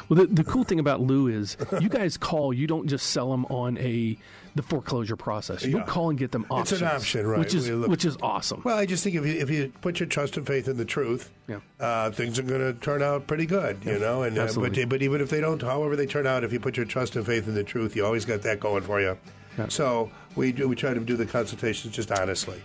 Well, 0.09 0.21
the, 0.21 0.27
the 0.27 0.45
cool 0.45 0.63
thing 0.63 0.79
about 0.79 1.01
Lou 1.01 1.27
is 1.27 1.57
you 1.81 1.89
guys 1.89 2.17
call. 2.17 2.53
You 2.53 2.69
don't 2.69 2.87
just 2.87 3.09
sell 3.09 3.33
them 3.33 3.47
on 3.47 3.79
a 3.79 4.17
the 4.55 4.63
foreclosure 4.63 5.17
process. 5.17 5.63
You 5.63 5.71
Yeah. 5.71 5.77
don't 5.79 5.87
call 5.87 6.11
and 6.11 6.19
get 6.19 6.33
them 6.33 6.47
It's 6.51 6.73
an 6.73 6.85
option, 6.85 7.27
right? 7.27 7.39
Which 7.39 7.55
is 7.55 7.71
which 7.71 8.05
is 8.05 8.17
awesome. 8.23 8.63
Well, 8.65 8.77
I 8.77 8.87
just 8.87 9.05
think 9.05 9.17
if 9.17 9.25
you, 9.27 9.33
if 9.35 9.51
you 9.51 9.73
put 9.81 10.01
your 10.01 10.09
trust 10.09 10.37
and 10.37 10.47
faith 10.47 10.69
in 10.69 10.77
the 10.77 10.85
truth, 10.85 11.31
Yeah. 11.49 11.61
uh, 11.79 12.11
things 12.11 12.39
are 12.39 12.43
going 12.43 12.61
to 12.61 12.73
turn 12.81 13.03
out 13.03 13.27
pretty 13.27 13.47
good, 13.47 13.79
you 13.85 13.93
Yeah, 13.93 13.99
know. 13.99 14.23
And 14.23 14.39
uh, 14.39 14.49
but 14.57 14.77
but 14.89 15.03
even 15.03 15.21
if 15.21 15.31
they 15.31 15.41
don't, 15.41 15.61
however 15.63 15.97
they 15.97 16.07
turn 16.07 16.27
out, 16.27 16.45
if 16.45 16.53
you 16.53 16.61
put 16.61 16.77
your 16.77 16.87
trust 16.87 17.17
and 17.17 17.25
faith 17.25 17.47
in 17.49 17.55
the 17.55 17.65
truth, 17.65 17.95
you 17.95 18.05
always 18.05 18.25
got 18.25 18.43
that 18.43 18.61
going 18.61 18.83
for 18.83 19.01
you. 19.01 19.17
So 19.69 20.11
we 20.37 20.53
do, 20.53 20.67
we 20.69 20.75
try 20.77 20.95
to 20.95 21.01
do 21.01 21.17
the 21.17 21.27
consultations 21.27 21.95
just 21.95 22.11
honestly. 22.11 22.61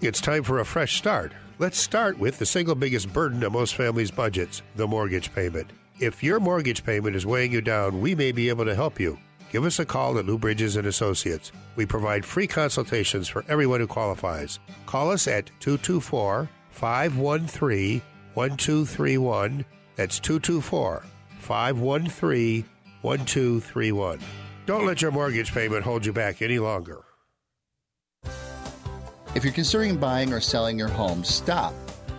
It's 0.00 0.20
time 0.20 0.42
for 0.42 0.58
a 0.58 0.64
fresh 0.64 0.96
start. 0.96 1.32
Let's 1.58 1.78
start 1.78 2.18
with 2.18 2.38
the 2.38 2.46
single 2.46 2.74
biggest 2.74 3.12
burden 3.12 3.42
of 3.44 3.52
most 3.52 3.76
families' 3.76 4.10
budgets: 4.10 4.62
the 4.74 4.86
mortgage 4.88 5.32
payment. 5.32 5.70
If 6.00 6.22
your 6.24 6.40
mortgage 6.40 6.82
payment 6.84 7.14
is 7.14 7.24
weighing 7.24 7.52
you 7.52 7.60
down, 7.60 8.00
we 8.00 8.14
may 8.16 8.32
be 8.32 8.48
able 8.48 8.64
to 8.64 8.74
help 8.74 8.98
you. 8.98 9.16
Give 9.52 9.66
us 9.66 9.78
a 9.78 9.84
call 9.84 10.18
at 10.18 10.24
Lou 10.24 10.38
Bridges 10.38 10.76
and 10.76 10.86
Associates. 10.86 11.52
We 11.76 11.84
provide 11.84 12.24
free 12.24 12.46
consultations 12.46 13.28
for 13.28 13.44
everyone 13.48 13.80
who 13.80 13.86
qualifies. 13.86 14.58
Call 14.86 15.10
us 15.10 15.28
at 15.28 15.50
224 15.60 16.48
513 16.70 18.00
1231. 18.32 19.64
That's 19.96 20.18
224 20.20 21.02
513 21.40 22.64
1231. 23.02 24.20
Don't 24.64 24.86
let 24.86 25.02
your 25.02 25.10
mortgage 25.10 25.52
payment 25.52 25.84
hold 25.84 26.06
you 26.06 26.14
back 26.14 26.40
any 26.40 26.58
longer. 26.58 27.02
If 29.34 29.44
you're 29.44 29.52
considering 29.52 29.98
buying 29.98 30.32
or 30.32 30.40
selling 30.40 30.78
your 30.78 30.88
home, 30.88 31.24
stop. 31.24 31.74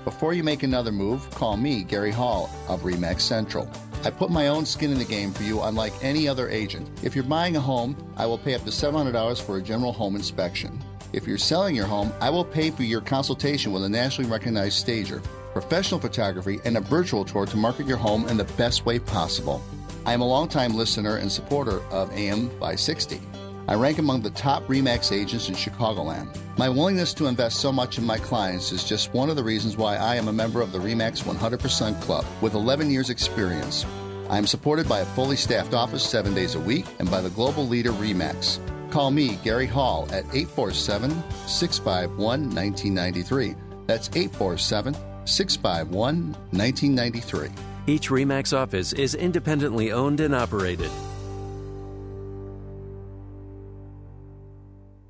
Before 0.05 0.33
you 0.33 0.43
make 0.43 0.61
another 0.61 0.91
move, 0.91 1.27
call 1.31 1.57
me, 1.57 1.83
Gary 1.83 2.11
Hall 2.11 2.51
of 2.67 2.81
Remax 2.81 3.21
Central. 3.21 3.67
I 4.05 4.09
put 4.09 4.29
my 4.29 4.49
own 4.49 4.65
skin 4.65 4.91
in 4.91 4.97
the 4.97 5.05
game 5.05 5.31
for 5.31 5.43
you, 5.43 5.61
unlike 5.61 5.93
any 6.01 6.27
other 6.27 6.49
agent. 6.49 6.89
If 7.03 7.15
you're 7.15 7.23
buying 7.23 7.55
a 7.55 7.61
home, 7.61 7.95
I 8.17 8.25
will 8.25 8.37
pay 8.37 8.53
up 8.53 8.63
to 8.65 8.69
$700 8.69 9.41
for 9.41 9.57
a 9.57 9.61
general 9.61 9.93
home 9.93 10.17
inspection. 10.17 10.83
If 11.13 11.25
you're 11.25 11.37
selling 11.37 11.73
your 11.73 11.85
home, 11.85 12.11
I 12.19 12.29
will 12.29 12.43
pay 12.43 12.69
for 12.69 12.83
your 12.83 12.99
consultation 12.99 13.71
with 13.71 13.85
a 13.85 13.89
nationally 13.89 14.29
recognized 14.29 14.77
stager, 14.77 15.21
professional 15.53 16.01
photography, 16.01 16.59
and 16.65 16.75
a 16.75 16.81
virtual 16.81 17.23
tour 17.23 17.45
to 17.45 17.55
market 17.55 17.87
your 17.87 17.95
home 17.95 18.27
in 18.27 18.35
the 18.35 18.43
best 18.43 18.85
way 18.85 18.99
possible. 18.99 19.63
I 20.05 20.11
am 20.11 20.19
a 20.19 20.27
longtime 20.27 20.73
listener 20.73 21.15
and 21.17 21.31
supporter 21.31 21.81
of 21.85 22.11
AM 22.11 22.49
560. 22.49 23.21
I 23.65 23.75
rank 23.75 23.97
among 23.97 24.21
the 24.21 24.29
top 24.31 24.67
REMAX 24.67 25.13
agents 25.13 25.47
in 25.47 25.55
Chicagoland. 25.55 26.37
My 26.57 26.67
willingness 26.67 27.13
to 27.15 27.27
invest 27.27 27.61
so 27.61 27.71
much 27.71 27.97
in 27.97 28.05
my 28.05 28.17
clients 28.17 28.73
is 28.73 28.83
just 28.83 29.13
one 29.13 29.29
of 29.29 29.37
the 29.37 29.43
reasons 29.43 29.77
why 29.77 29.95
I 29.95 30.15
am 30.15 30.27
a 30.27 30.33
member 30.33 30.61
of 30.61 30.73
the 30.73 30.79
REMAX 30.79 31.23
100% 31.23 32.01
Club 32.01 32.25
with 32.41 32.55
11 32.55 32.91
years' 32.91 33.09
experience. 33.09 33.85
I 34.29 34.37
am 34.37 34.47
supported 34.47 34.89
by 34.89 34.99
a 34.99 35.05
fully 35.05 35.37
staffed 35.37 35.73
office 35.73 36.03
seven 36.03 36.33
days 36.33 36.55
a 36.55 36.59
week 36.59 36.85
and 36.99 37.09
by 37.09 37.21
the 37.21 37.29
global 37.29 37.65
leader 37.65 37.91
REMAX. 37.91 38.59
Call 38.91 39.11
me, 39.11 39.37
Gary 39.43 39.67
Hall, 39.67 40.07
at 40.11 40.25
847 40.33 41.11
651 41.47 42.17
1993. 42.53 43.55
That's 43.87 44.09
847 44.09 44.93
651 45.25 46.35
1993. 46.51 47.49
Each 47.87 48.09
REMAX 48.09 48.55
office 48.55 48.91
is 48.93 49.15
independently 49.15 49.91
owned 49.93 50.19
and 50.19 50.35
operated. 50.35 50.91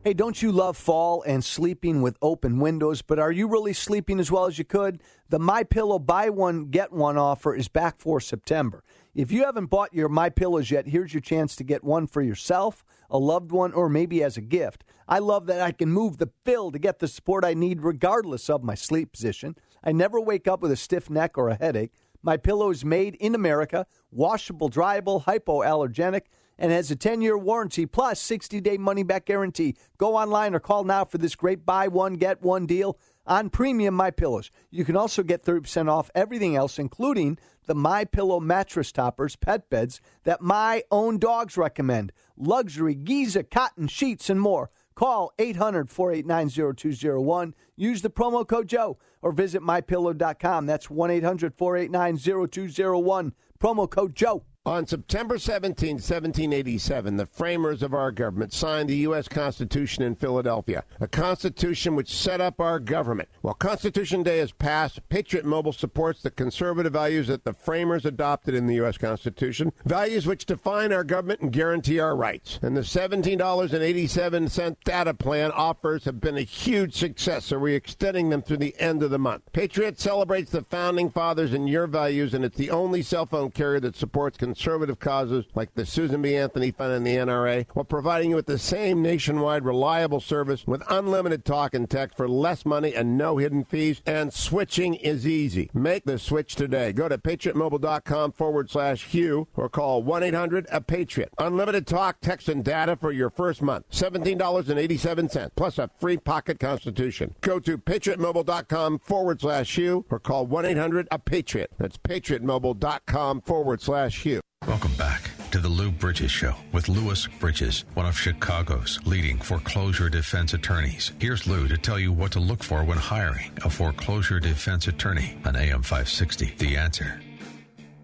Hey, 0.05 0.13
don't 0.13 0.41
you 0.41 0.51
love 0.51 0.75
fall 0.75 1.23
and 1.25 1.41
sleeping 1.41 2.01
with 2.01 2.17
open 2.21 2.59
windows, 2.59 3.01
but 3.01 3.19
are 3.19 3.31
you 3.31 3.47
really 3.47 3.71
sleeping 3.71 4.19
as 4.19 4.29
well 4.29 4.47
as 4.47 4.59
you 4.59 4.65
could? 4.65 5.01
The 5.29 5.39
My 5.39 5.63
Pillow 5.63 5.97
buy 5.97 6.29
one 6.29 6.65
get 6.65 6.91
one 6.91 7.17
offer 7.17 7.55
is 7.55 7.69
back 7.69 8.01
for 8.01 8.19
September. 8.19 8.83
If 9.15 9.31
you 9.31 9.45
haven't 9.45 9.67
bought 9.67 9.93
your 9.93 10.09
My 10.09 10.29
Pillows 10.29 10.69
yet, 10.69 10.87
here's 10.87 11.13
your 11.13 11.21
chance 11.21 11.55
to 11.55 11.63
get 11.63 11.85
one 11.85 12.07
for 12.07 12.21
yourself, 12.21 12.83
a 13.09 13.17
loved 13.17 13.53
one, 13.53 13.71
or 13.71 13.87
maybe 13.87 14.21
as 14.21 14.35
a 14.35 14.41
gift. 14.41 14.83
I 15.07 15.19
love 15.19 15.45
that 15.45 15.61
I 15.61 15.71
can 15.71 15.89
move 15.89 16.17
the 16.17 16.31
fill 16.43 16.69
to 16.71 16.79
get 16.79 16.99
the 16.99 17.07
support 17.07 17.45
I 17.45 17.53
need 17.53 17.81
regardless 17.81 18.49
of 18.49 18.61
my 18.61 18.75
sleep 18.75 19.13
position. 19.13 19.55
I 19.85 19.93
never 19.93 20.19
wake 20.19 20.49
up 20.49 20.61
with 20.61 20.73
a 20.73 20.75
stiff 20.75 21.09
neck 21.09 21.37
or 21.37 21.47
a 21.47 21.55
headache. 21.55 21.93
My 22.21 22.35
pillow 22.35 22.71
is 22.71 22.83
made 22.83 23.15
in 23.15 23.35
America, 23.35 23.85
washable, 24.11 24.69
dryable, 24.69 25.23
hypoallergenic, 25.23 26.23
and 26.57 26.71
has 26.71 26.91
a 26.91 26.95
10 26.95 27.21
year 27.21 27.37
warranty 27.37 27.85
plus 27.85 28.19
60 28.19 28.61
day 28.61 28.77
money 28.77 29.03
back 29.03 29.25
guarantee. 29.25 29.75
Go 29.97 30.15
online 30.15 30.53
or 30.53 30.59
call 30.59 30.83
now 30.83 31.05
for 31.05 31.17
this 31.17 31.35
great 31.35 31.65
buy 31.65 31.87
one, 31.87 32.15
get 32.15 32.41
one 32.41 32.65
deal 32.65 32.97
on 33.25 33.49
premium 33.49 33.93
My 33.93 34.11
Pillows. 34.11 34.51
You 34.69 34.85
can 34.85 34.97
also 34.97 35.23
get 35.23 35.43
30% 35.43 35.89
off 35.89 36.11
everything 36.13 36.55
else, 36.55 36.77
including 36.77 37.37
the 37.65 37.75
My 37.75 38.05
Pillow 38.05 38.39
mattress 38.39 38.91
toppers, 38.91 39.35
pet 39.35 39.69
beds 39.69 40.01
that 40.23 40.41
my 40.41 40.83
own 40.91 41.17
dogs 41.17 41.57
recommend, 41.57 42.11
luxury 42.35 42.95
Giza 42.95 43.43
cotton 43.43 43.87
sheets, 43.87 44.29
and 44.29 44.41
more. 44.41 44.69
Call 44.95 45.31
800 45.39 45.89
489 45.89 46.75
0201. 46.75 47.55
Use 47.75 48.01
the 48.03 48.11
promo 48.11 48.47
code 48.47 48.67
Joe 48.67 48.99
or 49.23 49.31
visit 49.31 49.61
mypillow.com. 49.63 50.65
That's 50.67 50.89
1 50.89 51.09
800 51.09 51.55
489 51.55 52.47
0201. 52.47 53.33
Promo 53.59 53.89
code 53.89 54.15
Joe. 54.15 54.43
On 54.65 54.87
September 54.87 55.37
17, 55.37 55.95
1787, 55.95 57.17
the 57.17 57.25
framers 57.25 57.83
of 57.83 57.93
our 57.93 58.13
government 58.13 58.53
signed 58.53 58.87
the 58.87 58.95
U.S. 58.99 59.27
Constitution 59.27 60.05
in 60.05 60.15
Philadelphia, 60.15 60.85
a 61.01 61.07
constitution 61.07 61.97
which 61.97 62.15
set 62.15 62.39
up 62.39 62.61
our 62.61 62.79
government. 62.79 63.27
While 63.41 63.55
Constitution 63.55 64.23
Day 64.23 64.37
has 64.37 64.53
passed, 64.53 65.01
Patriot 65.09 65.43
Mobile 65.43 65.73
supports 65.73 66.21
the 66.21 66.31
conservative 66.31 66.93
values 66.93 67.27
that 67.27 67.43
the 67.43 67.51
framers 67.51 68.05
adopted 68.05 68.55
in 68.55 68.67
the 68.67 68.75
U.S. 68.75 68.97
Constitution, 68.97 69.73
values 69.83 70.25
which 70.25 70.45
define 70.45 70.93
our 70.93 71.03
government 71.03 71.41
and 71.41 71.51
guarantee 71.51 71.99
our 71.99 72.15
rights. 72.15 72.57
And 72.61 72.77
the 72.77 72.81
$17.87 72.83 74.77
data 74.85 75.13
plan 75.13 75.51
offers 75.51 76.05
have 76.05 76.21
been 76.21 76.37
a 76.37 76.41
huge 76.41 76.95
success, 76.95 77.47
so 77.47 77.59
we're 77.59 77.75
extending 77.75 78.29
them 78.29 78.41
through 78.41 78.57
the 78.57 78.79
end 78.79 79.03
of 79.03 79.11
the 79.11 79.19
month. 79.19 79.43
Patriot 79.51 79.99
celebrates 79.99 80.51
the 80.51 80.63
founding 80.63 81.09
fathers 81.09 81.51
and 81.51 81.67
your 81.67 81.85
values, 81.85 82.33
and 82.33 82.45
it's 82.45 82.55
the 82.55 82.71
only 82.71 83.01
cell 83.01 83.25
phone 83.25 83.51
carrier 83.51 83.81
that 83.81 83.97
supports 83.97 84.37
conservative 84.37 84.52
conservative 84.53 84.99
causes 84.99 85.45
like 85.55 85.73
the 85.73 85.83
Susan 85.83 86.21
B. 86.21 86.35
Anthony 86.35 86.69
Fund 86.69 86.93
and 86.93 87.07
the 87.07 87.15
NRA 87.15 87.65
while 87.73 87.83
providing 87.83 88.29
you 88.29 88.35
with 88.35 88.45
the 88.45 88.59
same 88.59 89.01
nationwide 89.01 89.65
reliable 89.65 90.19
service 90.19 90.67
with 90.67 90.83
unlimited 90.91 91.43
talk 91.43 91.73
and 91.73 91.89
text 91.89 92.15
for 92.15 92.29
less 92.29 92.63
money 92.63 92.93
and 92.93 93.17
no 93.17 93.37
hidden 93.37 93.63
fees. 93.63 94.03
And 94.05 94.31
switching 94.31 94.93
is 94.93 95.25
easy. 95.25 95.71
Make 95.73 96.05
the 96.05 96.19
switch 96.19 96.53
today. 96.53 96.93
Go 96.93 97.09
to 97.09 97.17
patriotmobile.com 97.17 98.33
forward 98.33 98.69
slash 98.69 99.05
Hugh 99.05 99.47
or 99.55 99.69
call 99.69 100.03
1 100.03 100.21
800 100.21 100.67
a 100.71 100.81
Patriot. 100.81 101.33
Unlimited 101.39 101.87
talk, 101.87 102.21
text, 102.21 102.47
and 102.47 102.63
data 102.63 102.95
for 102.95 103.11
your 103.11 103.31
first 103.31 103.63
month. 103.63 103.89
$17.87 103.89 105.49
plus 105.55 105.79
a 105.79 105.89
free 105.99 106.17
pocket 106.17 106.59
constitution. 106.59 107.33
Go 107.41 107.59
to 107.59 107.79
patriotmobile.com 107.79 108.99
forward 108.99 109.41
slash 109.41 109.75
Hugh 109.75 110.05
or 110.11 110.19
call 110.19 110.45
1 110.45 110.63
800 110.63 111.07
a 111.09 111.17
Patriot. 111.17 111.71
That's 111.79 111.97
patriotmobile.com 111.97 113.41
forward 113.41 113.81
slash 113.81 114.21
Hugh. 114.21 114.42
Welcome 114.67 114.93
back 114.95 115.29
to 115.51 115.59
the 115.59 115.67
Lou 115.67 115.91
Bridges 115.91 116.31
Show 116.31 116.55
with 116.71 116.87
Louis 116.87 117.27
Bridges, 117.39 117.83
one 117.95 118.05
of 118.05 118.17
Chicago's 118.17 118.97
leading 119.05 119.37
foreclosure 119.37 120.09
defense 120.09 120.53
attorneys. 120.53 121.11
Here's 121.19 121.45
Lou 121.45 121.67
to 121.67 121.77
tell 121.77 121.99
you 121.99 122.13
what 122.13 122.31
to 122.31 122.39
look 122.39 122.63
for 122.63 122.83
when 122.85 122.97
hiring 122.97 123.51
a 123.65 123.69
foreclosure 123.69 124.39
defense 124.39 124.87
attorney 124.87 125.37
on 125.45 125.57
AM 125.57 125.83
560. 125.83 126.55
The 126.57 126.77
answer. 126.77 127.21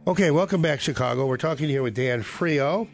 Okay, 0.06 0.32
welcome 0.32 0.62
back, 0.62 0.82
Chicago. 0.82 1.28
We're 1.28 1.38
talking 1.38 1.70
here 1.70 1.82
with 1.82 1.96
Dan 1.96 2.24
Frio, 2.24 2.90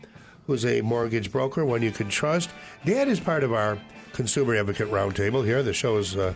who's 0.45 0.63
a 0.63 0.81
mortgage 0.81 1.31
broker, 1.31 1.65
one 1.65 1.81
you 1.81 1.91
can 1.91 2.07
trust. 2.07 2.51
Dan 2.85 3.09
is 3.09 3.19
part 3.19 3.43
of 3.43 3.51
our 3.51 3.79
Consumer 4.13 4.55
Advocate 4.55 4.89
Roundtable 4.91 5.43
here. 5.43 5.63
The 5.63 5.73
show 5.73 5.97
is 5.97 6.15
uh, 6.15 6.35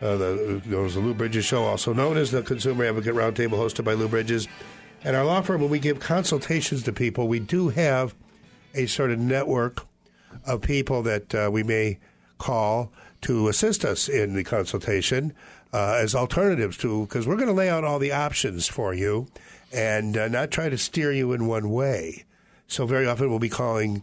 uh, 0.00 0.16
the, 0.16 0.62
the 0.64 0.76
Lou 0.78 1.12
Bridges 1.14 1.44
Show, 1.44 1.64
also 1.64 1.92
known 1.92 2.16
as 2.16 2.30
the 2.30 2.42
Consumer 2.42 2.86
Advocate 2.86 3.14
Roundtable, 3.14 3.52
hosted 3.52 3.84
by 3.84 3.92
Lou 3.92 4.08
Bridges. 4.08 4.48
And 5.04 5.16
our 5.16 5.24
law 5.24 5.40
firm, 5.40 5.60
when 5.60 5.70
we 5.70 5.80
give 5.80 5.98
consultations 5.98 6.84
to 6.84 6.92
people, 6.92 7.26
we 7.26 7.40
do 7.40 7.70
have 7.70 8.14
a 8.74 8.86
sort 8.86 9.10
of 9.10 9.18
network 9.18 9.84
of 10.46 10.62
people 10.62 11.02
that 11.02 11.34
uh, 11.34 11.50
we 11.52 11.62
may 11.62 11.98
call 12.38 12.92
to 13.22 13.48
assist 13.48 13.84
us 13.84 14.08
in 14.08 14.34
the 14.34 14.44
consultation 14.44 15.32
uh, 15.72 15.98
as 16.00 16.14
alternatives 16.14 16.76
to, 16.78 17.06
because 17.06 17.26
we're 17.26 17.36
going 17.36 17.48
to 17.48 17.54
lay 17.54 17.68
out 17.68 17.84
all 17.84 17.98
the 17.98 18.12
options 18.12 18.68
for 18.68 18.94
you 18.94 19.26
and 19.72 20.16
uh, 20.16 20.28
not 20.28 20.50
try 20.50 20.68
to 20.68 20.78
steer 20.78 21.12
you 21.12 21.32
in 21.32 21.46
one 21.46 21.70
way. 21.70 22.24
So 22.66 22.86
very 22.86 23.06
often 23.06 23.28
we'll 23.28 23.38
be 23.38 23.48
calling 23.48 24.02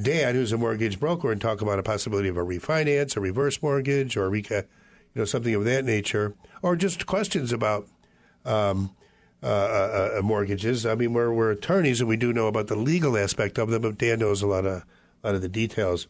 Dan, 0.00 0.34
who's 0.34 0.52
a 0.52 0.58
mortgage 0.58 0.98
broker, 0.98 1.30
and 1.30 1.40
talk 1.40 1.60
about 1.60 1.78
a 1.78 1.82
possibility 1.82 2.28
of 2.28 2.36
a 2.36 2.44
refinance, 2.44 3.16
a 3.16 3.20
reverse 3.20 3.62
mortgage, 3.62 4.16
or 4.16 4.26
a 4.26 4.30
reca, 4.30 4.62
you 5.14 5.20
know, 5.20 5.24
something 5.24 5.54
of 5.54 5.64
that 5.64 5.84
nature, 5.84 6.34
or 6.62 6.76
just 6.76 7.06
questions 7.06 7.52
about 7.52 7.88
um, 8.44 8.90
uh, 9.42 9.46
uh, 9.46 10.10
uh, 10.18 10.22
mortgages. 10.22 10.86
I 10.86 10.94
mean, 10.94 11.12
we're, 11.14 11.32
we're 11.32 11.50
attorneys 11.50 12.00
and 12.00 12.08
we 12.08 12.16
do 12.16 12.32
know 12.32 12.46
about 12.46 12.68
the 12.68 12.76
legal 12.76 13.16
aspect 13.18 13.58
of 13.58 13.70
them, 13.70 13.82
but 13.82 13.98
Dan 13.98 14.20
knows 14.20 14.42
a 14.42 14.46
lot 14.46 14.64
of 14.66 14.84
a 15.22 15.26
lot 15.28 15.34
of 15.34 15.42
the 15.42 15.48
details. 15.48 16.06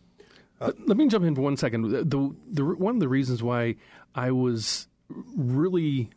Let, 0.61 0.89
let 0.89 0.97
me 0.97 1.09
jump 1.09 1.25
in 1.25 1.35
for 1.35 1.41
one 1.43 1.57
second. 1.57 1.91
The, 1.91 2.35
the, 2.51 2.65
one 2.65 2.95
of 2.95 3.01
the 3.01 3.09
reasons 3.09 3.43
why 3.43 3.77
I 4.15 4.31
was 4.31 4.87
really 5.37 6.11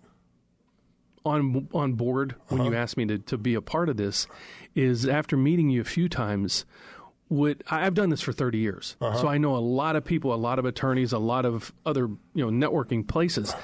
on 1.25 1.67
on 1.73 1.93
board 1.93 2.35
when 2.49 2.61
Uh-huh. 2.61 2.69
you 2.69 2.75
asked 2.75 2.97
me 2.97 3.05
to, 3.07 3.17
to 3.17 3.37
be 3.37 3.55
a 3.55 3.61
part 3.61 3.89
of 3.89 3.97
this 3.97 4.27
is 4.75 5.07
after 5.07 5.35
meeting 5.35 5.69
you 5.69 5.81
a 5.81 5.85
few 5.85 6.07
times. 6.09 6.65
What 7.27 7.63
I've 7.71 7.95
done 7.95 8.09
this 8.11 8.21
for 8.21 8.31
30 8.31 8.59
years, 8.59 8.95
Uh-huh. 9.01 9.17
so 9.17 9.27
I 9.27 9.39
know 9.39 9.55
a 9.55 9.57
lot 9.57 9.95
of 9.95 10.05
people, 10.05 10.31
a 10.31 10.35
lot 10.35 10.59
of 10.59 10.65
attorneys, 10.65 11.11
a 11.11 11.17
lot 11.17 11.43
of 11.45 11.73
other 11.85 12.07
you 12.35 12.49
know 12.51 12.67
networking 12.69 13.07
places. 13.07 13.55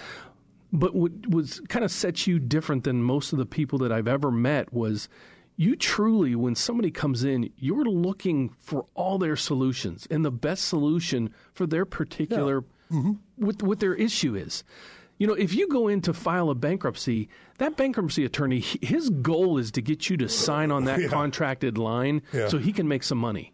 But 0.74 0.96
what 0.96 1.12
was 1.28 1.60
kind 1.70 1.84
of 1.84 1.92
sets 1.92 2.28
you 2.28 2.40
different 2.40 2.84
than 2.86 3.04
most 3.04 3.34
of 3.34 3.40
the 3.40 3.46
people 3.46 3.80
that 3.80 3.92
I've 3.92 4.08
ever 4.08 4.32
met 4.32 4.72
was 4.72 5.10
you 5.58 5.76
truly, 5.76 6.34
when 6.36 6.56
somebody 6.56 6.90
comes 6.92 7.24
in, 7.24 7.52
you're 7.58 7.84
looking 7.84 8.50
for 8.60 8.86
all 8.96 9.18
their 9.18 9.36
solutions 9.36 10.08
and 10.10 10.24
the 10.24 10.32
best 10.32 10.66
solution 10.66 11.34
for 11.54 11.68
their 11.68 11.86
particular 11.86 12.64
what 13.36 13.62
what 13.64 13.80
their 13.80 13.94
issue 13.96 14.36
is. 14.36 14.64
You 15.18 15.28
know, 15.28 15.34
if 15.34 15.54
you 15.54 15.68
go 15.68 15.88
in 15.88 16.02
to 16.02 16.14
file 16.14 16.50
a 16.50 16.56
bankruptcy, 16.56 17.30
that 17.60 17.78
bankruptcy 17.78 18.26
attorney, 18.26 18.62
his 18.82 19.10
goal 19.10 19.58
is 19.60 19.72
to 19.72 19.82
get 19.82 20.10
you 20.10 20.18
to 20.18 20.28
sign 20.28 20.72
on 20.72 20.86
that 20.86 21.00
Yeah. 21.02 21.08
contracted 21.10 21.78
line 21.78 22.22
Yeah. 22.34 22.48
so 22.48 22.58
he 22.58 22.74
can 22.74 22.88
make 22.88 23.04
some 23.04 23.18
money. 23.20 23.54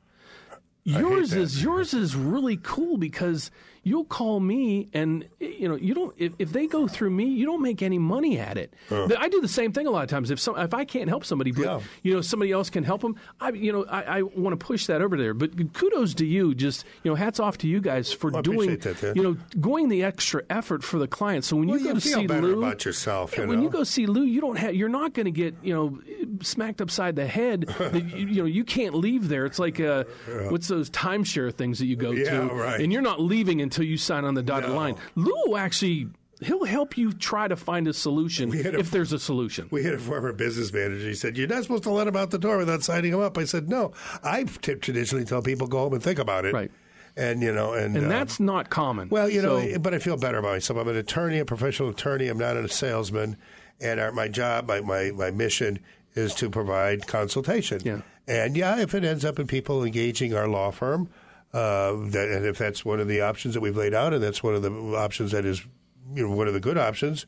Yours 0.85 1.33
is 1.33 1.61
yours 1.61 1.93
is 1.93 2.15
really 2.15 2.57
cool 2.63 2.97
because 2.97 3.51
you'll 3.87 4.05
call 4.05 4.39
me 4.39 4.87
and 4.93 5.25
you 5.39 5.67
know 5.69 5.75
you 5.75 5.93
don't 5.93 6.13
if, 6.17 6.33
if 6.39 6.51
they 6.51 6.67
go 6.67 6.87
through 6.87 7.09
me 7.11 7.25
you 7.25 7.45
don't 7.45 7.61
make 7.61 7.81
any 7.81 7.97
money 7.97 8.37
at 8.39 8.57
it. 8.57 8.73
Uh. 8.91 9.07
I 9.17 9.29
do 9.29 9.39
the 9.41 9.47
same 9.47 9.71
thing 9.71 9.87
a 9.87 9.91
lot 9.91 10.03
of 10.03 10.09
times. 10.09 10.29
If 10.31 10.39
some 10.39 10.57
if 10.57 10.73
I 10.73 10.83
can't 10.85 11.09
help 11.09 11.23
somebody, 11.25 11.51
but 11.51 11.63
Yeah. 11.63 11.79
you 12.03 12.13
know 12.13 12.21
somebody 12.21 12.51
else 12.51 12.69
can 12.69 12.83
help 12.83 13.01
them, 13.01 13.15
I 13.39 13.49
you 13.51 13.71
know 13.71 13.85
I, 13.89 14.19
I 14.19 14.21
want 14.23 14.59
to 14.59 14.65
push 14.65 14.87
that 14.87 15.01
over 15.01 15.15
there. 15.17 15.33
But 15.33 15.73
kudos 15.73 16.13
to 16.15 16.25
you, 16.25 16.53
just 16.53 16.85
you 17.03 17.11
know 17.11 17.15
hats 17.15 17.39
off 17.39 17.57
to 17.59 17.67
you 17.67 17.79
guys 17.81 18.11
for 18.13 18.29
Well, 18.31 18.41
doing 18.41 18.77
that, 18.77 19.13
you 19.15 19.23
know 19.23 19.37
going 19.61 19.89
the 19.89 20.03
extra 20.03 20.43
effort 20.49 20.83
for 20.83 20.99
the 20.99 21.07
client. 21.07 21.45
So 21.45 21.55
when 21.55 21.67
Well, 21.69 21.77
you 21.77 21.83
go 21.83 21.89
you 21.89 21.95
to 21.95 22.01
see 22.01 22.27
Lou 22.27 22.59
about 22.59 22.83
yourself, 22.85 23.37
you 23.37 23.47
when 23.47 23.57
know? 23.59 23.63
you 23.63 23.69
go 23.69 23.83
see 23.83 24.05
Lou, 24.05 24.23
you 24.23 24.41
don't 24.41 24.57
have 24.57 24.75
you're 24.75 24.89
not 24.89 25.13
going 25.13 25.25
to 25.25 25.31
get 25.31 25.55
you 25.63 25.73
know 25.73 25.99
smacked 26.41 26.81
upside 26.81 27.15
the 27.15 27.27
head. 27.27 27.61
that 27.79 28.03
you, 28.15 28.27
you 28.27 28.35
know 28.41 28.45
you 28.45 28.63
can't 28.63 28.93
leave 28.95 29.27
there. 29.29 29.45
It's 29.45 29.59
like 29.59 29.79
uh, 29.79 30.03
what's 30.49 30.67
those 30.67 30.89
timeshare 30.89 31.53
things 31.53 31.79
that 31.79 31.85
you 31.87 31.95
go 31.95 32.11
Yeah, 32.11 32.41
to, 32.47 32.53
right. 32.53 32.79
and 32.81 32.91
you're 32.91 33.01
not 33.01 33.19
leaving 33.21 33.61
until 33.61 33.85
you 33.85 33.97
sign 33.97 34.25
on 34.25 34.33
the 34.33 34.43
dotted 34.43 34.69
line. 34.71 34.95
Lou 35.15 35.55
actually 35.55 36.07
he'll 36.39 36.65
help 36.65 36.97
you 36.99 37.11
try 37.13 37.47
to 37.47 37.55
find 37.55 37.87
a 37.87 37.93
solution 37.93 38.53
a- 38.53 38.77
if 38.79 38.91
there's 38.91 39.11
a 39.11 39.17
solution. 39.19 39.67
We 39.71 39.83
had 39.83 39.95
a 39.95 39.99
former 39.99 40.33
business 40.33 40.71
manager. 40.71 41.07
He 41.07 41.15
said, 41.15 41.35
"You're 41.37 41.47
not 41.47 41.63
supposed 41.63 41.83
to 41.83 41.89
let 41.91 42.07
him 42.07 42.15
out 42.15 42.29
the 42.31 42.37
door 42.37 42.57
without 42.57 42.83
signing 42.83 43.11
him 43.13 43.19
up." 43.21 43.37
I 43.37 43.45
said, 43.45 43.69
"No, 43.69 43.91
I 44.23 44.43
traditionally 44.43 45.25
tell 45.25 45.41
people 45.41 45.67
go 45.67 45.79
home 45.79 45.93
and 45.93 46.03
think 46.03 46.19
about 46.19 46.45
it." 46.45 46.53
Right. 46.53 46.71
And 47.15 47.41
you 47.41 47.51
know, 47.51 47.73
and 47.73 47.97
And 47.97 48.05
uh, 48.05 48.09
that's 48.09 48.39
not 48.39 48.69
common. 48.69 49.09
well, 49.09 49.27
you 49.27 49.41
know, 49.41 49.79
but 49.79 49.95
I 49.95 49.97
feel 49.97 50.17
better 50.17 50.37
about 50.37 50.51
myself. 50.51 50.77
I'm 50.77 50.87
an 50.87 50.95
attorney, 50.97 51.39
a 51.39 51.45
professional 51.45 51.89
attorney. 51.89 52.27
I'm 52.27 52.37
not 52.37 52.55
a 52.55 52.69
salesman, 52.69 53.37
and 53.81 53.99
our, 53.99 54.11
my 54.11 54.27
job, 54.27 54.67
my, 54.67 54.81
my 54.81 55.09
my 55.09 55.31
mission 55.31 55.79
is 56.17 56.33
to 56.35 56.49
provide 56.49 57.07
consultation. 57.07 57.79
Yeah. 57.83 58.01
And 58.27 58.57
yeah, 58.57 58.79
if 58.79 58.93
it 58.93 59.03
ends 59.03 59.23
up 59.23 59.39
in 59.39 59.47
people 59.47 59.83
engaging 59.83 60.33
our 60.33 60.47
law 60.47 60.71
firm, 60.71 61.09
uh, 61.53 61.93
that, 62.11 62.29
and 62.29 62.45
if 62.45 62.57
that's 62.57 62.83
one 62.83 62.99
of 62.99 63.07
the 63.07 63.21
options 63.21 63.53
that 63.53 63.61
we've 63.61 63.77
laid 63.77 63.93
out, 63.93 64.13
and 64.13 64.21
that's 64.21 64.43
one 64.43 64.55
of 64.55 64.63
the 64.63 64.71
options 64.97 65.31
that 65.31 65.45
is, 65.45 65.65
you 66.13 66.27
know, 66.27 66.35
one 66.35 66.47
of 66.47 66.53
the 66.53 66.59
good 66.59 66.77
options. 66.77 67.25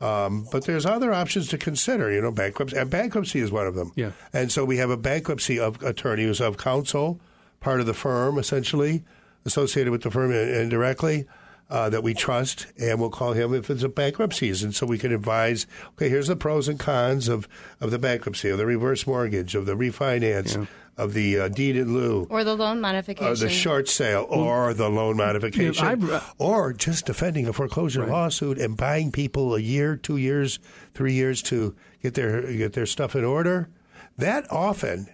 Um, 0.00 0.46
but 0.52 0.64
there's 0.64 0.86
other 0.86 1.12
options 1.12 1.48
to 1.48 1.58
consider, 1.58 2.10
you 2.12 2.22
know, 2.22 2.30
bankruptcy, 2.30 2.76
and 2.78 2.88
bankruptcy 2.88 3.40
is 3.40 3.50
one 3.50 3.66
of 3.66 3.74
them. 3.74 3.92
Yeah. 3.96 4.12
And 4.32 4.50
so 4.50 4.64
we 4.64 4.76
have 4.76 4.90
a 4.90 4.96
bankruptcy 4.96 5.58
of 5.58 5.82
attorney 5.82 6.22
who's 6.22 6.40
of 6.40 6.56
counsel, 6.56 7.20
part 7.60 7.80
of 7.80 7.86
the 7.86 7.94
firm, 7.94 8.38
essentially, 8.38 9.02
associated 9.44 9.90
with 9.90 10.02
the 10.02 10.10
firm 10.10 10.30
in- 10.30 10.48
indirectly, 10.54 11.26
uh, 11.70 11.90
that 11.90 12.02
we 12.02 12.14
trust, 12.14 12.66
and 12.78 12.98
we'll 13.00 13.10
call 13.10 13.32
him 13.32 13.52
if 13.54 13.68
it's 13.70 13.82
a 13.82 13.88
bankruptcy. 13.88 14.48
And 14.50 14.74
so 14.74 14.86
we 14.86 14.98
can 14.98 15.12
advise, 15.12 15.66
okay, 15.90 16.08
here's 16.08 16.28
the 16.28 16.36
pros 16.36 16.66
and 16.68 16.78
cons 16.78 17.28
of, 17.28 17.46
of 17.80 17.90
the 17.90 17.98
bankruptcy, 17.98 18.48
of 18.48 18.58
the 18.58 18.64
reverse 18.66 19.06
mortgage, 19.06 19.54
of 19.54 19.66
the 19.66 19.74
refinance, 19.74 20.66
of 20.96 21.12
the 21.12 21.38
uh, 21.38 21.48
deed 21.48 21.76
in 21.76 21.92
lieu. 21.94 22.26
Or 22.30 22.42
the 22.42 22.54
loan 22.56 22.80
modification. 22.80 23.30
Or 23.30 23.36
the 23.36 23.48
short 23.50 23.88
sale, 23.88 24.26
or 24.30 24.72
the 24.74 24.88
loan 24.88 25.18
modification, 25.18 25.86
I've- 25.86 26.10
uh, 26.10 26.20
or 26.38 26.72
just 26.72 27.06
defending 27.06 27.46
a 27.46 27.52
foreclosure 27.52 28.06
lawsuit 28.06 28.58
and 28.58 28.76
buying 28.76 29.12
people 29.12 29.54
a 29.54 29.60
year, 29.60 29.94
two 29.96 30.16
years, 30.16 30.58
three 30.94 31.12
years 31.12 31.42
to 31.42 31.76
get 32.02 32.14
their 32.14 32.50
get 32.52 32.72
their 32.72 32.86
stuff 32.86 33.14
in 33.14 33.24
order. 33.24 33.68
That 34.16 34.50
often, 34.50 35.08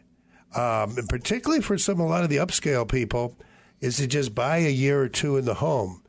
um, 0.54 0.96
and 0.96 1.08
particularly 1.08 1.60
for 1.62 1.76
some 1.76 1.98
a 2.00 2.06
lot 2.06 2.22
of 2.22 2.30
the 2.30 2.36
upscale 2.36 2.88
people, 2.88 3.36
is 3.80 3.96
to 3.96 4.06
just 4.06 4.34
buy 4.34 4.58
a 4.58 4.70
year 4.70 5.02
or 5.02 5.08
two 5.08 5.36
in 5.36 5.44
the 5.44 5.54
home, 5.54 6.00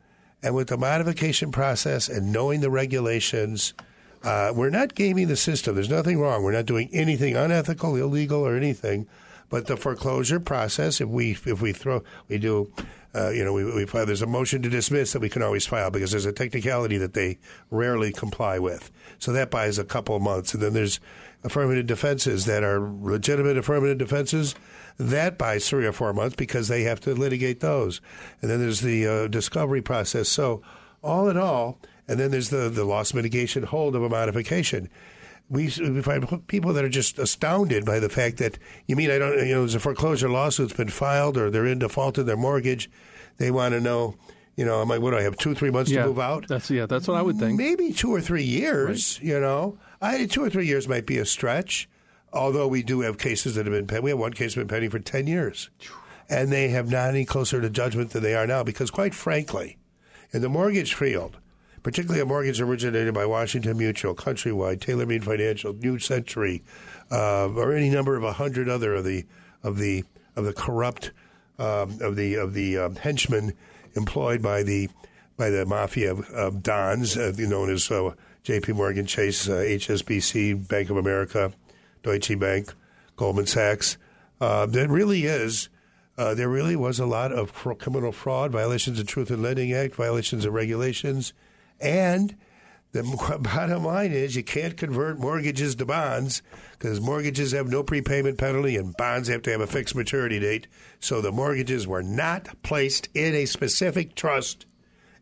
and 0.46 0.54
with 0.54 0.68
the 0.68 0.78
modification 0.78 1.52
process 1.52 2.08
and 2.08 2.32
knowing 2.32 2.62
the 2.62 2.70
regulations. 2.70 3.74
Uh, 4.24 4.54
we're 4.56 4.70
not 4.70 4.94
gaming 4.94 5.28
the 5.28 5.36
system. 5.36 5.74
There's 5.74 5.90
nothing 5.90 6.20
wrong. 6.20 6.44
We're 6.44 6.52
not 6.52 6.68
doing 6.68 6.88
anything 6.94 7.36
unethical, 7.36 7.96
illegal, 7.96 8.46
or 8.46 8.56
anything. 8.56 9.08
But 9.50 9.66
the 9.66 9.76
foreclosure 9.76 10.40
process, 10.40 11.02
if 11.02 11.10
we 11.10 11.32
if 11.32 11.62
we 11.62 11.74
throw 11.74 12.04
we 12.28 12.38
do, 12.38 12.72
uh, 13.14 13.30
you 13.30 13.44
know, 13.44 13.54
we, 13.54 13.64
we 13.64 13.86
file. 13.86 14.06
There's 14.06 14.22
a 14.22 14.28
motion 14.28 14.62
to 14.62 14.70
dismiss 14.70 15.14
that 15.14 15.20
we 15.20 15.30
can 15.30 15.42
always 15.42 15.66
file 15.66 15.90
because 15.90 16.12
there's 16.12 16.26
a 16.26 16.34
technicality 16.34 16.98
that 16.98 17.14
they 17.14 17.40
rarely 17.72 18.12
comply 18.12 18.60
with. 18.60 18.92
So 19.18 19.32
that 19.34 19.50
buys 19.50 19.80
a 19.80 19.84
couple 19.84 20.16
of 20.16 20.22
months, 20.22 20.54
and 20.54 20.62
then 20.62 20.74
there's 20.74 21.00
affirmative 21.46 21.88
defenses 21.88 22.46
that 22.46 22.64
are 22.64 22.80
legitimate 22.80 23.58
affirmative 23.58 23.98
defenses. 23.98 24.56
That 24.98 25.38
buys 25.38 25.70
three 25.70 25.86
or 25.86 25.92
four 25.92 26.14
months 26.14 26.36
because 26.36 26.68
they 26.68 26.84
have 26.84 27.00
to 27.02 27.14
litigate 27.14 27.60
those, 27.60 28.02
and 28.42 28.50
then 28.50 28.60
there's 28.60 28.82
the 28.82 29.08
uh, 29.08 29.28
discovery 29.28 29.82
process. 29.82 30.30
So 30.30 30.62
all 31.04 31.30
in 31.30 31.38
all, 31.38 31.80
and 32.08 32.20
then 32.20 32.32
there's 32.32 32.50
the 32.50 32.70
the 32.70 32.86
loss 32.86 33.14
mitigation 33.14 33.64
hold 33.64 33.96
of 33.96 34.04
a 34.04 34.10
modification 34.10 34.90
we, 35.50 35.66
we 35.80 36.02
find 36.02 36.48
people 36.48 36.74
that 36.74 36.84
are 36.84 36.90
just 36.90 37.20
astounded 37.20 37.86
by 37.86 38.00
the 38.00 38.10
fact 38.10 38.38
that 38.38 38.58
you 38.88 38.96
mean 38.96 39.12
I 39.12 39.20
don't 39.20 39.38
you 39.46 39.54
know 39.54 39.60
there's 39.60 39.76
a 39.76 39.80
foreclosure 39.80 40.30
lawsuit's 40.30 40.74
been 40.74 40.90
filed 40.90 41.38
or 41.38 41.52
they're 41.52 41.68
in 41.68 41.80
default 41.80 42.18
in 42.18 42.26
their 42.26 42.38
mortgage. 42.38 42.90
They 43.38 43.52
want 43.52 43.74
to 43.74 43.82
know, 43.82 44.16
you 44.56 44.66
know, 44.66 44.82
am 44.82 44.92
I 44.92 44.98
what 44.98 45.12
do 45.12 45.18
I 45.18 45.24
have 45.24 45.38
two 45.38 45.54
three 45.56 45.72
months 45.72 45.92
yeah, 45.92 46.04
to 46.04 46.08
move 46.08 46.20
out? 46.20 46.48
That's 46.48 46.70
yeah, 46.70 46.86
that's 46.86 47.08
what 47.08 47.18
I 47.18 47.22
would 47.22 47.38
think. 47.38 47.58
Maybe 47.58 47.92
two 47.92 48.14
or 48.14 48.22
three 48.22 48.44
years. 48.44 49.20
You 49.22 49.40
know, 49.40 49.78
I 50.02 50.26
two 50.26 50.44
or 50.44 50.50
three 50.50 50.68
years 50.68 50.88
might 50.88 51.06
be 51.06 51.18
a 51.18 51.26
stretch. 51.26 51.90
Although 52.36 52.68
we 52.68 52.84
do 52.84 53.00
have 53.00 53.18
cases 53.18 53.56
that 53.56 53.66
have 53.66 53.74
been 53.74 53.88
pending. 53.88 54.04
We 54.04 54.10
have 54.10 54.20
one 54.20 54.34
case 54.34 54.56
been 54.56 54.68
pending 54.68 54.90
for 54.90 55.00
10 55.00 55.26
years. 55.26 55.70
And 56.30 56.52
they 56.52 56.68
have 56.70 56.92
not 56.92 57.10
any 57.10 57.24
closer 57.24 57.62
to 57.62 57.70
judgment 57.70 58.10
than 58.10 58.24
they 58.24 58.36
are 58.36 58.46
now 58.46 58.62
because, 58.62 58.92
quite 58.92 59.16
frankly, 59.16 59.78
in 60.34 60.42
the 60.42 60.50
mortgage 60.50 60.96
field, 60.96 61.38
particularly 61.82 62.20
a 62.20 62.26
mortgage 62.26 62.60
originated 62.60 63.14
by 63.14 63.26
Washington 63.26 63.78
Mutual, 63.78 64.16
Countrywide, 64.16 64.80
TaylorMade 64.80 65.24
Financial, 65.24 65.72
New 65.74 65.98
Century, 65.98 66.62
uh, 67.10 67.48
or 67.54 67.72
any 67.72 67.90
number 67.90 68.18
of 68.18 68.24
a 68.24 68.34
hundred 68.34 68.68
other 68.68 68.96
of 68.96 69.06
the 69.06 69.26
of 69.64 69.78
the 69.78 70.04
of 70.36 70.44
the 70.46 70.54
corrupt 70.54 71.12
um, 71.58 72.02
of 72.02 72.16
the 72.16 72.36
of 72.36 72.54
the 72.54 72.78
um, 72.80 72.96
henchmen 72.96 73.54
employed 73.96 74.42
by 74.42 74.64
the 74.64 74.90
by 75.38 75.50
the 75.50 75.66
mafia 75.66 76.12
of, 76.12 76.30
of 76.30 76.64
dons, 76.64 77.18
uh, 77.18 77.34
known 77.38 77.70
as 77.70 77.92
uh, 77.92 78.14
J.P. 78.44 78.74
Morgan 78.74 79.06
Chase, 79.06 79.50
uh, 79.50 79.54
HSBC, 79.54 80.68
Bank 80.68 80.90
of 80.90 80.98
America, 80.98 81.52
Deutsche 82.04 82.40
Bank, 82.40 82.74
Goldman 83.18 83.46
Sachs. 83.46 83.98
Uh, 84.40 84.66
there 84.66 84.88
really 84.88 85.26
is. 85.26 85.70
Uh, 86.18 86.34
there 86.34 86.48
really 86.48 86.78
was 86.78 87.00
a 87.00 87.06
lot 87.06 87.34
of 87.34 87.54
criminal 87.54 88.14
fraud, 88.14 88.52
violations 88.52 89.00
of 89.00 89.08
Truth 89.08 89.32
in 89.32 89.42
Lending 89.42 89.74
Act, 89.74 89.96
violations 89.96 90.46
of 90.46 90.54
regulations, 90.54 91.34
and 91.82 92.38
the 92.96 93.40
bottom 93.42 93.84
line 93.84 94.14
is 94.14 94.36
you 94.36 94.44
can't 94.44 94.78
convert 94.78 95.20
mortgages 95.20 95.76
to 95.76 95.86
bonds 95.86 96.42
because 96.72 97.02
mortgages 97.02 97.52
have 97.52 97.68
no 97.68 97.84
prepayment 97.84 98.38
penalty 98.38 98.78
and 98.78 98.96
bonds 98.96 99.28
have 99.28 99.42
to 99.44 99.52
have 99.52 99.60
a 99.60 99.68
fixed 99.68 99.96
maturity 99.96 100.40
date. 100.40 100.68
So 101.02 101.20
the 101.20 101.32
mortgages 101.32 101.86
were 101.86 102.02
not 102.02 102.48
placed 102.64 103.10
in 103.14 103.36
a 103.36 103.46
specific 103.46 104.16
trust 104.16 104.66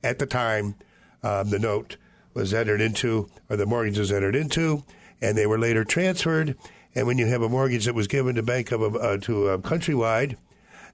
at 0.04 0.20
the 0.20 0.28
time 0.28 0.76
um, 1.24 1.50
the 1.50 1.58
note 1.58 1.98
was 2.36 2.54
entered 2.54 2.80
into 2.80 3.30
or 3.50 3.58
the 3.58 3.66
mortgage 3.66 3.98
was 3.98 4.12
entered 4.12 4.36
into, 4.36 4.84
and 5.20 5.36
they 5.36 5.48
were 5.48 5.60
later 5.60 5.84
transferred. 5.84 6.56
And 6.94 7.08
when 7.08 7.18
you 7.18 7.26
have 7.26 7.42
a 7.42 7.50
mortgage 7.50 7.86
that 7.86 7.96
was 7.96 8.08
given 8.08 8.36
to 8.36 8.44
Bank 8.44 8.72
of 8.72 8.96
uh, 8.96 9.18
to 9.18 9.50
uh, 9.50 9.58
Countrywide, 9.58 10.38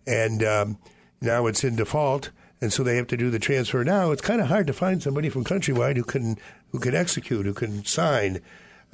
and 0.07 0.43
um, 0.43 0.77
now 1.19 1.47
it's 1.47 1.65
in 1.65 1.75
default, 1.75 2.31
and 2.61 2.73
so 2.73 2.83
they 2.83 2.97
have 2.97 3.07
to 3.07 3.17
do 3.17 3.29
the 3.29 3.39
transfer 3.39 3.83
now. 3.83 4.11
It's 4.11 4.21
kind 4.21 4.41
of 4.41 4.47
hard 4.47 4.67
to 4.67 4.73
find 4.73 5.01
somebody 5.01 5.29
from 5.29 5.43
Countrywide 5.43 5.97
who 5.97 6.03
can 6.03 6.37
who 6.71 6.79
can 6.79 6.95
execute, 6.95 7.45
who 7.45 7.53
can 7.53 7.85
sign 7.85 8.41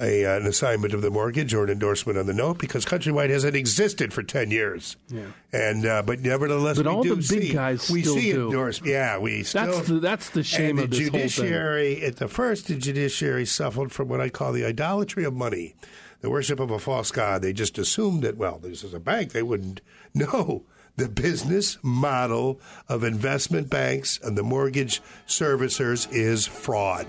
a, 0.00 0.26
uh, 0.26 0.36
an 0.36 0.46
assignment 0.46 0.92
of 0.92 1.02
the 1.02 1.10
mortgage 1.10 1.54
or 1.54 1.64
an 1.64 1.70
endorsement 1.70 2.18
on 2.18 2.26
the 2.26 2.34
note 2.34 2.58
because 2.58 2.84
Countrywide 2.84 3.30
hasn't 3.30 3.56
existed 3.56 4.12
for 4.12 4.22
ten 4.22 4.50
years. 4.50 4.96
Yeah. 5.08 5.26
And 5.52 5.86
uh, 5.86 6.02
but 6.02 6.20
nevertheless, 6.20 6.76
but 6.76 6.86
we 6.86 6.92
all 6.92 7.02
do 7.02 7.10
the 7.10 7.16
big 7.16 7.42
see, 7.42 7.52
guys 7.52 7.90
we 7.90 8.02
still 8.02 8.14
see 8.14 8.32
do. 8.32 8.46
endorsement. 8.46 8.92
Yeah, 8.92 9.18
we 9.18 9.42
still. 9.42 9.66
That's 9.66 9.88
the 9.88 10.00
that's 10.00 10.30
the 10.30 10.42
shame 10.42 10.78
of 10.78 10.90
the 10.90 10.96
judiciary 10.96 12.04
at 12.04 12.16
the 12.16 12.28
first, 12.28 12.68
the 12.68 12.76
judiciary 12.76 13.46
suffered 13.46 13.92
from 13.92 14.08
what 14.08 14.20
I 14.20 14.28
call 14.28 14.52
the 14.52 14.64
idolatry 14.64 15.24
of 15.24 15.34
money, 15.34 15.74
the 16.20 16.30
worship 16.30 16.60
of 16.60 16.70
a 16.70 16.78
false 16.78 17.10
god. 17.10 17.42
They 17.42 17.52
just 17.52 17.78
assumed 17.78 18.22
that 18.22 18.36
well, 18.36 18.58
this 18.58 18.84
is 18.84 18.94
a 18.94 19.00
bank. 19.00 19.32
They 19.32 19.42
wouldn't 19.42 19.80
know 20.14 20.64
the 20.96 21.08
business 21.08 21.78
model 21.82 22.60
of 22.88 23.04
investment 23.04 23.68
banks 23.68 24.18
and 24.22 24.36
the 24.36 24.42
mortgage 24.42 25.02
servicers 25.26 26.10
is 26.12 26.46
fraud. 26.46 27.06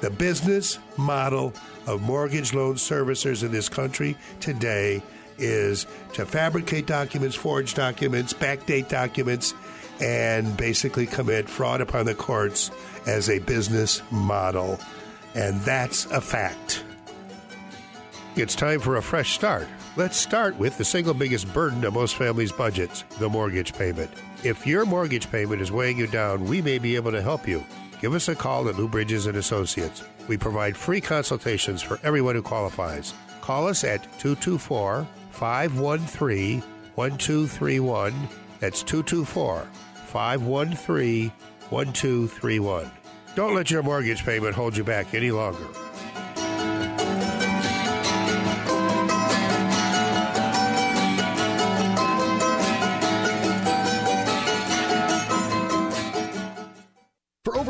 The 0.00 0.10
business 0.10 0.78
model 0.96 1.52
of 1.86 2.02
mortgage 2.02 2.54
loan 2.54 2.74
servicers 2.74 3.42
in 3.42 3.50
this 3.50 3.68
country 3.68 4.16
today 4.40 5.02
is 5.38 5.86
to 6.14 6.24
fabricate 6.24 6.86
documents, 6.86 7.36
forge 7.36 7.74
documents, 7.74 8.32
backdate 8.32 8.88
documents, 8.88 9.54
and 10.00 10.56
basically 10.56 11.06
commit 11.06 11.48
fraud 11.48 11.80
upon 11.80 12.06
the 12.06 12.14
courts 12.14 12.70
as 13.06 13.30
a 13.30 13.38
business 13.40 14.02
model. 14.10 14.78
And 15.34 15.60
that's 15.62 16.06
a 16.06 16.20
fact. 16.20 16.84
It's 18.38 18.54
time 18.54 18.80
for 18.80 18.96
a 18.96 19.02
fresh 19.02 19.32
start. 19.32 19.66
Let's 19.96 20.18
start 20.18 20.58
with 20.58 20.76
the 20.76 20.84
single 20.84 21.14
biggest 21.14 21.50
burden 21.54 21.82
of 21.86 21.94
most 21.94 22.16
families' 22.16 22.52
budgets 22.52 23.02
the 23.18 23.30
mortgage 23.30 23.72
payment. 23.72 24.10
If 24.44 24.66
your 24.66 24.84
mortgage 24.84 25.30
payment 25.30 25.62
is 25.62 25.72
weighing 25.72 25.96
you 25.96 26.06
down, 26.06 26.44
we 26.44 26.60
may 26.60 26.76
be 26.76 26.96
able 26.96 27.12
to 27.12 27.22
help 27.22 27.48
you. 27.48 27.64
Give 28.02 28.12
us 28.12 28.28
a 28.28 28.34
call 28.34 28.68
at 28.68 28.76
Lou 28.76 28.88
Bridges 28.88 29.24
and 29.24 29.38
Associates. 29.38 30.04
We 30.28 30.36
provide 30.36 30.76
free 30.76 31.00
consultations 31.00 31.80
for 31.80 31.98
everyone 32.02 32.34
who 32.34 32.42
qualifies. 32.42 33.14
Call 33.40 33.68
us 33.68 33.84
at 33.84 34.02
224 34.18 35.06
513 35.30 36.60
1231. 36.94 38.28
That's 38.60 38.82
224 38.82 39.66
513 40.08 41.32
1231. 41.70 42.90
Don't 43.34 43.54
let 43.54 43.70
your 43.70 43.82
mortgage 43.82 44.26
payment 44.26 44.54
hold 44.54 44.76
you 44.76 44.84
back 44.84 45.14
any 45.14 45.30
longer. 45.30 45.66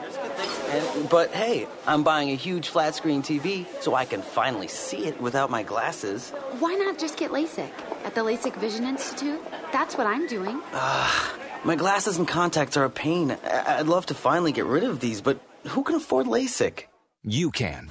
And, 0.70 1.08
but 1.08 1.30
hey, 1.30 1.66
I'm 1.86 2.02
buying 2.04 2.30
a 2.30 2.34
huge 2.36 2.68
flat 2.68 2.94
screen 2.94 3.22
TV 3.22 3.66
so 3.82 3.94
I 3.94 4.04
can 4.04 4.22
finally 4.22 4.68
see 4.68 5.06
it 5.06 5.20
without 5.20 5.50
my 5.50 5.62
glasses. 5.64 6.30
Why 6.60 6.74
not 6.74 6.98
just 6.98 7.16
get 7.16 7.32
LASIK 7.32 7.70
at 8.04 8.14
the 8.14 8.20
LASIK 8.22 8.54
Vision 8.56 8.84
Institute? 8.86 9.40
That's 9.72 9.96
what 9.98 10.06
I'm 10.06 10.26
doing. 10.28 10.60
Ah, 10.72 11.34
my 11.64 11.74
glasses 11.76 12.18
and 12.18 12.28
contacts 12.28 12.76
are 12.76 12.84
a 12.84 12.90
pain. 12.90 13.36
I- 13.44 13.78
I'd 13.80 13.86
love 13.86 14.06
to 14.06 14.14
finally 14.14 14.52
get 14.52 14.66
rid 14.66 14.84
of 14.84 15.00
these, 15.00 15.20
but 15.20 15.40
who 15.68 15.82
can 15.82 15.96
afford 15.96 16.26
LASIK? 16.26 16.84
You 17.24 17.50
can. 17.50 17.90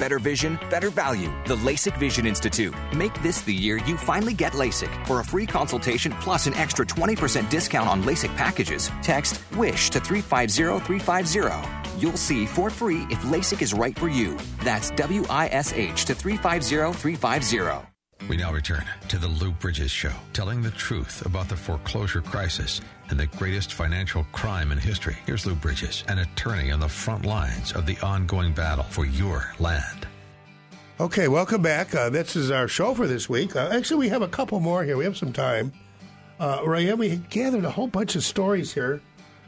Better 0.00 0.18
vision, 0.18 0.58
better 0.70 0.88
value. 0.88 1.30
The 1.44 1.56
LASIK 1.56 1.98
Vision 1.98 2.24
Institute. 2.24 2.72
Make 2.96 3.12
this 3.22 3.42
the 3.42 3.54
year 3.54 3.76
you 3.76 3.98
finally 3.98 4.32
get 4.32 4.54
LASIK. 4.54 5.06
For 5.06 5.20
a 5.20 5.24
free 5.24 5.44
consultation 5.44 6.12
plus 6.12 6.46
an 6.46 6.54
extra 6.54 6.86
20% 6.86 7.50
discount 7.50 7.86
on 7.86 8.02
LASIK 8.02 8.34
packages, 8.34 8.90
text 9.02 9.42
WISH 9.56 9.90
to 9.90 10.00
350350. 10.00 12.00
You'll 12.00 12.16
see 12.16 12.46
for 12.46 12.70
free 12.70 13.02
if 13.10 13.20
LASIK 13.24 13.60
is 13.60 13.74
right 13.74 13.98
for 13.98 14.08
you. 14.08 14.38
That's 14.64 14.90
W 14.92 15.22
I 15.28 15.48
S 15.48 15.74
H 15.74 16.06
to 16.06 16.14
350350. 16.14 17.86
We 18.26 18.38
now 18.38 18.52
return 18.52 18.84
to 19.08 19.18
the 19.18 19.28
Lou 19.28 19.50
Bridges 19.50 19.90
Show, 19.90 20.12
telling 20.32 20.62
the 20.62 20.70
truth 20.70 21.26
about 21.26 21.48
the 21.48 21.56
foreclosure 21.56 22.22
crisis 22.22 22.80
and 23.10 23.20
the 23.20 23.26
greatest 23.26 23.74
financial 23.74 24.24
crime 24.32 24.72
in 24.72 24.78
history. 24.78 25.16
Here's 25.26 25.44
Lou 25.46 25.54
Bridges, 25.54 26.04
an 26.08 26.18
attorney 26.18 26.70
on 26.70 26.80
the 26.80 26.88
front 26.88 27.26
lines 27.26 27.72
of 27.72 27.86
the 27.86 27.98
ongoing 27.98 28.52
battle 28.52 28.84
for 28.84 29.04
your 29.04 29.52
land. 29.58 30.06
Okay, 31.00 31.28
welcome 31.28 31.62
back. 31.62 31.94
Uh, 31.94 32.10
this 32.10 32.36
is 32.36 32.50
our 32.50 32.68
show 32.68 32.94
for 32.94 33.06
this 33.06 33.28
week. 33.28 33.56
Uh, 33.56 33.70
actually, 33.72 33.98
we 33.98 34.08
have 34.10 34.22
a 34.22 34.28
couple 34.28 34.60
more 34.60 34.84
here. 34.84 34.96
We 34.96 35.04
have 35.04 35.16
some 35.16 35.32
time. 35.32 35.72
Uh, 36.38 36.62
Ryan, 36.64 36.98
we 36.98 37.16
gathered 37.16 37.64
a 37.64 37.70
whole 37.70 37.86
bunch 37.86 38.16
of 38.16 38.22
stories 38.22 38.72
here 38.72 39.02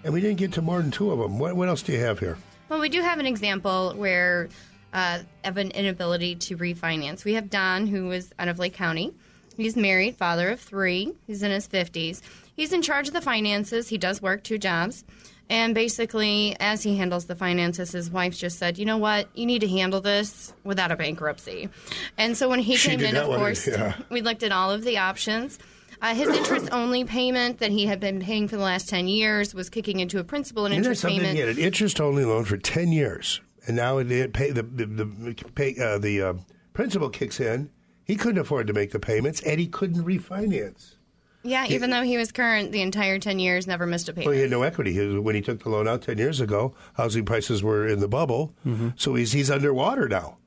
And 0.04 0.12
we 0.12 0.20
didn't 0.20 0.38
get 0.38 0.52
to 0.54 0.62
more 0.62 0.82
than 0.82 0.90
two 0.90 1.10
of 1.10 1.18
them. 1.18 1.38
What, 1.38 1.54
what 1.56 1.68
else 1.68 1.82
do 1.82 1.92
you 1.92 2.00
have 2.00 2.18
here? 2.18 2.36
Well, 2.68 2.80
we 2.80 2.88
do 2.88 3.00
have 3.00 3.18
an 3.18 3.26
example 3.26 3.94
where 3.96 4.48
uh, 4.92 5.20
of 5.44 5.56
an 5.56 5.70
inability 5.70 6.36
to 6.36 6.56
refinance. 6.56 7.24
We 7.24 7.34
have 7.34 7.50
Don, 7.50 7.86
who 7.86 8.10
is 8.10 8.32
out 8.38 8.48
of 8.48 8.58
Lake 8.58 8.74
County. 8.74 9.12
He's 9.56 9.76
married, 9.76 10.16
father 10.16 10.50
of 10.50 10.60
three. 10.60 11.12
He's 11.26 11.42
in 11.42 11.50
his 11.50 11.68
50s. 11.68 12.20
He's 12.55 12.72
in 12.72 12.82
charge 12.82 13.09
of 13.09 13.14
the 13.14 13.20
finances. 13.20 13.88
He 13.88 13.98
does 13.98 14.20
work 14.20 14.44
two 14.44 14.59
jobs. 14.59 15.05
And 15.48 15.74
basically, 15.74 16.57
as 16.61 16.82
he 16.82 16.96
handles 16.96 17.26
the 17.26 17.34
finances, 17.34 17.92
his 17.92 18.11
wife 18.11 18.36
just 18.38 18.59
said, 18.59 18.78
"You 18.78 18.86
know 18.86 18.96
what? 18.96 19.28
You 19.34 19.44
need 19.44 19.61
to 19.61 19.68
handle 19.68 20.00
this 20.00 20.55
without 20.64 20.90
a 20.90 20.96
bankruptcy." 20.96 21.68
And 22.16 22.36
so 22.36 22.48
when 22.48 22.61
he 22.61 22.76
She 22.76 22.90
came 22.90 23.00
in, 23.00 23.16
of 23.16 23.26
course, 23.26 23.66
yeah. 23.66 23.94
we 24.09 24.22
looked 24.22 24.42
at 24.42 24.53
all 24.53 24.70
of 24.70 24.82
the 24.82 24.98
options. 24.98 25.59
Uh, 26.00 26.14
his 26.14 26.28
interest 26.28 26.68
only 26.72 27.05
payment 27.05 27.59
that 27.59 27.70
he 27.70 27.86
had 27.86 28.00
been 28.00 28.18
paying 28.20 28.48
for 28.48 28.57
the 28.57 28.62
last 28.62 28.88
10 28.88 29.07
years 29.07 29.55
was 29.55 29.70
kicking 29.70 30.00
into 30.00 30.18
a 30.18 30.24
principal 30.24 30.64
and 30.64 30.74
Isn't 30.74 30.84
interest 30.84 31.05
payment. 31.05 31.34
He 31.34 31.38
had 31.38 31.48
an 31.50 31.59
interest 31.59 32.00
only 32.00 32.24
loan 32.24 32.44
for 32.44 32.57
10 32.57 32.90
years. 32.90 33.40
And 33.68 33.76
now 33.76 33.98
it, 33.98 34.11
it 34.11 34.32
pay, 34.32 34.50
the, 34.50 34.64
the, 34.64 34.86
the, 34.86 35.34
pay, 35.55 35.76
uh, 35.78 35.98
the 35.98 36.22
uh, 36.22 36.34
principal 36.72 37.09
kicks 37.09 37.38
in. 37.38 37.70
He 38.05 38.16
couldn't 38.16 38.40
afford 38.40 38.66
to 38.66 38.72
make 38.72 38.90
the 38.90 38.98
payments, 38.98 39.40
and 39.42 39.61
he 39.61 39.68
couldn't 39.68 40.03
refinance. 40.03 40.96
Yeah, 41.45 41.66
even 41.66 41.90
though 41.90 42.03
he 42.03 42.16
was 42.16 42.30
current 42.30 42.70
the 42.72 42.82
entire 42.82 43.18
10 43.18 43.38
years, 43.38 43.66
never 43.66 43.84
missed 43.86 44.09
a 44.09 44.12
payment. 44.12 44.26
Well, 44.26 44.34
he 44.36 44.43
had 44.43 44.51
no 44.51 44.62
equity. 44.62 44.93
He- 44.93 45.18
When 45.18 45.34
he 45.34 45.40
took 45.40 45.62
the 45.62 45.68
loan 45.70 45.88
out 45.88 46.03
10 46.03 46.16
years 46.18 46.40
ago, 46.40 46.74
housing 46.95 47.24
prices 47.24 47.62
were 47.62 47.86
in 47.86 47.99
the 48.01 48.09
bubble. 48.09 48.55
Mm-hmm. 48.66 48.90
So 48.97 49.14
he's, 49.14 49.32
he's 49.32 49.51
underwater 49.51 50.09
now. 50.09 50.38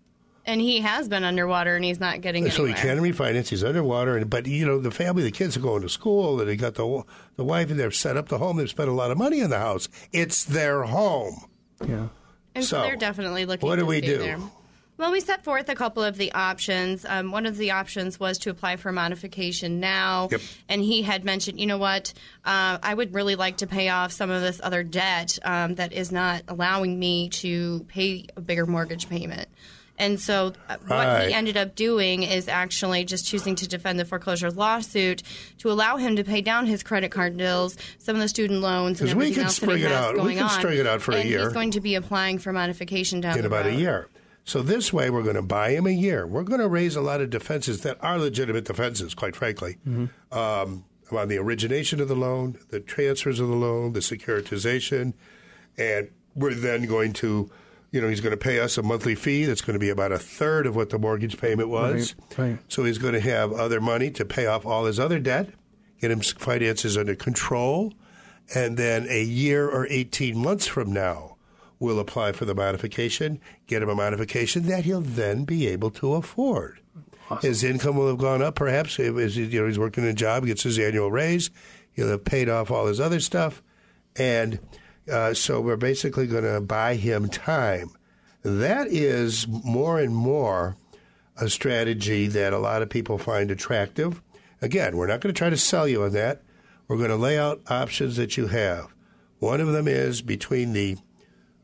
and 0.46 0.62
he 0.62 0.80
has 0.82 1.10
been 1.10 1.24
underwater 1.24 1.76
and 1.76 1.84
he's 1.84 2.00
not 2.00 2.22
getting 2.22 2.50
So 2.52 2.66
he 2.66 2.74
anywhere. 2.74 2.96
can 2.96 3.04
refinance. 3.04 3.48
He's 3.50 3.64
underwater, 3.64 4.16
and 4.16 4.30
but 4.30 4.46
you 4.48 4.66
know 4.66 4.80
the 4.80 4.91
family, 4.91 5.24
the 5.24 5.32
kids 5.32 5.58
are 5.58 5.60
going 5.60 5.82
to 5.82 5.89
school, 5.89 6.39
and 6.39 6.48
they 6.48 6.56
got 6.56 6.76
the 6.76 7.04
the 7.36 7.43
wife, 7.43 7.72
and 7.72 7.80
they've 7.80 7.93
set 7.96 8.16
up 8.16 8.30
the 8.30 8.38
home. 8.38 8.58
They've 8.58 8.70
spent 8.70 8.88
a 8.89 8.93
lot 8.93 9.10
of 9.12 9.18
money 9.18 9.39
in 9.39 9.50
the 9.50 9.58
house. 9.60 9.89
It's 10.14 10.43
their 10.46 10.84
home. 10.84 11.46
Yeah. 11.82 12.08
And 12.54 12.64
so, 12.64 12.78
So, 12.78 12.82
they're 12.84 12.96
definitely 12.96 13.46
looking 13.46 13.68
what 13.68 13.76
to 13.78 13.82
do 13.82 13.86
we 13.88 14.00
do? 14.02 14.18
there. 14.20 14.38
Well, 14.98 15.12
we 15.12 15.20
set 15.20 15.43
forth 15.43 15.68
a 15.68 15.76
couple 15.76 16.04
of 16.04 16.16
the 16.16 16.32
options. 16.32 17.06
Um, 17.08 17.32
one 17.32 17.46
of 17.46 17.58
the 17.58 17.72
options 17.72 18.18
was 18.18 18.38
to 18.39 18.50
apply 18.50 18.78
for 18.78 18.93
modification 18.93 19.82
now. 19.82 20.30
Yep. 20.32 20.41
And 20.70 20.82
he 20.82 21.02
had 21.02 21.26
mentioned, 21.26 21.60
you 21.60 21.66
know 21.66 21.78
what, 21.78 22.14
uh, 22.46 22.78
I 22.82 22.93
would 22.93 23.14
really 23.14 23.36
like 23.36 23.58
to 23.58 23.68
pay 23.68 23.89
off 23.89 24.14
some 24.14 24.30
of 24.30 24.41
this 24.41 24.62
other 24.64 24.84
debt 24.84 25.38
um, 25.43 25.76
that 25.76 25.91
is 25.91 26.14
not 26.14 26.43
allowing 26.48 26.98
me 26.98 27.28
to 27.30 27.86
pay 27.89 28.26
a 28.38 28.41
bigger 28.41 28.66
mortgage 28.66 29.10
payment. 29.10 29.50
And 29.98 30.20
so, 30.20 30.52
uh, 30.70 30.76
what 30.88 30.89
Right. 30.89 31.28
he 31.30 31.34
ended 31.34 31.56
up 31.56 31.76
doing 31.76 32.24
is 32.24 32.48
actually 32.50 33.06
just 33.06 33.26
choosing 33.26 33.56
to 33.56 33.68
defend 33.68 33.98
the 34.00 34.04
foreclosure 34.06 34.52
lawsuit 34.52 35.24
to 35.60 35.72
allow 35.72 35.96
him 35.98 36.18
to 36.18 36.24
pay 36.26 36.41
down 36.41 36.66
his 36.68 36.84
credit 36.84 37.12
card 37.12 37.38
bills, 37.38 37.78
some 37.98 38.16
of 38.16 38.22
the 38.22 38.28
student 38.28 38.60
loans, 38.62 39.00
and 39.00 39.10
'Cause 39.10 39.16
we 39.16 39.24
everything 39.28 39.36
could 39.36 39.43
else 39.46 39.60
that 39.60 39.66
he 39.66 39.72
spring 39.72 39.84
it 39.84 39.91
has 39.91 40.04
out. 40.06 40.14
We 40.16 40.20
going 40.22 40.36
could 40.38 40.43
on. 40.43 40.50
string 40.50 40.80
it 40.80 40.88
out 40.88 41.02
for 41.02 41.14
a 41.14 41.16
and 41.18 41.30
year. 41.30 41.43
He's 41.46 41.54
going 41.54 41.72
to 41.72 41.80
be 41.82 41.96
applying 41.96 42.39
for 42.39 42.52
modification 42.52 43.22
down 43.22 43.36
in 43.38 43.41
the 43.41 43.48
about 43.48 43.68
a 43.68 43.74
year. 43.74 44.08
So 44.46 44.62
this 44.62 44.93
way, 44.93 45.10
we're 45.10 45.24
going 45.24 45.36
to 45.36 45.41
buy 45.41 45.72
him 45.72 45.88
a 45.88 45.91
year. 45.91 46.26
We're 46.28 46.43
going 46.43 46.60
to 46.62 46.68
raise 46.68 46.96
a 46.96 47.02
lot 47.02 47.20
of 47.20 47.30
defenses 47.32 47.82
that 47.82 47.98
are 48.02 48.18
legitimate 48.20 48.66
defenses, 48.66 49.14
quite 49.16 49.36
frankly, 49.36 49.78
um, 50.32 50.86
on 51.12 51.28
the 51.28 51.38
origination 51.39 52.00
of 52.00 52.08
the 52.08 52.16
loan, 52.16 52.58
the 52.70 52.80
transfers 52.80 53.39
of 53.39 53.48
the 53.48 53.56
loan, 53.56 53.93
the 53.93 54.02
securitization, 54.02 55.14
and 55.78 56.10
we're 56.36 56.54
then 56.54 56.86
going 56.86 57.14
to, 57.14 57.50
you 57.91 58.02
know, 58.02 58.08
he's 58.08 58.22
going 58.22 58.32
to 58.32 58.38
pay 58.38 58.60
us 58.60 58.78
a 58.78 58.84
monthly 58.84 59.16
fee 59.16 59.46
that's 59.46 59.62
going 59.62 59.74
to 59.74 59.80
be 59.80 59.89
about 59.89 60.12
a 60.12 60.20
third 60.20 60.68
of 60.68 60.76
what 60.76 60.89
the 60.89 61.00
mortgage 61.00 61.38
payment 61.39 61.70
was. 61.70 62.16
Right, 62.38 62.50
right. 62.50 62.60
So 62.68 62.84
he's 62.84 62.98
going 62.98 63.14
to 63.14 63.20
have 63.20 63.52
other 63.52 63.82
money 63.82 64.12
to 64.12 64.26
pay 64.26 64.46
off 64.46 64.66
all 64.66 64.86
his 64.86 65.00
other 65.00 65.20
debt, 65.20 65.50
get 66.02 66.12
his 66.12 66.32
finances 66.34 66.98
under 66.98 67.16
control, 67.16 67.93
and 68.54 68.78
then 68.78 69.08
a 69.10 69.24
year 69.24 69.68
or 69.68 69.88
18 69.89 70.38
months 70.38 70.68
from 70.68 70.93
now, 70.93 71.34
we'll 71.80 71.99
apply 71.99 72.32
for 72.32 72.45
the 72.45 72.55
modification, 72.55 73.39
get 73.67 73.82
him 73.82 73.89
a 73.89 73.95
modification 73.95 74.63
that 74.67 74.86
he'll 74.86 75.01
then 75.01 75.43
be 75.43 75.67
able 75.67 75.91
to 75.91 76.13
afford. 76.13 76.80
His 77.41 77.63
income 77.63 77.97
will 77.97 78.07
have 78.07 78.19
gone 78.19 78.41
up, 78.41 78.55
perhaps. 78.55 78.99
If, 78.99 79.36
you 79.36 79.61
know, 79.61 79.67
he's 79.67 79.80
working 79.80 80.05
a 80.05 80.13
job, 80.13 80.45
gets 80.45 80.63
his 80.63 80.78
annual 80.78 81.11
raise. 81.11 81.49
He'll 81.91 82.09
have 82.09 82.23
paid 82.23 82.49
off 82.49 82.69
all 82.69 82.86
his 82.86 82.99
other 82.99 83.19
stuff, 83.19 83.63
and 84.15 84.59
uh, 85.11 85.34
so 85.34 85.61
we're 85.61 85.76
basically 85.76 86.28
going 86.28 86.43
to 86.43 86.61
buy 86.61 86.95
him 86.95 87.30
time. 87.30 87.89
That 88.43 88.88
is 88.88 89.47
more 89.47 89.99
and 89.99 90.15
more 90.15 90.76
a 91.38 91.49
strategy 91.49 92.28
that 92.28 92.53
a 92.53 92.59
lot 92.59 92.82
of 92.82 92.89
people 92.89 93.17
find 93.17 93.49
attractive. 93.49 94.21
Again, 94.61 94.97
we're 94.97 95.07
not 95.07 95.21
going 95.21 95.34
to 95.34 95.38
try 95.38 95.49
to 95.49 95.57
sell 95.57 95.88
you 95.88 96.03
on 96.03 96.11
that. 96.11 96.43
We're 96.88 96.97
going 96.97 97.09
to 97.09 97.15
lay 97.15 97.39
out 97.39 97.61
options 97.67 98.17
that 98.17 98.38
you 98.38 98.47
have. 98.47 98.93
One 99.39 99.61
of 99.61 99.69
them 99.69 99.88
is 99.88 100.21
between 100.21 100.73
the 100.73 100.97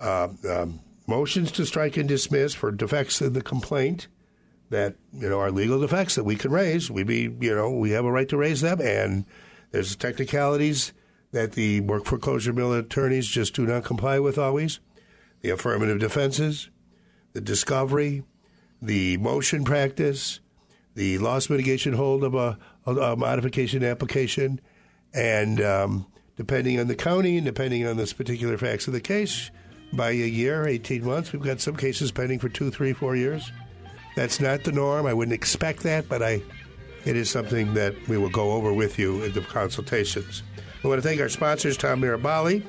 uh, 0.01 0.29
um, 0.49 0.79
motions 1.07 1.51
to 1.53 1.65
strike 1.65 1.97
and 1.97 2.09
dismiss 2.09 2.53
for 2.53 2.71
defects 2.71 3.21
in 3.21 3.33
the 3.33 3.41
complaint 3.41 4.07
that 4.69 4.95
you 5.13 5.29
know 5.29 5.39
are 5.39 5.51
legal 5.51 5.79
defects 5.79 6.15
that 6.15 6.23
we 6.23 6.35
can 6.35 6.51
raise. 6.51 6.89
We 6.89 7.03
be 7.03 7.29
you 7.39 7.55
know 7.55 7.69
we 7.69 7.91
have 7.91 8.05
a 8.05 8.11
right 8.11 8.27
to 8.29 8.37
raise 8.37 8.61
them, 8.61 8.81
and 8.81 9.25
there's 9.71 9.95
technicalities 9.95 10.93
that 11.31 11.53
the 11.53 11.81
work 11.81 12.05
foreclosure 12.05 12.53
mill 12.53 12.73
attorneys 12.73 13.27
just 13.27 13.53
do 13.53 13.65
not 13.65 13.83
comply 13.83 14.19
with 14.19 14.37
always. 14.37 14.79
The 15.41 15.49
affirmative 15.49 15.99
defenses, 15.99 16.69
the 17.33 17.41
discovery, 17.41 18.23
the 18.81 19.17
motion 19.17 19.63
practice, 19.63 20.39
the 20.95 21.17
loss 21.17 21.49
mitigation 21.49 21.93
hold 21.93 22.23
of 22.23 22.35
a, 22.35 22.57
a 22.85 23.15
modification 23.15 23.83
application, 23.83 24.59
and 25.13 25.61
um, 25.61 26.07
depending 26.35 26.79
on 26.79 26.87
the 26.87 26.95
county 26.95 27.37
and 27.37 27.45
depending 27.45 27.85
on 27.85 27.97
this 27.97 28.13
particular 28.13 28.57
facts 28.57 28.87
of 28.87 28.93
the 28.93 29.01
case, 29.01 29.51
by 29.93 30.11
a 30.11 30.13
year, 30.13 30.67
18 30.67 31.05
months, 31.05 31.33
we've 31.33 31.41
got 31.41 31.59
some 31.59 31.75
cases 31.75 32.11
pending 32.11 32.39
for 32.39 32.49
two, 32.49 32.71
three, 32.71 32.93
four 32.93 33.15
years. 33.15 33.51
That's 34.15 34.39
not 34.39 34.63
the 34.63 34.71
norm. 34.71 35.05
I 35.05 35.13
wouldn't 35.13 35.33
expect 35.33 35.83
that, 35.83 36.07
but 36.07 36.21
I, 36.21 36.41
it 37.05 37.15
is 37.15 37.29
something 37.29 37.73
that 37.73 37.95
we 38.07 38.17
will 38.17 38.29
go 38.29 38.51
over 38.53 38.73
with 38.73 38.99
you 38.99 39.23
in 39.23 39.33
the 39.33 39.41
consultations. 39.41 40.43
I 40.83 40.87
want 40.87 41.01
to 41.01 41.07
thank 41.07 41.21
our 41.21 41.29
sponsors, 41.29 41.77
Tom 41.77 42.01
Mirabali, 42.01 42.65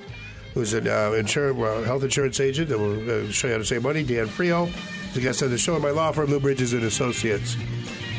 who's 0.55 0.75
an 0.75 0.87
uh, 0.87 1.13
insurance, 1.13 1.57
well, 1.57 1.83
health 1.83 2.05
insurance 2.05 2.41
agent 2.41 2.69
that 2.69 2.79
will 2.79 3.11
uh, 3.11 3.31
show 3.31 3.49
you 3.49 3.55
how 3.55 3.59
to 3.59 3.65
save 3.65 3.83
money. 3.83 4.03
Dan 4.03 4.27
Frio, 4.27 4.69
is 5.11 5.17
a 5.17 5.21
guest 5.21 5.43
on 5.43 5.51
the 5.51 5.59
show, 5.59 5.75
and 5.75 5.83
my 5.83 5.91
law 5.91 6.13
firm, 6.13 6.31
Lou 6.31 6.41
Bridges 6.41 6.73
and 6.73 6.85
Associates. 6.85 7.57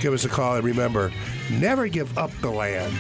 Give 0.02 0.14
us 0.14 0.26
a 0.26 0.30
call, 0.30 0.56
and 0.56 0.64
remember, 0.64 1.12
never 1.52 1.88
give 1.88 2.18
up 2.18 2.32
the 2.42 2.50
land. 2.50 2.94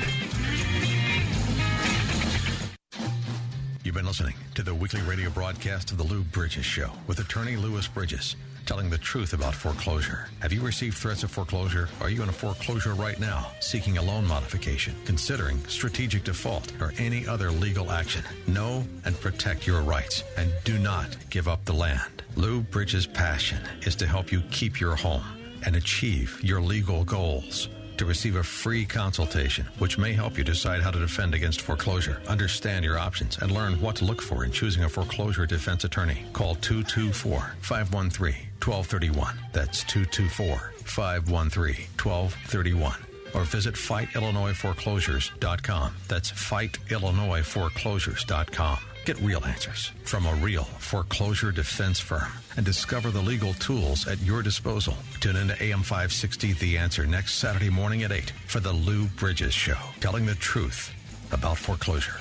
You've 3.83 3.95
been 3.95 4.05
listening 4.05 4.35
to 4.55 4.61
the 4.61 4.75
weekly 4.75 5.01
radio 5.01 5.31
broadcast 5.31 5.91
of 5.91 5.97
the 5.97 6.03
Lou 6.03 6.21
Bridges 6.21 6.65
Show 6.65 6.91
with 7.07 7.17
attorney 7.17 7.55
Louis 7.55 7.87
Bridges, 7.87 8.35
telling 8.67 8.87
the 8.87 8.99
truth 8.99 9.33
about 9.33 9.55
foreclosure. 9.55 10.27
Have 10.41 10.53
you 10.53 10.61
received 10.61 10.95
threats 10.95 11.23
of 11.23 11.31
foreclosure? 11.31 11.89
Are 11.99 12.09
you 12.09 12.21
in 12.21 12.29
a 12.29 12.33
foreclosure 12.33 12.93
right 12.93 13.19
now, 13.19 13.47
seeking 13.61 13.97
a 13.97 14.01
loan 14.01 14.27
modification, 14.27 14.93
considering 15.05 15.57
strategic 15.65 16.23
default, 16.23 16.71
or 16.79 16.93
any 16.99 17.27
other 17.27 17.49
legal 17.49 17.91
action? 17.91 18.23
Know 18.45 18.83
and 19.05 19.19
protect 19.19 19.65
your 19.65 19.81
rights, 19.81 20.23
and 20.37 20.53
do 20.65 20.77
not 20.77 21.07
give 21.31 21.47
up 21.47 21.65
the 21.65 21.73
land. 21.73 22.21
Lou 22.35 22.61
Bridges' 22.61 23.07
passion 23.07 23.59
is 23.81 23.95
to 23.95 24.05
help 24.05 24.31
you 24.31 24.41
keep 24.51 24.79
your 24.79 24.95
home 24.95 25.23
and 25.65 25.75
achieve 25.75 26.39
your 26.43 26.61
legal 26.61 27.03
goals. 27.03 27.69
To 27.97 28.05
receive 28.05 28.35
a 28.35 28.43
free 28.43 28.85
consultation, 28.85 29.65
which 29.77 29.97
may 29.97 30.11
help 30.13 30.37
you 30.37 30.43
decide 30.43 30.81
how 30.81 30.91
to 30.91 30.99
defend 30.99 31.33
against 31.35 31.61
foreclosure, 31.61 32.21
understand 32.27 32.83
your 32.83 32.97
options, 32.97 33.37
and 33.37 33.51
learn 33.51 33.79
what 33.79 33.95
to 33.97 34.05
look 34.05 34.21
for 34.21 34.45
in 34.45 34.51
choosing 34.51 34.83
a 34.83 34.89
foreclosure 34.89 35.45
defense 35.45 35.83
attorney, 35.83 36.25
call 36.33 36.55
224 36.55 37.55
513 37.61 38.47
1231. 38.61 39.37
That's 39.51 39.83
224 39.83 40.73
513 40.85 41.85
1231. 42.01 42.95
Or 43.33 43.43
visit 43.45 43.73
FightIllinoisForeclosures.com. 43.75 45.95
That's 46.07 46.31
FightIllinoisForeclosures.com. 46.31 48.79
Get 49.05 49.19
real 49.19 49.43
answers 49.43 49.91
from 50.05 50.25
a 50.25 50.33
real 50.35 50.63
foreclosure 50.63 51.51
defense 51.51 51.99
firm 51.99 52.31
and 52.55 52.65
discover 52.65 53.09
the 53.09 53.19
legal 53.19 53.53
tools 53.55 54.07
at 54.07 54.21
your 54.21 54.41
disposal. 54.41 54.95
Tune 55.19 55.35
in 55.35 55.49
to 55.49 55.61
AM 55.61 55.83
560 55.83 56.53
The 56.53 56.77
Answer 56.77 57.05
next 57.05 57.33
Saturday 57.33 57.69
morning 57.69 58.03
at 58.03 58.13
8 58.13 58.31
for 58.47 58.61
the 58.61 58.71
Lou 58.71 59.07
Bridges 59.07 59.53
Show, 59.53 59.77
telling 59.99 60.25
the 60.25 60.35
truth 60.35 60.93
about 61.33 61.57
foreclosure. 61.57 62.15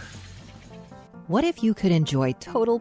What 1.28 1.44
if 1.44 1.62
you 1.62 1.72
could 1.72 1.92
enjoy 1.92 2.32
total 2.40 2.80